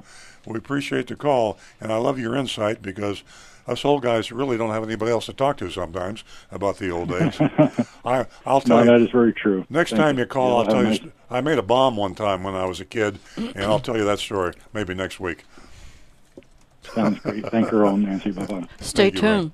[0.46, 3.22] we appreciate the call, and I love your insight because
[3.68, 7.08] us old guys really don't have anybody else to talk to sometimes about the old
[7.08, 7.36] days.
[8.04, 8.98] I, I'll tell No, you.
[8.98, 9.66] that is very true.
[9.68, 10.22] Next Thank time you.
[10.22, 10.88] you call, Yeah, I'll tell a you.
[10.90, 13.96] nice- I made a bomb one time when I was a kid, and I'll tell
[13.96, 15.44] you that story maybe next week.
[16.94, 17.44] Sounds great.
[17.50, 18.30] Thank you, Earl and Nancy.
[18.30, 18.68] Bye bye.
[18.80, 19.50] Stay tuned.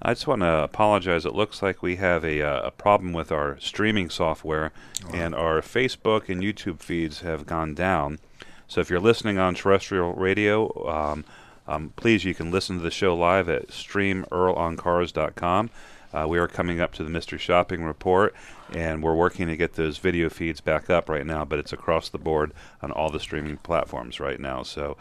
[0.00, 1.26] I just want to apologize.
[1.26, 4.70] It looks like we have a, uh, a problem with our streaming software,
[5.12, 8.20] and our Facebook and YouTube feeds have gone down.
[8.68, 11.24] So if you're listening on terrestrial radio, um,
[11.70, 15.70] um, please you can listen to the show live at streamearloncars.com.
[16.12, 18.34] Uh, we are coming up to the mystery shopping report,
[18.72, 21.44] and we're working to get those video feeds back up right now.
[21.44, 22.52] But it's across the board
[22.82, 24.64] on all the streaming platforms right now.
[24.64, 24.96] So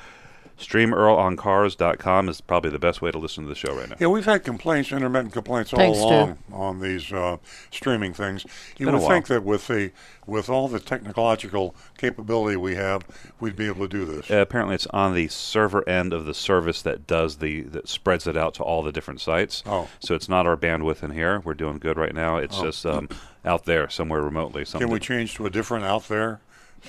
[0.60, 3.96] StreamEarlOnCars.com is probably the best way to listen to the show right now.
[4.00, 6.06] Yeah, we've had complaints, intermittent complaints all Thanks, Stu.
[6.08, 7.38] along on these uh,
[7.72, 8.46] streaming things.
[8.78, 9.10] You been a would while.
[9.12, 9.92] think that with the
[10.26, 13.02] with all the technological capability we have,
[13.40, 14.30] we'd be able to do this.
[14.30, 18.28] Uh, apparently, it's on the server end of the service that does the that spreads
[18.28, 19.64] it out to all the different sites.
[19.66, 19.88] Oh.
[20.00, 21.40] so it's not our bandwidth in here.
[21.44, 22.38] We're doing good right now.
[22.38, 22.64] It's Oh.
[22.64, 23.10] just um,
[23.46, 24.66] out there somewhere remotely.
[24.66, 24.88] Something.
[24.88, 26.42] Can we change to a different out there?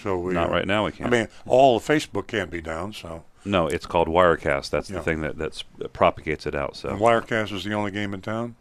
[0.02, 1.12] So we Not uh, right now, we can't.
[1.12, 2.92] I mean, all of Facebook can't be down.
[2.92, 4.70] So No, it's called Wirecast.
[4.70, 4.98] That's Yeah.
[4.98, 6.76] the thing that that's, that propagates it out.
[6.76, 8.54] So and Wirecast is the only game in town.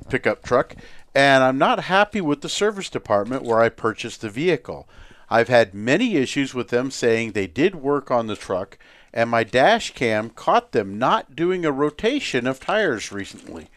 [0.08, 0.76] pickup truck,
[1.14, 4.88] and I'm not happy with the service department where I purchased the vehicle.
[5.30, 8.78] I've had many issues with them saying they did work on the truck,
[9.12, 13.68] and my dash cam caught them not doing a rotation of tires recently.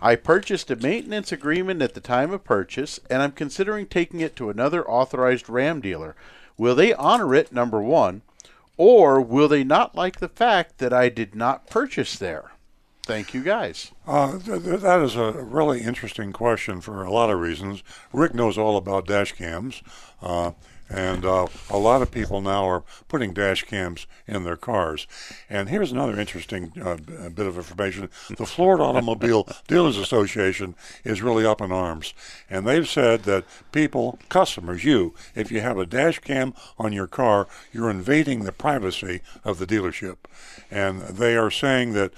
[0.00, 4.36] I purchased a maintenance agreement at the time of purchase, and I'm considering taking it
[4.36, 6.14] to another authorized Ram dealer.
[6.58, 8.22] Will they honor it, number one,
[8.76, 12.52] or will they not like the fact that I did not purchase there?
[13.06, 13.92] Thank you, guys.
[14.06, 17.82] Uh, th- th- that is a really interesting question for a lot of reasons.
[18.14, 19.82] Rick knows all about dash cams,
[20.22, 20.52] uh,
[20.88, 25.06] and uh, a lot of people now are putting dash cams in their cars.
[25.48, 26.96] And here's another interesting uh,
[27.30, 30.74] bit of information: the Florida Automobile Dealers Association
[31.04, 32.14] is really up in arms,
[32.50, 37.06] and they've said that people, customers, you, if you have a dash cam on your
[37.06, 40.16] car, you're invading the privacy of the dealership,
[40.70, 42.12] and they are saying that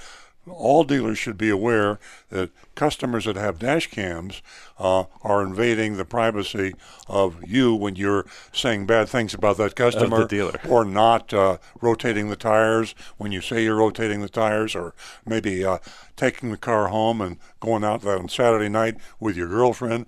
[0.48, 1.98] all dealers should be aware
[2.30, 4.42] that customers that have dash cams
[4.78, 6.74] uh, are invading the privacy
[7.08, 10.60] of you when you're saying bad things about that customer dealer.
[10.68, 14.94] or not uh, rotating the tires when you say you're rotating the tires or
[15.24, 15.78] maybe uh,
[16.16, 20.06] taking the car home and going out on Saturday night with your girlfriend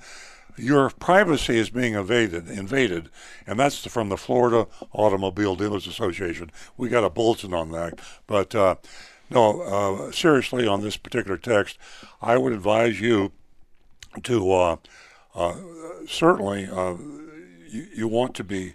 [0.59, 3.09] your privacy is being invaded, invaded,
[3.47, 6.51] and that's from the Florida Automobile Dealers Association.
[6.77, 8.75] We got a bulletin on that, but uh,
[9.31, 11.79] no, uh, seriously, on this particular text,
[12.23, 13.33] I would advise you
[14.23, 14.77] to uh,
[15.35, 15.55] uh,
[16.07, 16.69] certainly
[17.71, 18.75] you, you want to be.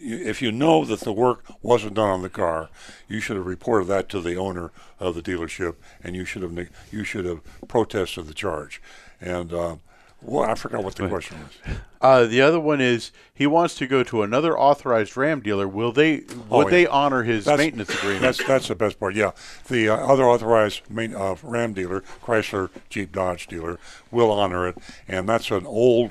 [0.00, 2.70] If you know that the work wasn't done on the car,
[3.08, 4.70] you should have reported that to the owner
[5.00, 8.80] of the dealership, and you should have you should have protested the charge.
[9.20, 9.76] And uh,
[10.22, 11.76] well, I forgot what the question was.
[12.00, 15.66] Uh, the other one is he wants to go to another authorized Ram dealer.
[15.66, 16.70] Will they Oh, yeah.
[16.70, 18.22] they honor his That's- maintenance agreement?
[18.22, 19.14] That's that's the best part.
[19.14, 19.32] Yeah,
[19.68, 23.78] the uh, other authorized main, uh, Ram dealer, Chrysler Jeep Dodge dealer,
[24.10, 24.78] will honor it,
[25.08, 26.10] and that's an old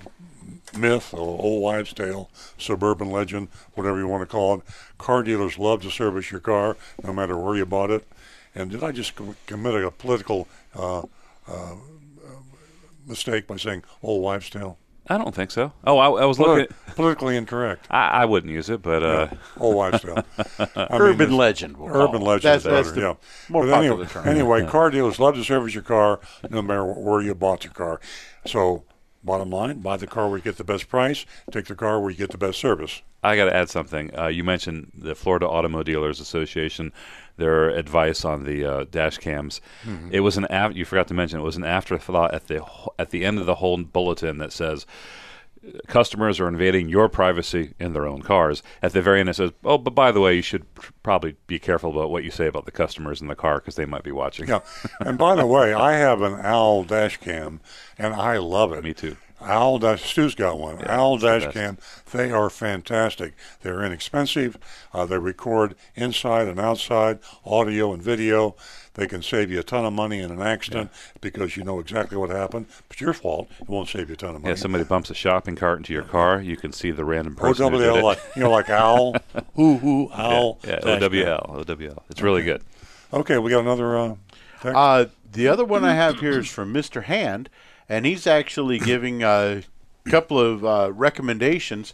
[0.77, 4.61] myth or old wives' tale, suburban legend, whatever you want to call it.
[4.97, 8.05] Car dealers love to service your car, no matter where you bought it.
[8.53, 9.13] And did I just
[9.45, 11.03] commit a political uh,
[11.47, 11.75] uh,
[13.07, 14.77] mistake by saying old wives' tale?
[15.09, 15.71] I don't think so.
[15.85, 16.63] Oh, I, I was looking.
[16.65, 17.87] At, politically incorrect.
[17.89, 20.17] I, I wouldn't use it, but uh, Yeah, old wives' tale.
[20.59, 22.25] I Urban it's- legend, we'll call urban it.
[22.25, 22.43] legend.
[22.43, 23.13] That's- is that's better, the yeah.
[23.49, 24.27] more But popular anyway, term.
[24.27, 24.69] Anyway, Yeah.
[24.69, 26.19] car dealers love to service your car,
[26.49, 28.01] no matter where you bought your car.
[28.45, 28.83] So,
[29.23, 31.25] bottom line, buy the car where you get the best price.
[31.51, 33.01] Take the car where you get the best service.
[33.23, 34.11] I got to add something.
[34.17, 36.91] Uh, you mentioned the Florida Automobile Dealers Association,
[37.37, 39.61] their advice on the uh, dash cams.
[39.85, 40.09] Mhm.
[40.11, 42.63] It was an af- you forgot to mention it was an afterthought at the
[42.99, 44.85] at the end of the whole bulletin that says
[45.87, 48.63] customers are invading your privacy in their own cars.
[48.81, 51.35] At the very end, it says, "Oh, but by the way, you should pr- probably
[51.47, 54.03] be careful about what you say about the customers in the car because they might
[54.03, 54.59] be watching." Yeah.
[54.99, 57.59] And by the way, I have an Owl dash cam,
[57.97, 58.83] and I love it.
[58.83, 59.17] Me too.
[59.41, 60.85] Owl dash Stu's got one.
[60.87, 61.77] Owl it's dash cam.
[62.11, 63.33] They are fantastic.
[63.61, 64.57] They're inexpensive.
[64.93, 68.55] Uh, they record inside and outside, audio and video.
[68.95, 70.89] They can save you a ton of money in an accident
[71.21, 72.65] because you know exactly what happened.
[72.87, 73.47] But it's your fault.
[73.59, 74.53] It won't save you a ton of money.
[74.53, 76.41] Yeah, somebody bumps a shopping cart into your car.
[76.41, 77.71] You can see the random person.
[77.71, 78.03] who did OWL, it.
[78.03, 79.15] like you know, like owl,
[79.55, 80.57] hoo hoo, owl.
[80.63, 81.37] Yeah, dash yeah.
[81.37, 82.03] OWL, OWL.
[82.09, 82.63] It's really good.
[83.13, 83.95] Okay, we got another.
[83.95, 84.15] Uh,
[84.61, 84.75] text?
[84.75, 87.03] Uh, the other one I have here is from Mr.
[87.03, 87.49] Hand,
[87.89, 89.63] and he's actually giving a
[90.05, 91.93] couple of uh, recommendations.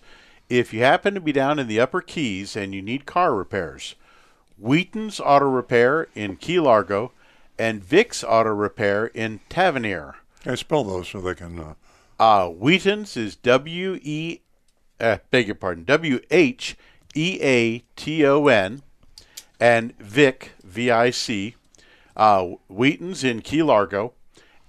[0.50, 3.96] If you happen to be down in the upper Keys and you need car repairs,
[4.58, 7.12] Wheaton's Auto Repair in Key Largo
[7.58, 10.16] and Vic's Auto Repair in Tavernier.
[10.46, 11.60] I spell those so they can.
[11.60, 11.74] Uh,
[12.20, 14.42] Uh, Wheaton's is W E,
[15.00, 16.76] uh, beg your pardon, W H
[17.16, 18.84] E A T O N,
[19.60, 21.56] and Vic V I C.
[22.16, 24.14] Uh, Wheaton's in Key Largo,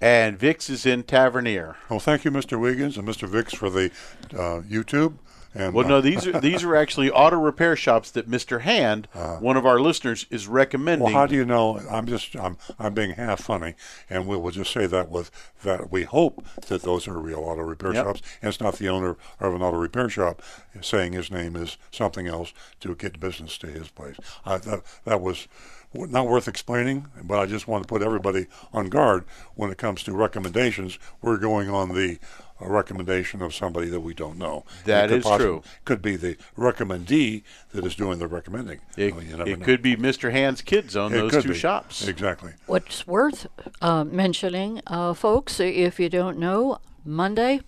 [0.01, 1.75] and Vic's is in Tavernier.
[1.89, 2.59] well, thank you, Mr.
[2.59, 3.27] Wiggins and Mr.
[3.27, 3.91] Vix, for the
[4.33, 5.17] uh, YouTube.
[5.57, 8.61] And Well, uh, no, these are these are actually auto repair shops that Mr.
[8.61, 9.07] Hand,
[9.39, 11.05] one of our listeners, is recommending.
[11.05, 11.79] Well, how do you know?
[11.89, 13.75] I'm just I'm I'm being half funny,
[14.09, 15.31] and we will just say that with
[15.63, 18.05] that we hope that those are real auto repair Yep.
[18.05, 20.41] shops, and it's not the owner of an auto repair shop
[20.81, 22.51] saying his name is something else
[22.81, 24.17] to get business to his place.
[24.45, 25.47] I, that that was
[25.95, 30.03] not worth explaining, but I just want to put everybody on guard when it comes
[30.03, 30.99] to recommendations.
[31.21, 32.19] We're going on the
[32.61, 34.63] uh, recommendation of somebody that we don't know.
[34.85, 35.63] That It could true.
[35.83, 38.79] Could be the recommendee that is doing the recommending.
[38.97, 40.31] It, you never it could be Mr.
[40.31, 41.55] Hand's kids on It those two be.
[41.55, 42.07] shops.
[42.07, 42.53] Exactly.
[42.65, 43.47] What's worth
[43.81, 47.61] uh, mentioning, uh, folks, if you don't know, Monday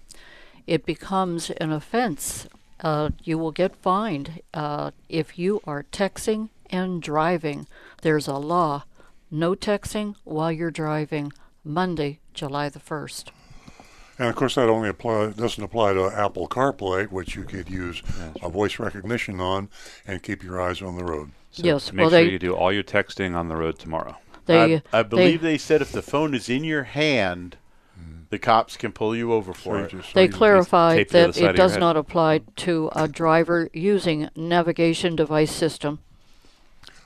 [0.67, 2.47] it becomes an offense.
[2.81, 7.65] Uh, you will get fined uh, if you are texting and driving.
[8.01, 8.83] There's a law
[9.29, 11.33] no texting while you're driving.
[11.63, 13.29] Monday, July the 1st.
[14.19, 18.01] And of course, that only apply doesn't apply to Apple CarPlay, which you could use
[18.41, 19.69] a voice recognition on
[20.07, 21.31] and keep your eyes on the road.
[21.51, 24.17] So Yes, Make well, sure they- you do all your texting on the road tomorrow.
[24.45, 27.57] They, I, I believe they, said if the phone is in your hand,
[28.29, 29.93] the cops can pull you over for it.
[30.13, 35.51] They clarified taped the that it does not apply to a driver using navigation device
[35.51, 35.99] system.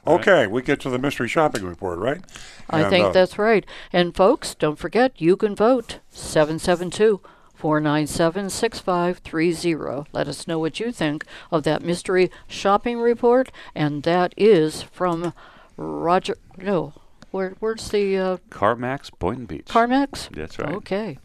[0.07, 2.21] Okay, we get to the mystery shopping report, right?
[2.69, 3.65] I And, think uh, that's right.
[3.93, 7.21] And folks, don't forget you can vote 772
[7.53, 10.09] 497 6530.
[10.11, 13.51] Let us know what you think of that mystery shopping report.
[13.75, 15.33] And that is from
[15.77, 16.37] Roger.
[16.57, 16.93] No,
[17.29, 19.65] where, where's the uh, CarMax Boynton Beach.
[19.65, 20.29] CarMax?
[20.35, 20.73] That's right.
[20.73, 21.19] Okay.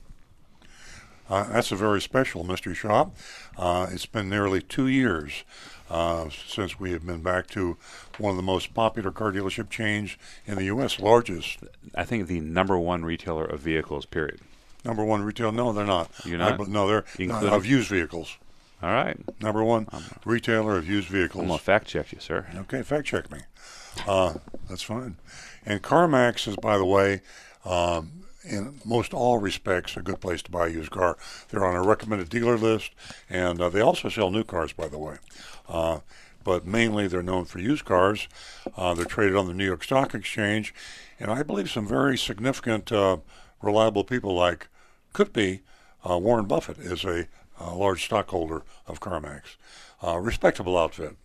[1.29, 3.17] Uh, that's a very special mystery shop.
[3.57, 5.43] Uh, it's been nearly two years
[5.91, 7.77] uh, since we have been back to
[8.19, 11.59] one of the most popular car dealership chains in the U.S., largest.
[11.95, 14.41] I think the number one retailer of vehicles, period.
[14.85, 15.53] Number one retail?
[15.53, 16.11] No, they're not.
[16.25, 16.59] You're not?
[16.59, 18.37] be- no, they're uh, of used vehicles.
[18.83, 19.19] All right.
[19.41, 19.89] Number one
[20.25, 21.43] retailer of used vehicles.
[21.43, 22.47] I'm going to fact check you, sir.
[22.55, 23.41] Okay, fact check me.
[24.07, 24.35] Uh,
[24.69, 25.17] that's fine.
[25.65, 27.23] And CarMax is, by the way,
[27.65, 31.17] um, in most all respects, a good place to buy a used car.
[31.49, 32.93] They're on a recommended dealer list,
[33.29, 35.17] and uh, they also sell new cars, by the way.
[35.69, 36.01] Uh,
[36.45, 38.29] but mainly they're known for used cars.
[38.77, 40.73] Uh, they're traded on the New York Stock Exchange,
[41.19, 43.19] and I believe some very significant, uh,
[43.61, 44.69] reliable people like
[45.13, 45.63] could be
[46.09, 47.27] uh, Warren Buffett is a,
[47.59, 49.57] uh large stockholder of CarMax.
[50.05, 51.17] Uh, respectable outfit.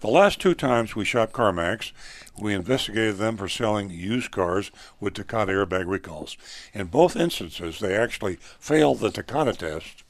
[0.00, 1.92] The last two times we shopped CarMax,
[2.38, 6.36] we investigated them for selling used cars with Takata airbag recalls.
[6.72, 10.02] In both instances, they actually failed the Takata test,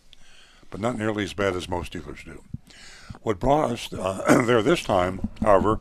[0.70, 2.42] but not nearly as bad as most dealers do.
[3.22, 5.80] What brought us uh, there this time, however,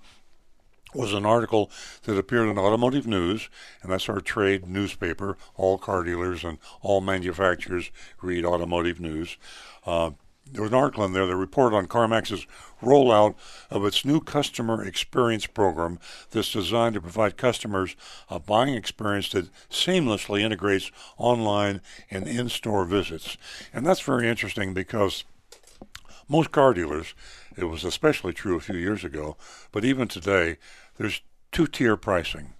[0.94, 1.72] was an article
[2.04, 3.50] that appeared in Automotive News,
[3.82, 5.38] and that's our trade newspaper.
[5.56, 7.92] All car dealers and all manufacturers
[8.22, 9.38] read Automotive News.
[9.86, 10.12] Uh,
[10.52, 12.48] there was an article in there that reported on CarMax's
[12.82, 13.36] rollout
[13.70, 16.00] of its new customer experience program
[16.32, 17.96] that's designed to provide customers
[18.30, 23.38] a buying experience that seamlessly integrates online and in-store visits.
[23.72, 25.24] And that's very interesting because
[26.30, 27.14] most car dealers,
[27.58, 29.36] it was especially true a few years ago,
[29.72, 30.58] but even today,
[30.98, 32.54] there's two tier pricing.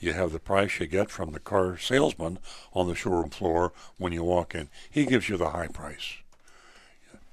[0.00, 2.38] You have the price you get from the car salesman
[2.72, 4.68] on the showroom floor when you walk in.
[4.88, 6.18] He gives you the high price.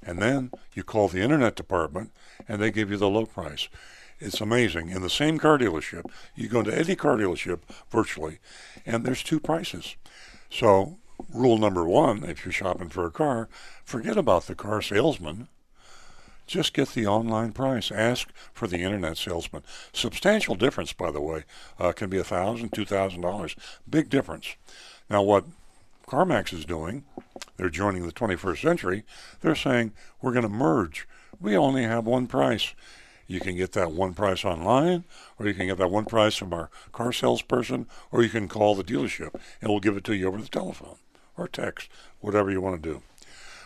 [0.01, 2.11] And then you call the internet department
[2.47, 3.67] and they give you the low price.
[4.19, 4.89] It's amazing.
[4.89, 6.05] In the same car dealership,
[6.35, 7.59] you go into any car dealership
[7.91, 8.39] virtually,
[8.85, 9.97] and there's two prices.
[10.49, 10.97] So,
[11.33, 13.49] rule number one if you're shopping for a car,
[13.83, 15.49] forget about the car salesman.
[16.47, 17.91] Just get the online price.
[17.91, 19.63] Ask for the internet salesman.
[19.93, 21.43] Substantial difference, by the way,
[21.79, 23.55] uh, can be a thousand, two thousand dollars.
[23.89, 24.55] Big difference.
[25.09, 25.45] Now, what
[26.07, 27.03] CarMax is doing,
[27.57, 29.03] they're joining the 21st century.
[29.41, 31.07] They're saying we're going to merge.
[31.39, 32.73] We only have one price.
[33.27, 35.03] You can get that one price online,
[35.39, 38.75] or you can get that one price from our car salesperson, or you can call
[38.75, 40.97] the dealership and we'll give it to you over the telephone
[41.37, 41.89] or text,
[42.19, 43.01] whatever you want to do.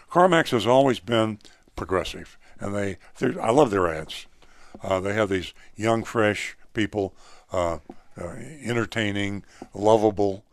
[0.09, 1.39] CarMax has always been
[1.75, 2.97] progressive, and they
[3.39, 4.25] I love their ads.
[4.83, 7.13] Uh, they have these young, fresh people,
[7.51, 7.79] uh,
[8.19, 10.43] uh, entertaining, lovable,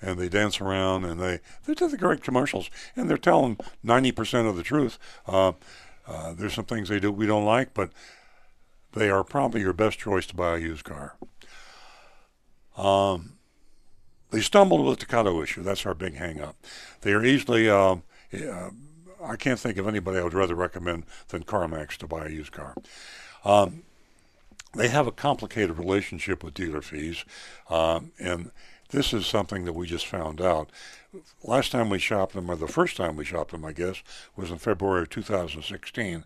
[0.00, 4.12] and they dance around and they they do the great commercials, and they're telling ninety
[4.12, 4.98] percent of the truth.
[5.26, 5.52] Uh,
[6.06, 7.90] uh, there's some things they do we don't like, but
[8.92, 11.16] they are probably your best choice to buy a used car.
[12.76, 13.34] Um,
[14.30, 15.62] they stumbled with the Takata issue.
[15.62, 16.56] That's our big hang up.
[17.00, 17.68] They are easily.
[17.68, 17.96] Uh,
[18.34, 18.70] uh,
[19.24, 22.52] I can't think of anybody I would rather recommend than CarMax to buy a used
[22.52, 22.74] car.
[23.44, 23.82] Um,
[24.74, 27.24] they have a complicated relationship with dealer fees,
[27.70, 28.50] um, and
[28.90, 30.70] this is something that we just found out.
[31.42, 34.02] Last time we shopped them, or the first time we shopped them, I guess,
[34.36, 36.24] was in February of 2016,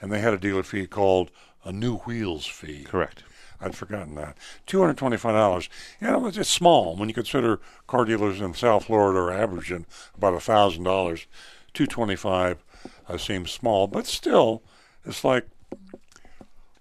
[0.00, 1.30] and they had a dealer fee called
[1.64, 2.84] a new wheels fee.
[2.84, 3.24] Correct.
[3.60, 4.36] I'd forgotten that.
[4.66, 5.68] Two hundred twenty-five dollars.
[6.00, 9.86] You know, it's small when you consider car dealers in South Florida are averaging
[10.16, 11.26] about a thousand dollars.
[11.76, 12.64] Two twenty-five
[13.06, 14.62] uh, seems small, but still,
[15.04, 15.46] it's like,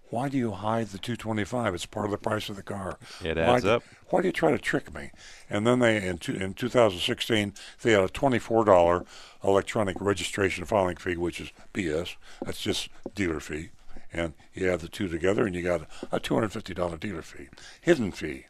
[0.09, 1.75] why do you hide the two twenty-five?
[1.75, 2.97] It's part of the price of the car.
[3.21, 3.83] It Why adds do- up.
[4.09, 5.11] Why do you try to trick me?
[5.49, 9.05] And then they in, two, in 2016 they had a $24
[9.43, 12.15] electronic registration filing fee, which is BS.
[12.41, 13.71] That's just dealer fee,
[14.13, 17.49] and you add the two together, and you got a $250 dealer fee,
[17.81, 18.45] hidden fee.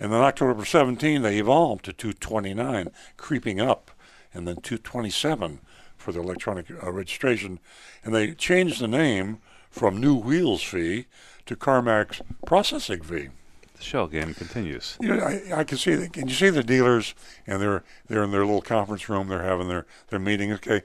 [0.00, 2.88] And then October 17 they evolved to 229,
[3.18, 3.90] creeping up,
[4.36, 5.60] and then 227
[5.96, 7.58] for the electronic uh, registration,
[8.04, 9.38] and they changed the name
[9.70, 11.06] from New Wheels fee
[11.46, 13.28] to CarMax processing fee.
[13.76, 14.96] The shell game continues.
[15.00, 15.94] You know, I, I can see.
[15.94, 17.14] The, can you see the dealers?
[17.46, 19.28] And they're they're in their little conference room.
[19.28, 20.52] They're having their their meeting.
[20.54, 20.82] Okay,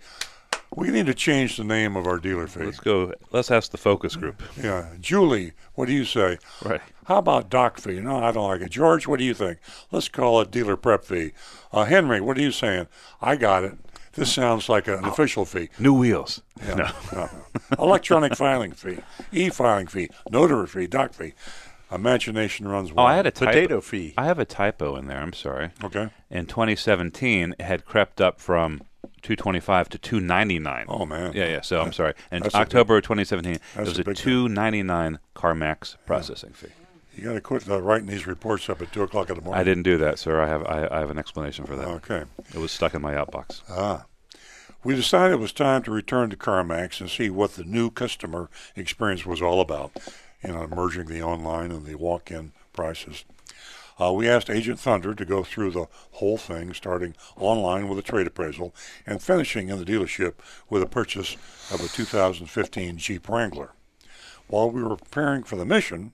[0.76, 2.64] we need to change the name of our dealer fee.
[2.64, 3.14] Let's go.
[3.32, 4.42] Let's ask the focus group.
[4.62, 6.38] Yeah, Julie, what do you say?
[6.64, 6.82] Right.
[7.06, 8.00] How about doc fee?
[8.00, 8.72] No, I don't like it.
[8.72, 9.60] George, what do you think?
[9.92, 11.32] Let's call it dealer prep fee.
[11.74, 12.88] Uh, Henry, what are you saying?
[13.22, 13.74] I got it.
[14.14, 15.70] This sounds like an official fee.
[15.80, 16.42] New wheels.
[16.62, 16.76] Yeah.
[16.76, 16.90] No.
[17.14, 17.30] no.
[17.80, 19.00] Electronic filing fee,
[19.32, 21.34] e-filing fee, notary fee, doc fee.
[21.92, 23.10] Imagination runs Oh, wild.
[23.10, 23.52] I had a typo.
[23.52, 24.14] Potato fee.
[24.18, 25.20] I have a typo in there.
[25.20, 25.72] I'm sorry.
[25.84, 26.10] Okay.
[26.30, 28.82] In 2017, it had crept up from
[29.22, 30.86] 225 to 299.
[30.88, 31.34] Oh man.
[31.34, 31.62] Yeah, yeah.
[31.62, 32.14] So I'm sorry.
[32.32, 34.24] In That's a big- October of 2017, it that's was a a big thing.
[34.24, 36.68] 299 CarMax processing fee.
[37.16, 39.60] You got to quit uh, writing these reports up at two o'clock in the morning.
[39.60, 40.42] I didn't do that, sir.
[40.42, 41.88] I have I, I have an explanation for that.
[41.88, 42.24] Okay.
[42.54, 43.62] It was stuck in my outbox.
[43.70, 44.06] Ah.
[44.84, 48.50] We decided it was time to return to CarMax and see what the new customer
[48.76, 49.92] experience was all about,
[50.44, 53.24] you know, merging the online and the walk-in prices.
[54.00, 58.02] Uh, we asked Agent Thunder to go through the whole thing, starting online with a
[58.02, 58.74] trade appraisal
[59.06, 60.36] and finishing in the dealership
[60.70, 61.36] with a purchase
[61.72, 63.74] of a 2015 Jeep Wrangler.
[64.48, 66.14] While we were preparing for the mission,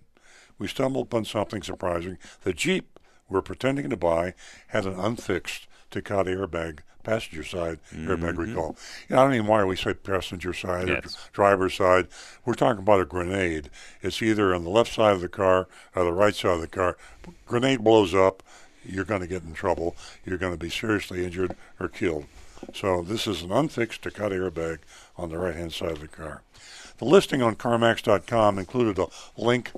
[0.59, 2.17] we stumbled upon something surprising.
[2.43, 2.97] The Jeep
[3.29, 4.33] we're pretending to buy
[4.67, 8.37] had an unfixed Takata airbag, passenger side airbag Mhm.
[8.37, 8.75] recall.
[9.07, 11.13] You know, I don't even why we say passenger side or Yes.
[11.13, 12.07] dr- driver's side.
[12.45, 13.69] We're talking about a grenade.
[14.01, 16.67] It's either on the left side of the car or the right side of the
[16.67, 16.97] car.
[17.47, 18.43] Grenade blows up,
[18.83, 19.95] you're going to get in trouble.
[20.25, 22.25] You're going to be seriously injured or killed.
[22.73, 24.79] So this is an unfixed Takata airbag
[25.15, 26.41] on the right-hand side of the car.
[26.97, 29.07] The listing on CarMax.com included a
[29.37, 29.71] link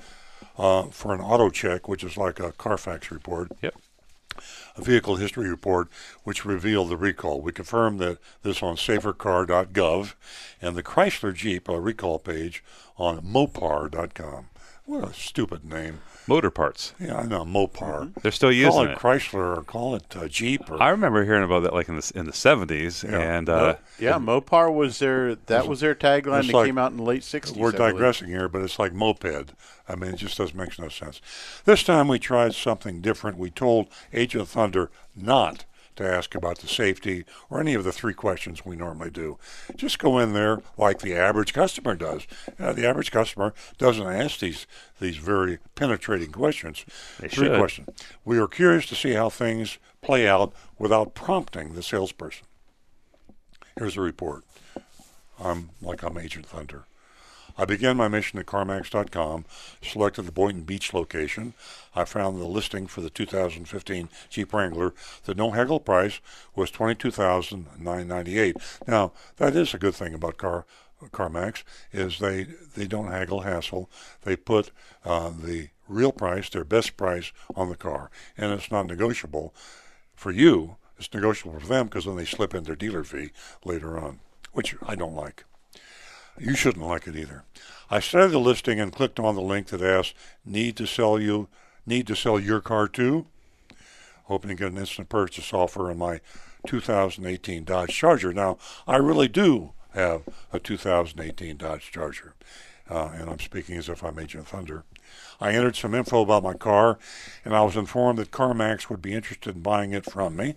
[0.57, 3.51] uh, for an auto check, which is like a Carfax report.
[3.61, 3.75] Yep.
[4.79, 5.89] Vehicle history report,
[6.23, 7.41] which revealed the recall.
[7.41, 10.13] We confirmed that this on safercar.gov
[10.61, 12.63] and the Chrysler Jeep uh, recall page
[12.97, 14.49] on Mopar.com.
[14.85, 15.99] What a stupid name.
[16.29, 16.93] Motor parts.
[16.99, 18.13] Yeah, I know Mopar.
[18.21, 18.97] They're still call using it it.
[18.99, 20.69] Chrysler or call it uh, Jeep.
[20.71, 23.19] Or, I remember hearing about that like in the in the 70s, Yeah.
[23.19, 26.97] and uh, Yeah, Mopar was their that was their tagline that like- came out in
[26.97, 27.57] the late '60s.
[27.57, 29.51] We're digressing here, but it's like moped.
[29.87, 31.19] I mean, it just doesn't make no sense.
[31.65, 33.37] This time we tried something different.
[33.39, 35.65] We told Agent Thunder not
[35.99, 39.37] to ask about the safety or any of the three questions we normally do.
[39.75, 42.25] Just go in there like the average customer does.
[42.59, 44.65] Uh, the average customer doesn't ask these
[44.99, 46.85] these very penetrating questions.
[47.19, 47.59] They three should.
[47.59, 47.87] questions.
[48.25, 52.45] We are curious to see how things play out without prompting the salesperson.
[53.77, 54.43] Here's a report.
[55.39, 56.83] I'm like I'm Agent Thunder.
[57.59, 59.43] I began my mission at CarMax.com,
[59.81, 61.53] selected the Boynton Beach location.
[61.93, 64.93] I found the listing for the 2015 Jeep Wrangler.
[65.25, 66.21] The no haggle price
[66.55, 68.87] was $22,998.
[68.87, 70.65] Now, that is a good thing about Car
[71.07, 73.89] CarMax is they they don't haggle hassle.
[74.23, 74.71] They put
[75.03, 79.53] uh, the real price, their best price, on the car, and it's not negotiable.
[80.15, 83.31] For you, it's negotiable for them because then they slip in their dealer fee
[83.65, 84.19] later on,
[84.53, 85.43] which I don't like.
[86.39, 87.43] You shouldn't like it either.
[87.91, 90.13] I studied the listing and clicked on the link that asked,
[90.45, 91.49] "Need to sell you?
[91.85, 93.27] Need to sell your car too?"
[94.25, 96.21] Hoping to get an instant purchase offer on my
[96.65, 98.31] 2018 Dodge Charger.
[98.31, 98.57] Now,
[98.87, 102.35] I really do have a 2018 Dodge Charger,
[102.89, 104.85] uh, and I'm speaking as if I'm Agent Thunder.
[105.41, 106.99] I entered some info about my car,
[107.43, 110.55] and I was informed that CarMax would be interested in buying it from me.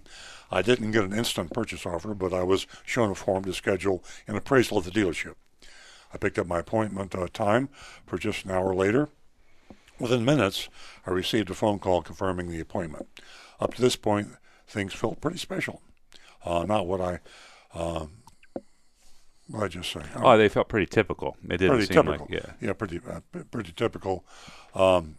[0.49, 4.05] I didn't get an instant purchase offer, but I was shown a form to schedule
[4.29, 5.35] an appraisal at the dealership.
[6.13, 7.69] I picked up my appointment uh, time
[8.07, 9.09] for just an hour later.
[9.99, 10.69] Within minutes,
[11.07, 13.09] I received a phone call confirming the appointment.
[13.61, 14.29] Up to this point,
[14.67, 15.81] things felt pretty special.
[16.45, 17.21] Uh, not what I,
[17.75, 18.23] um,
[19.47, 20.03] what I just say.
[20.17, 21.37] Oh, they felt pretty typical.
[21.45, 22.27] It didn't pretty seem typical.
[22.29, 22.53] like yeah.
[22.61, 23.21] yeah, pretty uh,
[23.51, 24.25] pretty typical,
[24.75, 25.17] um,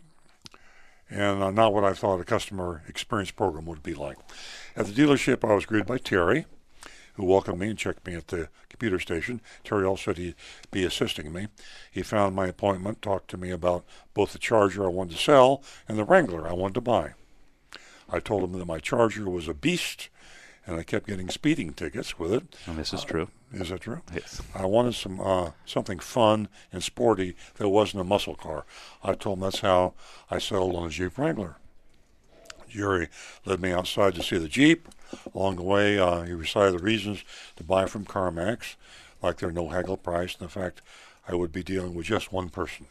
[1.09, 4.17] and uh, not what I thought a customer experience program would be like.
[4.75, 6.45] At the dealership, I was greeted by Terry,
[7.13, 9.39] who welcomed me and checked me at the computer station.
[9.63, 10.35] Terry also said he'd
[10.71, 11.47] be assisting me.
[11.91, 15.63] He found my appointment, talked to me about both the Charger I wanted to sell
[15.87, 17.13] and the Wrangler I wanted to buy.
[18.09, 20.09] I told him that my Charger was a beast,
[20.65, 22.55] and I kept getting speeding tickets with it.
[22.65, 23.27] And this is Uh, true.
[23.53, 24.01] Is that true?
[24.13, 24.41] Yes.
[24.55, 28.65] I wanted some uh, something fun and sporty that wasn't a muscle car.
[29.03, 29.93] I told him that's how
[30.31, 31.57] I settled on a Jeep Wrangler.
[32.67, 33.09] Jerry
[33.45, 34.87] led me outside to see the Jeep.
[35.33, 37.23] Along the way, uh, he recited the reasons
[37.55, 38.75] to buy from CarMax,
[39.21, 40.81] like their no haggle price and the fact
[41.27, 42.87] I would be dealing with just one person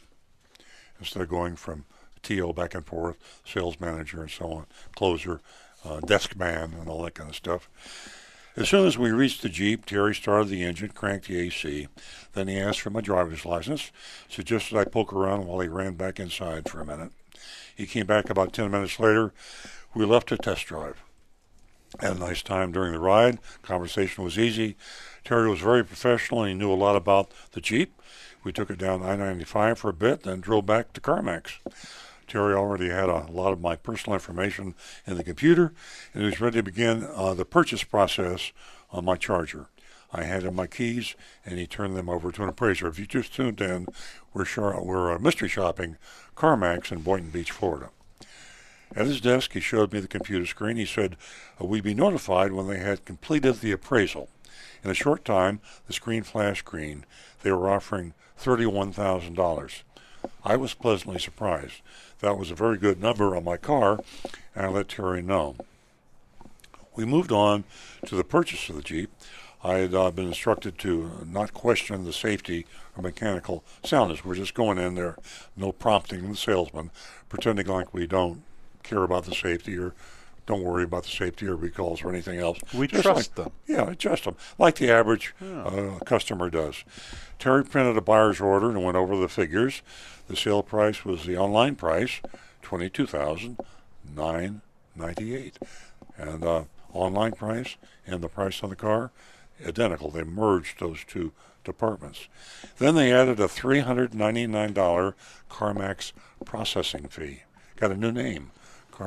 [0.99, 1.85] instead of going from
[2.23, 5.40] TO back and forth, sales manager and so on, closer,
[5.85, 7.69] uh, desk man, and all that kind of stuff.
[8.55, 11.89] As soon as we reached the Jeep, Terry started the engine, cranked the AC.
[12.35, 13.90] Then he asked for my driver's license,
[14.28, 17.12] suggested I poke around while he ran back inside for a minute.
[17.74, 19.32] He came back about 10 minutes later.
[19.94, 21.03] We left to test drive.
[22.01, 23.39] Had a nice time during the ride.
[23.62, 24.77] Conversation was easy.
[25.24, 28.01] Terry was very professional and he knew a lot about the Jeep.
[28.44, 31.59] We took it down I 95 for a bit, then drove back to CarMax.
[32.27, 34.74] Terry already had a lot of my personal information
[35.06, 35.74] in the computer,
[36.12, 38.52] and he was ready to begin uh, the purchase process
[38.90, 39.66] on my Charger.
[40.12, 41.14] I handed him my keys,
[41.44, 42.86] and he turned them over to an appraiser.
[42.89, 43.86] If you just tuned in,
[44.35, 45.97] we're, shar- we're uh, mystery shopping
[46.36, 47.90] CarMax in Boynton Beach, Florida.
[48.94, 50.77] At his desk, he showed me the computer screen.
[50.77, 51.16] He said,
[51.60, 54.28] uh, We'd be notified when they had completed the appraisal.
[54.85, 57.06] In a short time, the screen flashed green.
[57.43, 59.82] They were offering $31,000.
[60.44, 61.81] I was pleasantly surprised.
[62.20, 64.01] That was a very good number on my car,
[64.55, 65.56] and I let Terry know.
[66.94, 67.64] We moved on
[68.06, 69.10] to the purchase of the Jeep.
[69.64, 72.66] I had uh, been instructed to not question the safety
[72.97, 74.24] or mechanical soundness.
[74.24, 75.16] We're just going in there,
[75.56, 76.90] no prompting the salesman,
[77.28, 78.43] pretending like we don't
[78.82, 79.94] care about the safety or
[80.46, 82.59] don't worry about the safety or recalls or anything else.
[82.74, 83.52] We Just trust like- them.
[83.66, 85.62] Yeah, trust them, like the average Yeah.
[85.62, 86.82] uh, customer does.
[87.38, 89.82] Terry printed a buyer's order and went over the figures.
[90.28, 92.20] The sale price was the online price,
[92.60, 93.59] twenty-two thousand
[94.16, 94.62] nine
[94.96, 95.59] ninety-eight,
[96.16, 97.76] and uh, online price
[98.06, 99.10] and the price on the car
[99.66, 100.10] identical.
[100.10, 101.32] They merged those two
[101.64, 102.26] departments.
[102.78, 105.14] Then they added a three hundred ninety-nine dollar
[105.50, 106.12] CarMax
[106.44, 107.42] processing fee.
[107.76, 108.50] Got a new name,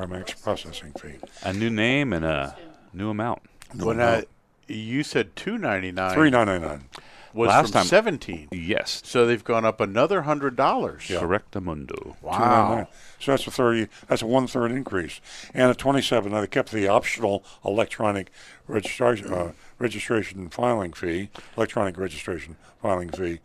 [0.00, 1.14] CarMax processing fee.
[1.42, 2.56] A new name and a
[2.92, 3.42] new amount.
[3.74, 4.06] No, when no.
[4.06, 4.24] I,
[4.68, 6.14] you said two ninety nine.
[6.14, 6.84] Three ninety nine.
[7.32, 8.48] Was Last from time- seventeen.
[8.50, 9.02] Yes.
[9.04, 11.02] So they've gone up another hundred dollars.
[11.02, 12.16] Correctamundo.
[12.22, 12.88] Wow.
[13.20, 13.88] So that's a thirty.
[14.08, 15.20] That's a one third increase,
[15.52, 16.32] and a twenty-seven.
[16.32, 18.30] Now they kept the optional electronic
[18.66, 23.40] registration, uh, registration filing fee, electronic registration filing fee,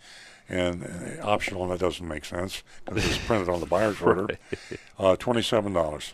[0.48, 1.64] and uh, optional.
[1.64, 4.28] And that doesn't make sense because it's printed on the buyer's order.
[4.98, 6.14] Uh, Twenty-seven dollars.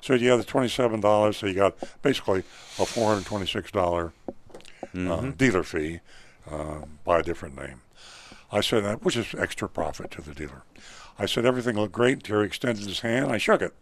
[0.00, 1.36] So you have the twenty-seven dollars.
[1.36, 2.40] So you got basically
[2.78, 4.12] a four hundred twenty-six dollar
[4.96, 6.00] uh, dealer fee
[6.50, 7.82] uh, by a different name.
[8.50, 10.62] I said that, which is extra profit to the dealer.
[11.18, 12.22] I said everything looked great.
[12.22, 13.32] Terry extended his hand.
[13.32, 13.74] I shook it.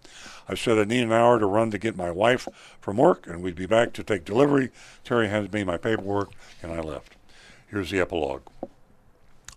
[0.48, 2.48] I said I need an hour to run to get my wife
[2.80, 4.70] from work, and we'd be back to take delivery.
[5.04, 6.30] Terry handed me my paperwork,
[6.62, 7.14] and I left.
[7.68, 8.42] Here's the epilogue.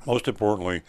[0.06, 0.81] Most importantly,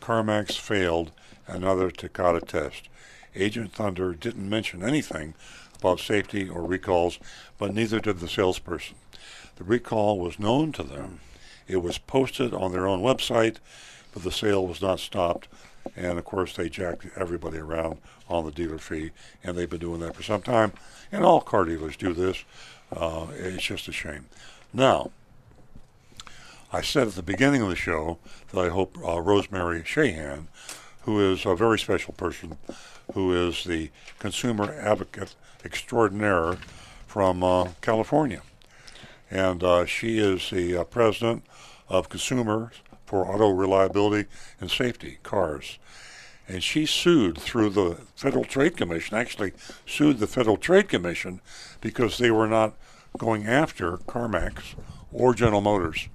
[0.00, 1.10] CarMax failed
[1.48, 2.88] another Takata test.
[3.36, 5.34] Agent Thunder didn't mention anything
[5.78, 7.18] about safety or recalls,
[7.58, 8.96] but neither did the salesperson.
[9.56, 11.20] The recall was known to them.
[11.68, 13.56] It was posted on their own website,
[14.12, 15.48] but the sale was not stopped.
[15.94, 17.98] And of course, they jacked everybody around
[18.28, 19.12] on the dealer fee,
[19.44, 20.72] and they've been doing that for some time.
[21.12, 22.44] And all car dealers do this.
[22.94, 24.26] Uh, it's just a shame.
[24.72, 25.10] Now,
[26.72, 28.18] I said at the beginning of the show
[28.52, 30.46] that I hope uh, Rosemary Shahan,
[31.02, 32.58] who is a very special person,
[33.14, 35.34] who is the consumer advocate
[35.64, 36.56] extraordinaire
[37.06, 38.42] from uh, California,
[39.30, 41.44] and uh, she is the uh, president
[41.88, 42.74] of Consumers
[43.04, 44.28] for Auto Reliability
[44.60, 45.78] and Safety, CARS.
[46.48, 49.52] And she sued through the Federal Trade Commission, actually
[49.84, 51.40] sued the Federal Trade Commission
[51.80, 52.74] because they were not
[53.18, 54.74] going after CarMax
[55.12, 56.08] or General Motors.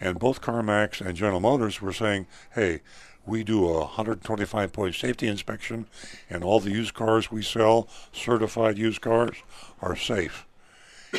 [0.00, 2.80] And both CarMax and General Motors were saying, hey,
[3.26, 5.86] we do a 125 point safety inspection,
[6.28, 9.36] and all the used cars we sell, certified used cars,
[9.80, 10.46] are safe.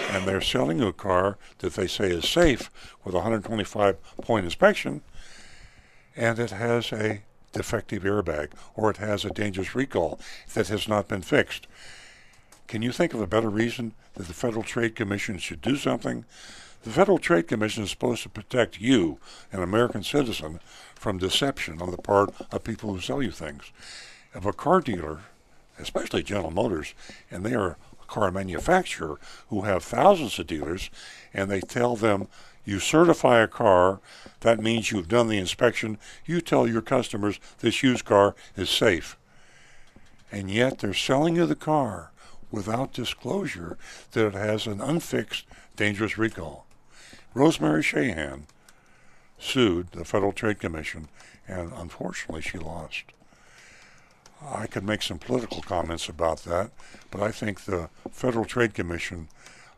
[0.09, 2.69] And they're selling you a car that they say is safe
[3.03, 5.01] with a 125 point inspection,
[6.15, 7.21] and it has a
[7.53, 10.19] defective airbag or it has a dangerous recall
[10.53, 11.67] that has not been fixed.
[12.67, 16.25] Can you think of a better reason that the Federal Trade Commission should do something?
[16.83, 19.17] The Federal Trade Commission is supposed to protect you,
[19.51, 20.59] an American citizen,
[20.95, 23.71] from deception on the part of people who sell you things.
[24.33, 25.21] If a car dealer,
[25.77, 26.93] especially General Motors,
[27.29, 29.19] and they are a car manufacturer
[29.49, 30.89] who have thousands of dealers,
[31.33, 32.27] and they tell them,
[32.65, 33.99] you certify a car,
[34.39, 39.17] that means you've done the inspection, you tell your customers this used car is safe.
[40.31, 42.11] And yet they're selling you the car
[42.51, 43.77] without disclosure
[44.11, 45.45] that it has an unfixed
[45.75, 46.65] dangerous recall.
[47.33, 48.43] Rosemary Shahan
[49.37, 51.07] sued the Federal Trade Commission,
[51.47, 53.05] and unfortunately she lost.
[54.41, 56.71] I could make some political comments about that,
[57.09, 59.27] but I think the Federal Trade Commission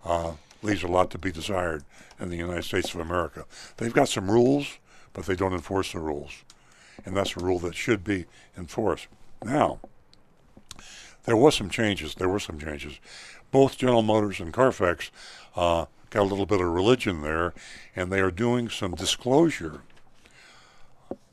[0.04, 1.84] uh, leaves a lot to be desired
[2.20, 3.46] in the United States of America.
[3.78, 4.78] They've got some rules,
[5.14, 6.44] but they don't enforce the rules.
[7.06, 8.26] And that's a rule that should be
[8.58, 9.08] enforced.
[9.44, 9.80] Now,
[11.26, 12.16] there was some changes.
[12.16, 13.00] There were some changes.
[13.52, 15.12] Both General Motors and Carfax
[15.56, 17.54] uh, got a little bit of religion there,
[17.96, 19.82] and they are doing some disclosure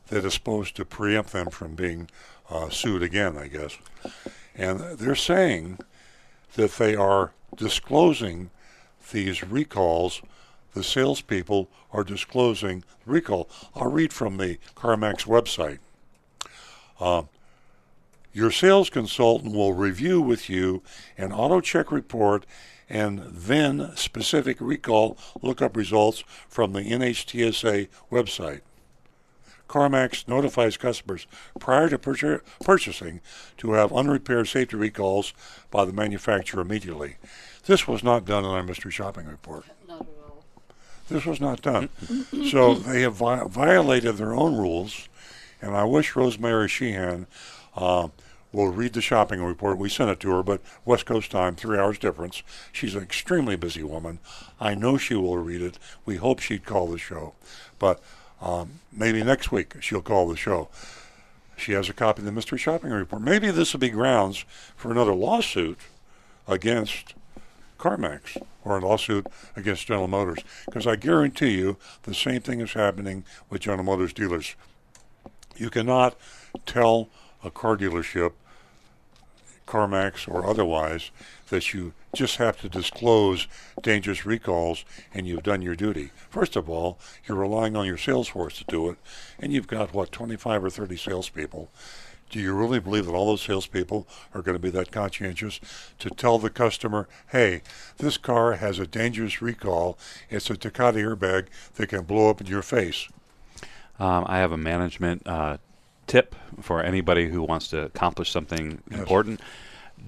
[0.09, 2.09] that is supposed to preempt them from being
[2.51, 3.78] uh, sued again, I guess.
[4.55, 5.78] And they're saying
[6.55, 8.51] that they are disclosing
[9.12, 10.22] these recalls.
[10.74, 13.48] The salespeople are disclosing recall.
[13.74, 15.78] I'll read from the CarMax website.
[17.01, 17.22] Uh,
[18.32, 20.82] your sales consultant will review with you
[21.16, 22.44] an auto check report
[22.94, 28.60] and then specific recall lookup results from the NHTSA website.
[29.68, 31.26] CarMax notifies customers
[31.58, 31.98] prior to
[32.62, 33.20] purchasing
[33.56, 35.34] to have unrepaired safety recalls
[35.72, 37.16] by the manufacturer immediately.
[37.66, 39.64] This was not done in our mystery shopping report.
[39.88, 40.44] Not at all.
[41.08, 41.88] This was not done.
[42.48, 45.08] so they have vi- violated their own rules,
[45.60, 47.26] and I wish Rosemary Shahan
[47.74, 48.08] uh,
[48.55, 49.78] will read the shopping report.
[49.78, 52.43] We sent it to her, but West Coast time, three hours difference.
[52.72, 54.20] She's an extremely busy woman.
[54.60, 55.78] I know she will read it.
[56.06, 57.35] We hope she'd call the show,
[57.78, 58.01] but
[58.40, 60.68] um, maybe next week she'll call the show.
[61.56, 63.22] She has a copy of the mystery shopping report.
[63.22, 64.44] Maybe this will be grounds
[64.76, 65.78] for another lawsuit
[66.47, 67.14] against
[67.78, 69.26] CarMax or a lawsuit
[69.56, 70.40] against General Motors.
[70.66, 74.55] Because I guarantee you the same thing is happening with General Motors dealers.
[75.56, 76.16] You cannot
[76.66, 77.09] tell
[77.44, 78.32] a car dealership,
[79.66, 81.10] CarMax or otherwise,
[81.48, 83.46] that you just have to disclose
[83.82, 86.10] dangerous recalls and you've done your duty.
[86.30, 88.98] First of all, you're relying on your sales force to do it,
[89.38, 91.70] and you've got, what, 25 or 30 salespeople.
[92.30, 95.60] Do you really believe that all those salespeople are going to be that conscientious
[96.00, 97.62] to tell the customer, hey,
[97.98, 99.98] this car has a dangerous recall.
[100.30, 103.08] It's a Takata airbag that can blow up in your face?
[104.00, 105.58] Um, I have a management uh,
[106.06, 109.01] tip for anybody who wants to accomplish something Yes.
[109.01, 109.40] important.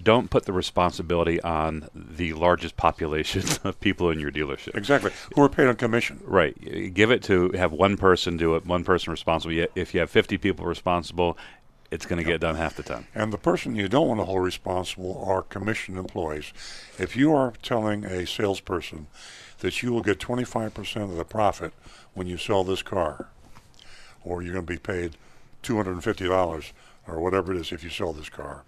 [0.02, 4.76] Don't put the responsibility on the largest population of people in your dealership.
[4.76, 5.10] Exactly.
[5.34, 6.20] Who are paid on commission.
[6.24, 6.92] Right.
[6.92, 9.66] Give it to have one person do it, one person responsible.
[9.74, 11.38] If you have 50 people responsible,
[11.90, 13.06] it's going to get done half the time.
[13.14, 16.52] And the person you don't want to hold responsible are commission employees.
[16.98, 19.06] If you are telling a salesperson
[19.60, 21.72] that you will get 25% of the profit
[22.12, 23.28] when you sell this car,
[24.24, 25.16] or you're going to be paid
[25.66, 26.72] $250
[27.08, 28.64] or whatever it is if you sell this car,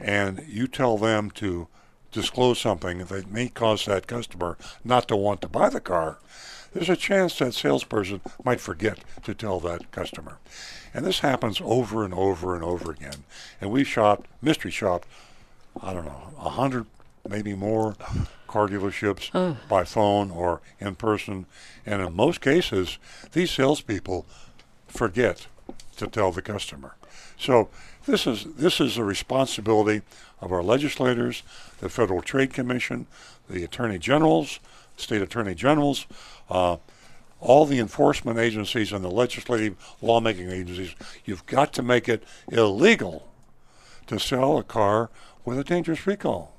[0.00, 1.68] and you tell them to
[2.12, 6.18] disclose something that may cause that customer not to want to buy the car,
[6.72, 10.38] there's a chance that salesperson might forget to tell that customer.
[10.92, 13.24] And this happens over and over and over again.
[13.60, 15.06] And we've shopped, mystery shopped,
[15.80, 16.86] I don't know, a hundred,
[17.28, 17.94] maybe more
[18.48, 19.56] car dealerships Oh.
[19.68, 21.46] by phone or in person.
[21.86, 22.98] And in most cases,
[23.32, 24.26] these salespeople
[24.88, 25.46] forget
[25.94, 26.96] to tell the customer.
[27.38, 27.68] So
[28.06, 30.02] this is this is the responsibility
[30.40, 31.42] of our legislators,
[31.80, 33.06] the Federal Trade Commission,
[33.48, 34.60] the Attorney Generals,
[34.96, 36.06] state Attorney Generals,
[36.50, 36.76] uh,
[37.40, 40.94] all the enforcement agencies and the legislative lawmaking agencies.
[41.24, 43.28] You've got to make it illegal
[44.06, 45.10] to sell a car
[45.44, 46.54] with a dangerous recall.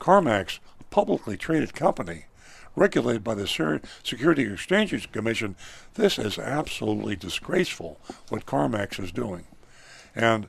[0.00, 2.26] CarMax, a publicly traded company,
[2.76, 3.46] regulated by the
[4.02, 5.56] Security Exchange Commission,
[5.94, 9.44] this is absolutely disgraceful what CarMax is doing.
[10.14, 10.48] And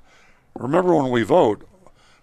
[0.57, 1.67] remember when we vote,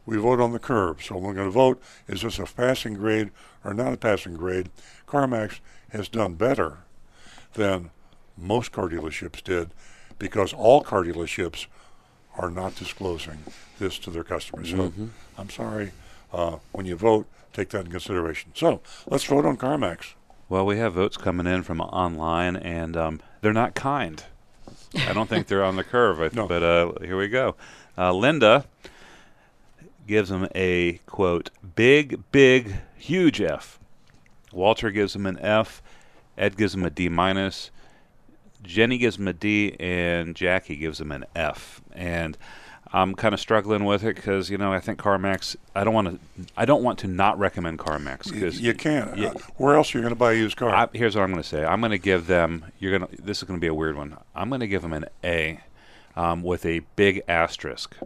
[0.05, 1.03] we vote on the curve.
[1.03, 3.31] So we're going to vote is this a passing grade
[3.65, 4.71] or not a passing grade?
[5.07, 5.61] CarMax
[5.91, 6.79] has done better
[7.55, 7.91] than
[8.37, 9.71] most car dealerships did
[10.19, 11.67] because all car dealerships
[12.37, 13.39] are not disclosing
[13.79, 14.71] this to their customers.
[14.71, 15.11] So Mhm.
[15.37, 15.93] I'm sorry.
[16.33, 18.53] Uh, when you vote, take that in consideration.
[18.55, 20.15] So let's vote on CarMax.
[20.49, 24.23] Well, we have votes coming in from online, and um, they're not kind.
[24.95, 26.21] I don't think they're on the curve.
[26.21, 27.57] I, But uh, here we go.
[27.97, 28.67] Uh, Linda
[30.07, 33.79] gives him a quote big, big, huge F.
[34.53, 35.83] Walter gives him an F.
[36.37, 37.71] Ed gives him a D minus.
[38.63, 41.81] Jenny gives him a D, and Jackie gives him an F.
[41.93, 42.37] And
[42.95, 45.57] I'm kind of struggling with it because you know I think CarMax.
[45.75, 46.47] I don't want to.
[46.57, 49.19] I don't want to not recommend CarMax because you can't.
[49.19, 50.71] Uh, where else are you going to buy a used car?
[50.71, 51.65] I, here's what I'm going to say.
[51.65, 52.67] I'm going to give them.
[52.79, 53.23] You're going to.
[53.23, 54.17] This is going to be a weird one.
[54.35, 55.61] I'm going to give them an A,
[56.17, 57.97] um, with a big asterisk,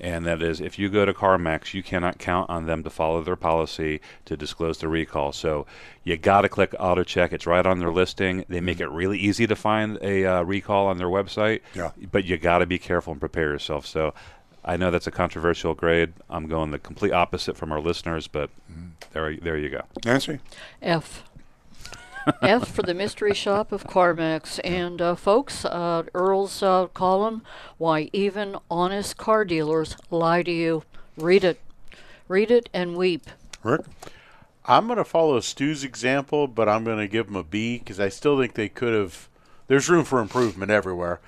[0.00, 3.22] and that is if you go to CarMax, you cannot count on them to follow
[3.22, 5.32] their policy to disclose the recall.
[5.32, 5.66] So
[6.04, 7.32] you got to click auto check.
[7.32, 8.44] It's right on their listing.
[8.48, 11.60] They make it really easy to find a uh, recall on their website.
[11.74, 11.90] Yeah.
[12.10, 13.86] But you got to be careful and prepare yourself.
[13.86, 14.14] So.
[14.64, 16.12] I know that's a controversial grade.
[16.28, 18.50] I'm going the complete opposite from our listeners, but
[19.12, 19.82] there, there you go.
[20.04, 20.40] Nancy?
[20.82, 21.24] F.
[22.42, 24.60] F for the mystery shop of CarMax.
[24.64, 27.42] And uh, folks, uh, Earl's uh, column,
[27.76, 30.82] Why Even Honest Car Dealers Lie to You.
[31.16, 31.60] Read it.
[32.28, 33.26] Read it and weep.
[33.62, 33.82] Rick?
[34.66, 37.98] I'm going to follow Stu's example, but I'm going to give them a B because
[37.98, 39.28] I still think they could have.
[39.66, 41.20] There's room for improvement everywhere.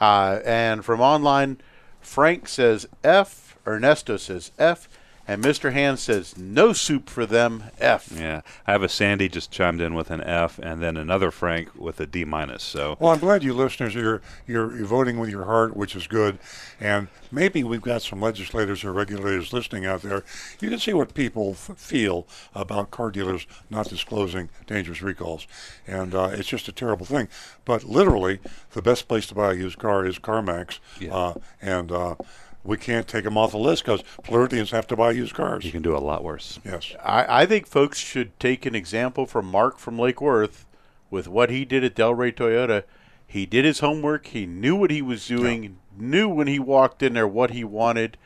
[0.00, 1.58] Uh, and from online,
[2.00, 4.88] Frank says F, Ernesto says F,
[5.30, 5.72] and Mr.
[5.72, 8.10] Hand says no soup for them, F.
[8.12, 11.68] Yeah, I have a Sandy just chimed in with an F, and then another Frank
[11.78, 12.64] with a D minus.
[12.64, 16.08] So Well, I'm glad you listeners are you're, you're voting with your heart, which is
[16.08, 16.40] good.
[16.80, 20.24] And maybe we've got some legislators or regulators listening out there.
[20.58, 25.46] You can see what people f- feel about car dealers not disclosing dangerous recalls,
[25.86, 27.28] and uh, it's just a terrible thing.
[27.64, 28.40] But literally,
[28.72, 32.16] the best place to buy a used car is CarMax, uh, and uh,
[32.62, 35.64] we can't take them off the list because Floridians have to buy used cars.
[35.64, 36.60] You can do a lot worse.
[36.64, 36.94] Yes.
[37.02, 40.66] I, I think folks should take an example from Mark from Lake Worth
[41.10, 42.84] with what he did at Delray Toyota.
[43.26, 44.26] He did his homework.
[44.26, 48.16] He knew what he was doing, knew when he walked in there what he wanted,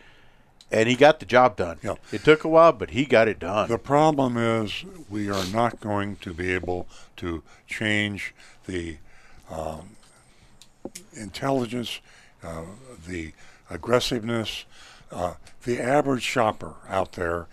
[0.71, 1.79] and he got the job done.
[1.83, 1.95] Yeah.
[2.11, 3.69] It took a while, but he got it done.
[3.69, 8.35] The problem is we are not going to be able to change
[8.67, 8.97] the
[9.51, 9.91] um,
[11.13, 12.01] intelligence,
[12.43, 12.63] uh,
[13.07, 13.33] the
[13.71, 14.65] aggressiveness.
[15.11, 15.35] Uh,
[15.65, 17.47] the average shopper out there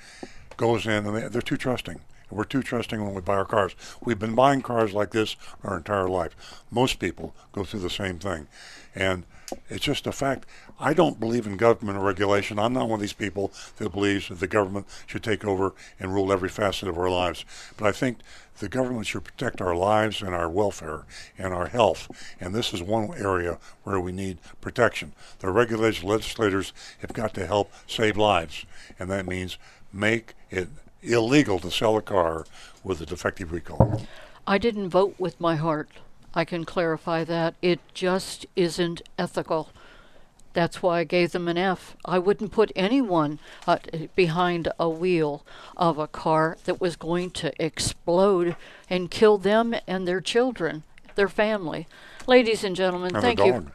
[0.57, 1.99] goes in and they, they're too trusting.
[2.29, 3.75] We're too trusting when we buy our cars.
[4.03, 6.63] We've been buying cars like this our entire life.
[6.71, 8.47] Most people go through the same thing.
[8.95, 9.25] And
[9.69, 10.45] it's just a fact.
[10.79, 12.59] I don't believe in government regulation.
[12.59, 16.13] I'm not one of these people that believes that the government should take over and
[16.13, 17.45] rule every facet of our lives.
[17.77, 18.19] But I think
[18.59, 21.05] the government should protect our lives and our welfare
[21.37, 22.09] and our health.
[22.39, 25.13] And this is one area where we need protection.
[25.39, 28.65] The regulators, legislators have got to help save lives.
[28.99, 29.57] And that means
[29.91, 30.69] make it
[31.01, 32.45] illegal to sell a car
[32.83, 34.01] with a defective recall.
[34.45, 35.89] I didn't vote with my heart.
[36.33, 37.55] I can clarify that.
[37.61, 39.69] It just isn't ethical.
[40.53, 41.95] That's why I gave them an F.
[42.03, 43.77] I wouldn't put anyone uh,
[44.15, 45.45] behind a wheel
[45.77, 48.55] of a car that was going to explode
[48.89, 50.83] and kill them and their children,
[51.15, 51.87] their family.
[52.27, 53.71] Ladies and gentlemen, And thank you.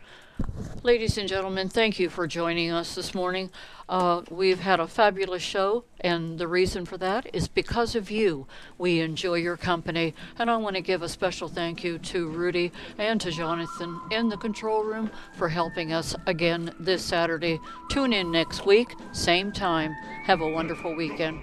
[0.82, 3.50] Ladies and gentlemen, thank you for joining us this morning.
[3.88, 8.46] Uh, we've had a fabulous show, and the reason for that is because of you.
[8.78, 12.70] We enjoy your company, and I want to give a special thank you to Rudy
[12.98, 17.58] and to Jonathan in the control room for helping us again this Saturday.
[17.88, 19.92] Tune in next week, same time.
[20.24, 21.40] Have a wonderful weekend.